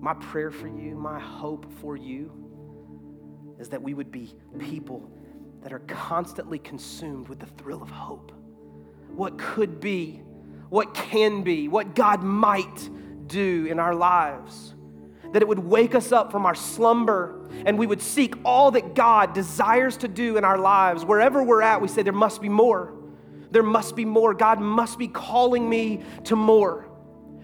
My 0.00 0.14
prayer 0.14 0.50
for 0.50 0.66
you, 0.66 0.94
my 0.96 1.20
hope 1.20 1.70
for 1.82 1.94
you, 1.94 2.32
is 3.60 3.68
that 3.68 3.82
we 3.82 3.92
would 3.92 4.10
be 4.10 4.34
people 4.58 5.12
that 5.62 5.74
are 5.74 5.80
constantly 5.80 6.58
consumed 6.58 7.28
with 7.28 7.38
the 7.38 7.46
thrill 7.46 7.82
of 7.82 7.90
hope. 7.90 8.32
What 9.08 9.36
could 9.36 9.78
be, 9.78 10.22
what 10.70 10.94
can 10.94 11.42
be, 11.42 11.68
what 11.68 11.94
God 11.94 12.22
might 12.22 12.88
do 13.26 13.66
in 13.66 13.78
our 13.78 13.94
lives. 13.94 14.74
That 15.34 15.42
it 15.42 15.48
would 15.48 15.58
wake 15.58 15.94
us 15.94 16.12
up 16.12 16.32
from 16.32 16.46
our 16.46 16.54
slumber 16.54 17.46
and 17.66 17.78
we 17.78 17.86
would 17.86 18.00
seek 18.00 18.36
all 18.42 18.70
that 18.70 18.94
God 18.94 19.34
desires 19.34 19.98
to 19.98 20.08
do 20.08 20.38
in 20.38 20.44
our 20.44 20.56
lives. 20.56 21.04
Wherever 21.04 21.42
we're 21.42 21.60
at, 21.60 21.82
we 21.82 21.88
say 21.88 22.02
there 22.02 22.14
must 22.14 22.40
be 22.40 22.48
more. 22.48 22.97
There 23.50 23.62
must 23.62 23.96
be 23.96 24.04
more. 24.04 24.34
God 24.34 24.60
must 24.60 24.98
be 24.98 25.08
calling 25.08 25.68
me 25.68 26.02
to 26.24 26.36
more. 26.36 26.88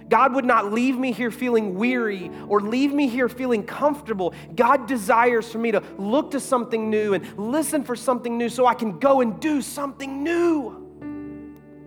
God 0.09 0.35
would 0.35 0.45
not 0.45 0.73
leave 0.73 0.99
me 0.99 1.13
here 1.13 1.31
feeling 1.31 1.75
weary 1.75 2.31
or 2.47 2.61
leave 2.61 2.93
me 2.93 3.09
here 3.09 3.29
feeling 3.29 3.65
comfortable. 3.65 4.35
God 4.55 4.87
desires 4.87 5.51
for 5.51 5.59
me 5.59 5.73
to 5.73 5.83
look 5.97 6.33
to 6.33 6.41
something 6.41 6.91
new 6.91 7.15
and 7.15 7.39
listen 7.39 7.83
for 7.83 7.97
something 7.97 8.37
new 8.37 8.49
so 8.49 8.67
I 8.67 8.75
can 8.75 8.99
go 8.99 9.23
and 9.23 9.41
do 9.41 9.63
something 9.63 10.23
new. 10.23 10.81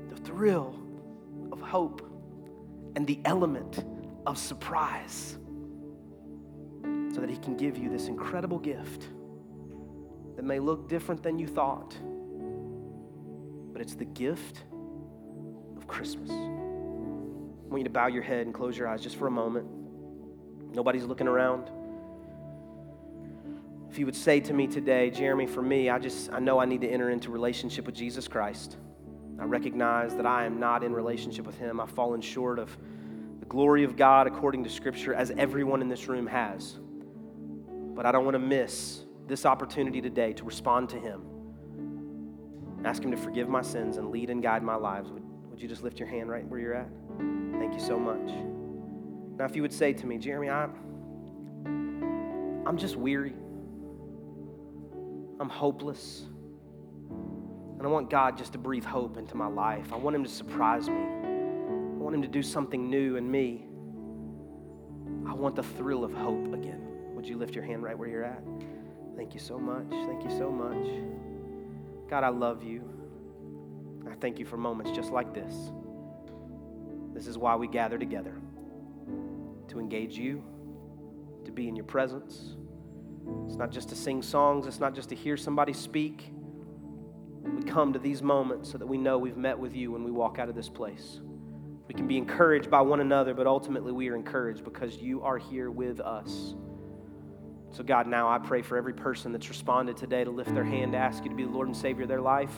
The 0.10 0.22
thrill 0.22 0.76
of 1.52 1.62
hope 1.62 2.02
and 2.96 3.06
the 3.06 3.20
element 3.24 3.86
of 4.26 4.38
surprise 4.38 5.38
so 7.14 7.22
that 7.22 7.30
He 7.30 7.38
can 7.38 7.56
give 7.56 7.78
you 7.78 7.90
this 7.90 8.08
incredible 8.08 8.58
gift 8.58 9.10
that 10.36 10.44
may 10.44 10.60
look 10.60 10.90
different 10.90 11.22
than 11.22 11.38
you 11.38 11.48
thought 11.48 11.96
but 13.78 13.84
it's 13.84 13.94
the 13.94 14.06
gift 14.06 14.64
of 15.78 15.86
Christmas. 15.86 16.32
I 16.32 16.34
want 16.34 17.78
you 17.78 17.84
to 17.84 17.92
bow 17.92 18.08
your 18.08 18.24
head 18.24 18.48
and 18.48 18.52
close 18.52 18.76
your 18.76 18.88
eyes 18.88 19.04
just 19.04 19.18
for 19.18 19.28
a 19.28 19.32
moment. 19.32 19.68
Nobody's 20.74 21.04
looking 21.04 21.28
around. 21.28 21.70
If 23.88 24.00
you 24.00 24.08
would 24.08 24.16
say 24.16 24.40
to 24.40 24.52
me 24.52 24.66
today, 24.66 25.12
Jeremy, 25.12 25.46
for 25.46 25.62
me, 25.62 25.92
I 25.92 26.00
just 26.00 26.34
I 26.34 26.40
know 26.40 26.58
I 26.58 26.66
need 26.66 26.82
to 26.82 26.88
enter 26.88 27.12
into 27.12 27.30
relationship 27.30 27.86
with 27.86 27.94
Jesus 27.94 28.28
Christ. 28.28 28.78
I 29.40 29.44
recognize 29.44 30.16
that 30.16 30.26
I 30.26 30.46
am 30.46 30.60
not 30.60 30.84
in 30.84 30.92
relationship 30.92 31.46
with 31.46 31.60
him. 31.60 31.80
I've 31.80 31.92
fallen 31.92 32.20
short 32.20 32.58
of 32.58 32.76
the 33.40 33.46
glory 33.46 33.84
of 33.84 33.96
God 33.96 34.26
according 34.26 34.64
to 34.64 34.72
scripture 34.72 35.14
as 35.14 35.30
everyone 35.38 35.84
in 35.84 35.88
this 35.88 36.08
room 36.08 36.26
has. 36.26 36.80
But 37.70 38.08
I 38.08 38.12
don't 38.12 38.26
want 38.26 38.34
to 38.34 38.40
miss 38.40 39.06
this 39.28 39.46
opportunity 39.46 40.02
today 40.02 40.34
to 40.34 40.44
respond 40.46 40.90
to 40.90 41.00
him 41.00 41.37
Ask 42.86 43.04
Him 43.04 43.12
to 43.12 43.18
forgive 43.18 43.50
my 43.50 43.62
sins 43.62 43.98
and 43.98 44.12
lead 44.12 44.30
and 44.30 44.42
guide 44.42 44.64
my 44.64 44.76
lives. 44.76 45.12
Would, 45.12 45.24
would 45.50 45.62
you 45.62 45.68
just 45.68 45.84
lift 45.84 46.00
your 46.00 46.08
hand 46.08 46.30
right 46.30 46.46
where 46.48 46.60
you're 46.60 46.74
at? 46.74 46.90
Thank 47.60 47.74
you 47.74 47.80
so 47.80 48.00
much. 48.00 48.32
Now, 49.38 49.46
if 49.46 49.56
you 49.56 49.62
would 49.62 49.74
say 49.74 49.94
to 49.94 50.06
me, 50.06 50.18
Jeremy, 50.18 50.50
I, 50.50 50.68
I'm 52.66 52.78
just 52.78 52.96
weary. 52.96 53.34
I'm 55.40 55.50
hopeless. 55.50 56.24
And 57.10 57.82
I 57.84 57.88
want 57.88 58.10
God 58.10 58.38
just 58.38 58.54
to 58.54 58.58
breathe 58.58 58.86
hope 58.86 59.18
into 59.18 59.36
my 59.36 59.48
life. 59.48 59.94
I 59.94 59.98
want 59.98 60.16
Him 60.16 60.24
to 60.24 60.30
surprise 60.30 60.90
me. 60.90 60.96
I 60.96 62.00
want 62.00 62.16
Him 62.16 62.22
to 62.24 62.28
do 62.28 62.42
something 62.42 62.90
new 62.90 63.16
in 63.18 63.30
me. 63.30 63.66
I 65.28 65.34
want 65.34 65.56
the 65.56 65.64
thrill 65.64 66.04
of 66.04 66.14
hope 66.14 66.54
again. 66.54 66.82
Would 67.14 67.28
you 67.28 67.38
lift 67.38 67.54
your 67.54 67.64
hand 67.64 67.84
right 67.84 67.98
where 67.98 68.08
you're 68.08 68.24
at? 68.24 68.42
Thank 69.16 69.34
you 69.34 69.40
so 69.40 69.60
much. 69.60 69.90
Thank 69.90 70.24
you 70.24 70.30
so 70.38 70.52
much. 70.52 71.27
God, 72.10 72.24
I 72.24 72.30
love 72.30 72.64
you. 72.64 72.84
I 74.10 74.16
thank 74.16 74.40
you 74.40 74.46
for 74.46 74.58
moments 74.58 74.92
just 74.92 75.12
like 75.12 75.34
this. 75.34 75.54
This 77.14 77.28
is 77.28 77.38
why 77.38 77.56
we 77.56 77.68
gather 77.68 77.98
together 77.98 78.36
to 79.68 79.80
engage 79.80 80.18
you, 80.18 80.44
to 81.46 81.52
be 81.52 81.68
in 81.68 81.76
your 81.76 81.86
presence. 81.86 82.56
It's 83.46 83.58
not 83.58 83.72
just 83.72 83.90
to 83.90 83.96
sing 83.96 84.22
songs, 84.22 84.68
it's 84.68 84.80
not 84.80 84.96
just 84.96 85.10
to 85.10 85.16
hear 85.16 85.36
somebody 85.36 85.74
speak. 85.74 86.32
We 87.44 87.64
come 87.64 87.92
to 87.94 88.00
these 88.00 88.22
moments 88.22 88.72
so 88.72 88.78
that 88.78 88.88
we 88.88 88.98
know 88.98 89.18
we've 89.18 89.38
met 89.38 89.58
with 89.58 89.76
you 89.76 89.92
when 89.92 90.04
we 90.04 90.12
walk 90.12 90.40
out 90.40 90.48
of 90.48 90.56
this 90.56 90.70
place. 90.70 91.20
We 91.88 91.94
can 91.94 92.08
be 92.08 92.18
encouraged 92.18 92.70
by 92.70 92.82
one 92.82 93.00
another, 93.00 93.34
but 93.34 93.48
ultimately 93.48 93.92
we 93.92 94.10
are 94.10 94.16
encouraged 94.16 94.64
because 94.64 94.98
you 94.98 95.22
are 95.24 95.38
here 95.38 95.72
with 95.72 96.00
us. 96.00 96.56
So, 97.72 97.84
God, 97.84 98.08
now 98.08 98.30
I 98.30 98.40
pray 98.40 98.62
for 98.62 98.78
every 98.78 98.94
person 98.94 99.32
that's 99.32 99.50
responded 99.50 99.98
today 99.98 100.24
to 100.24 100.32
lift 100.32 100.54
their 100.54 100.64
hand 100.64 100.94
to 100.94 100.98
ask 100.98 101.24
you 101.24 101.30
to 101.30 101.36
be 101.36 101.44
the 101.44 101.52
Lord 101.52 101.68
and 101.68 101.76
Savior 101.76 102.04
of 102.04 102.10
their 102.10 102.22
life. 102.22 102.54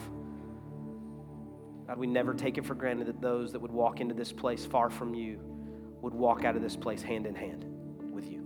God, 1.87 1.97
we 1.97 2.07
never 2.07 2.33
take 2.35 2.57
it 2.59 2.65
for 2.65 2.75
granted 2.75 3.07
that 3.07 3.19
those 3.19 3.51
that 3.51 3.59
would 3.59 3.71
walk 3.71 3.99
into 3.99 4.13
this 4.13 4.31
place 4.31 4.65
far 4.65 4.89
from 4.89 5.15
you 5.15 5.39
would 6.01 6.13
walk 6.13 6.45
out 6.45 6.55
of 6.55 6.61
this 6.61 6.75
place 6.75 7.01
hand 7.01 7.25
in 7.25 7.33
hand 7.33 7.65
with 8.11 8.29
you. 8.29 8.45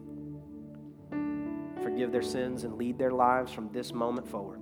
Forgive 1.82 2.11
their 2.11 2.22
sins 2.22 2.64
and 2.64 2.76
lead 2.76 2.97
their 2.97 3.11
lives 3.11 3.51
from 3.51 3.70
this 3.74 3.93
moment 3.93 4.28
forward. 4.28 4.61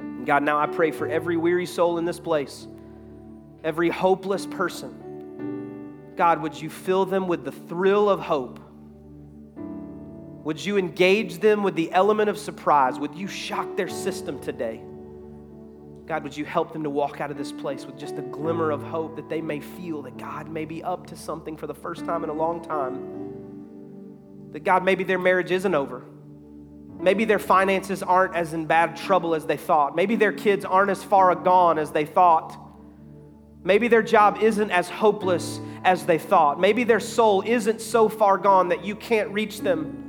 And 0.00 0.26
God, 0.26 0.42
now 0.42 0.58
I 0.58 0.66
pray 0.66 0.90
for 0.90 1.06
every 1.06 1.36
weary 1.36 1.66
soul 1.66 1.98
in 1.98 2.04
this 2.04 2.18
place, 2.18 2.66
every 3.62 3.90
hopeless 3.90 4.46
person. 4.46 6.12
God, 6.16 6.42
would 6.42 6.60
you 6.60 6.70
fill 6.70 7.06
them 7.06 7.28
with 7.28 7.44
the 7.44 7.52
thrill 7.52 8.08
of 8.10 8.20
hope? 8.20 8.58
Would 10.44 10.62
you 10.62 10.76
engage 10.76 11.38
them 11.38 11.62
with 11.62 11.74
the 11.74 11.90
element 11.90 12.28
of 12.28 12.38
surprise? 12.38 12.98
Would 12.98 13.14
you 13.14 13.26
shock 13.26 13.76
their 13.78 13.88
system 13.88 14.38
today? 14.40 14.82
God, 16.06 16.22
would 16.22 16.36
you 16.36 16.44
help 16.44 16.74
them 16.74 16.82
to 16.82 16.90
walk 16.90 17.22
out 17.22 17.30
of 17.30 17.38
this 17.38 17.50
place 17.50 17.86
with 17.86 17.98
just 17.98 18.18
a 18.18 18.22
glimmer 18.22 18.70
of 18.70 18.82
hope 18.82 19.16
that 19.16 19.30
they 19.30 19.40
may 19.40 19.60
feel 19.60 20.02
that 20.02 20.18
God 20.18 20.50
may 20.50 20.66
be 20.66 20.82
up 20.82 21.06
to 21.06 21.16
something 21.16 21.56
for 21.56 21.66
the 21.66 21.74
first 21.74 22.04
time 22.04 22.24
in 22.24 22.30
a 22.30 22.34
long 22.34 22.62
time? 22.62 24.52
That 24.52 24.64
God, 24.64 24.84
maybe 24.84 25.02
their 25.02 25.18
marriage 25.18 25.50
isn't 25.50 25.74
over. 25.74 26.04
Maybe 27.00 27.24
their 27.24 27.38
finances 27.38 28.02
aren't 28.02 28.34
as 28.34 28.52
in 28.52 28.66
bad 28.66 28.96
trouble 28.96 29.34
as 29.34 29.46
they 29.46 29.56
thought. 29.56 29.96
Maybe 29.96 30.14
their 30.14 30.32
kids 30.32 30.66
aren't 30.66 30.90
as 30.90 31.02
far 31.02 31.34
gone 31.34 31.78
as 31.78 31.90
they 31.90 32.04
thought. 32.04 32.54
Maybe 33.62 33.88
their 33.88 34.02
job 34.02 34.42
isn't 34.42 34.70
as 34.70 34.90
hopeless 34.90 35.58
as 35.84 36.04
they 36.04 36.18
thought. 36.18 36.60
Maybe 36.60 36.84
their 36.84 37.00
soul 37.00 37.42
isn't 37.46 37.80
so 37.80 38.10
far 38.10 38.36
gone 38.36 38.68
that 38.68 38.84
you 38.84 38.94
can't 38.94 39.30
reach 39.30 39.60
them. 39.60 40.03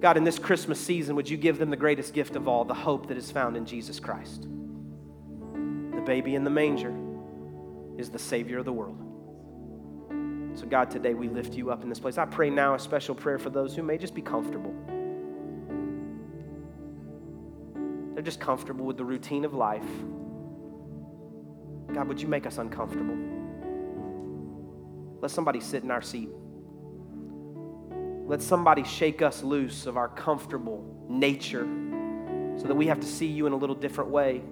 God, 0.00 0.16
in 0.16 0.24
this 0.24 0.38
Christmas 0.38 0.78
season, 0.78 1.16
would 1.16 1.28
you 1.28 1.36
give 1.36 1.58
them 1.58 1.70
the 1.70 1.76
greatest 1.76 2.14
gift 2.14 2.36
of 2.36 2.46
all, 2.46 2.64
the 2.64 2.74
hope 2.74 3.08
that 3.08 3.16
is 3.16 3.30
found 3.30 3.56
in 3.56 3.66
Jesus 3.66 3.98
Christ? 3.98 4.42
The 4.42 6.02
baby 6.06 6.36
in 6.36 6.44
the 6.44 6.50
manger 6.50 6.94
is 7.96 8.08
the 8.08 8.18
Savior 8.18 8.58
of 8.58 8.64
the 8.64 8.72
world. 8.72 8.96
So, 10.54 10.66
God, 10.66 10.90
today 10.90 11.14
we 11.14 11.28
lift 11.28 11.54
you 11.54 11.70
up 11.70 11.82
in 11.82 11.88
this 11.88 11.98
place. 11.98 12.16
I 12.16 12.26
pray 12.26 12.48
now 12.48 12.74
a 12.74 12.78
special 12.78 13.14
prayer 13.14 13.38
for 13.38 13.50
those 13.50 13.74
who 13.74 13.82
may 13.82 13.98
just 13.98 14.14
be 14.14 14.22
comfortable. 14.22 14.74
They're 18.14 18.22
just 18.22 18.40
comfortable 18.40 18.84
with 18.84 18.96
the 18.96 19.04
routine 19.04 19.44
of 19.44 19.54
life. 19.54 19.86
God, 21.92 22.08
would 22.08 22.20
you 22.20 22.28
make 22.28 22.46
us 22.46 22.58
uncomfortable? 22.58 23.16
Let 25.20 25.30
somebody 25.30 25.60
sit 25.60 25.82
in 25.82 25.90
our 25.90 26.02
seat. 26.02 26.28
Let 28.28 28.42
somebody 28.42 28.84
shake 28.84 29.22
us 29.22 29.42
loose 29.42 29.86
of 29.86 29.96
our 29.96 30.08
comfortable 30.08 30.84
nature 31.08 31.66
so 32.58 32.66
that 32.66 32.74
we 32.74 32.86
have 32.88 33.00
to 33.00 33.06
see 33.06 33.26
you 33.26 33.46
in 33.46 33.54
a 33.54 33.56
little 33.56 33.74
different 33.74 34.10
way. 34.10 34.42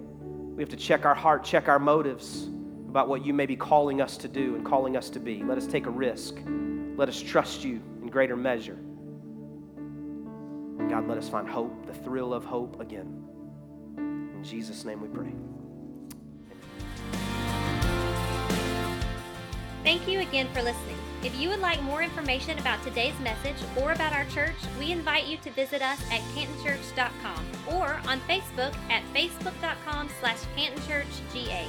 We 0.55 0.63
have 0.63 0.69
to 0.69 0.75
check 0.75 1.05
our 1.05 1.13
heart, 1.13 1.43
check 1.43 1.67
our 1.67 1.77
motives 1.77 2.47
about 2.89 3.07
what 3.07 3.23
you 3.23 3.33
may 3.33 3.45
be 3.45 3.55
calling 3.55 4.01
us 4.01 4.17
to 4.17 4.27
do 4.27 4.55
and 4.55 4.65
calling 4.65 4.97
us 4.97 5.11
to 5.11 5.19
be. 5.19 5.43
Let 5.43 5.59
us 5.59 5.67
take 5.67 5.85
a 5.85 5.91
risk. 5.91 6.35
Let 6.95 7.07
us 7.07 7.21
trust 7.21 7.63
you 7.63 7.79
in 8.01 8.07
greater 8.07 8.35
measure. 8.35 8.79
God, 10.89 11.07
let 11.07 11.19
us 11.19 11.29
find 11.29 11.47
hope, 11.47 11.85
the 11.85 11.93
thrill 11.93 12.33
of 12.33 12.45
hope 12.45 12.79
again. 12.79 13.23
In 13.97 14.43
Jesus' 14.43 14.85
name 14.85 15.01
we 15.01 15.07
pray. 15.09 15.33
Thank 19.83 20.07
you 20.07 20.21
again 20.21 20.47
for 20.51 20.63
listening. 20.63 20.97
If 21.23 21.39
you 21.39 21.49
would 21.49 21.59
like 21.59 21.81
more 21.81 22.03
information 22.03 22.59
about 22.59 22.83
today's 22.83 23.19
message 23.19 23.57
or 23.75 23.91
about 23.91 24.13
our 24.13 24.25
church, 24.25 24.55
we 24.79 24.91
invite 24.91 25.25
you 25.25 25.37
to 25.37 25.51
visit 25.51 25.81
us 25.81 25.99
at 26.11 26.21
cantonchurch.com 26.35 27.45
or 27.75 27.99
on 28.07 28.19
Facebook 28.21 28.75
at 28.89 29.03
facebook.com 29.13 30.09
slash 30.19 30.39
cantonchurchga. 30.55 31.65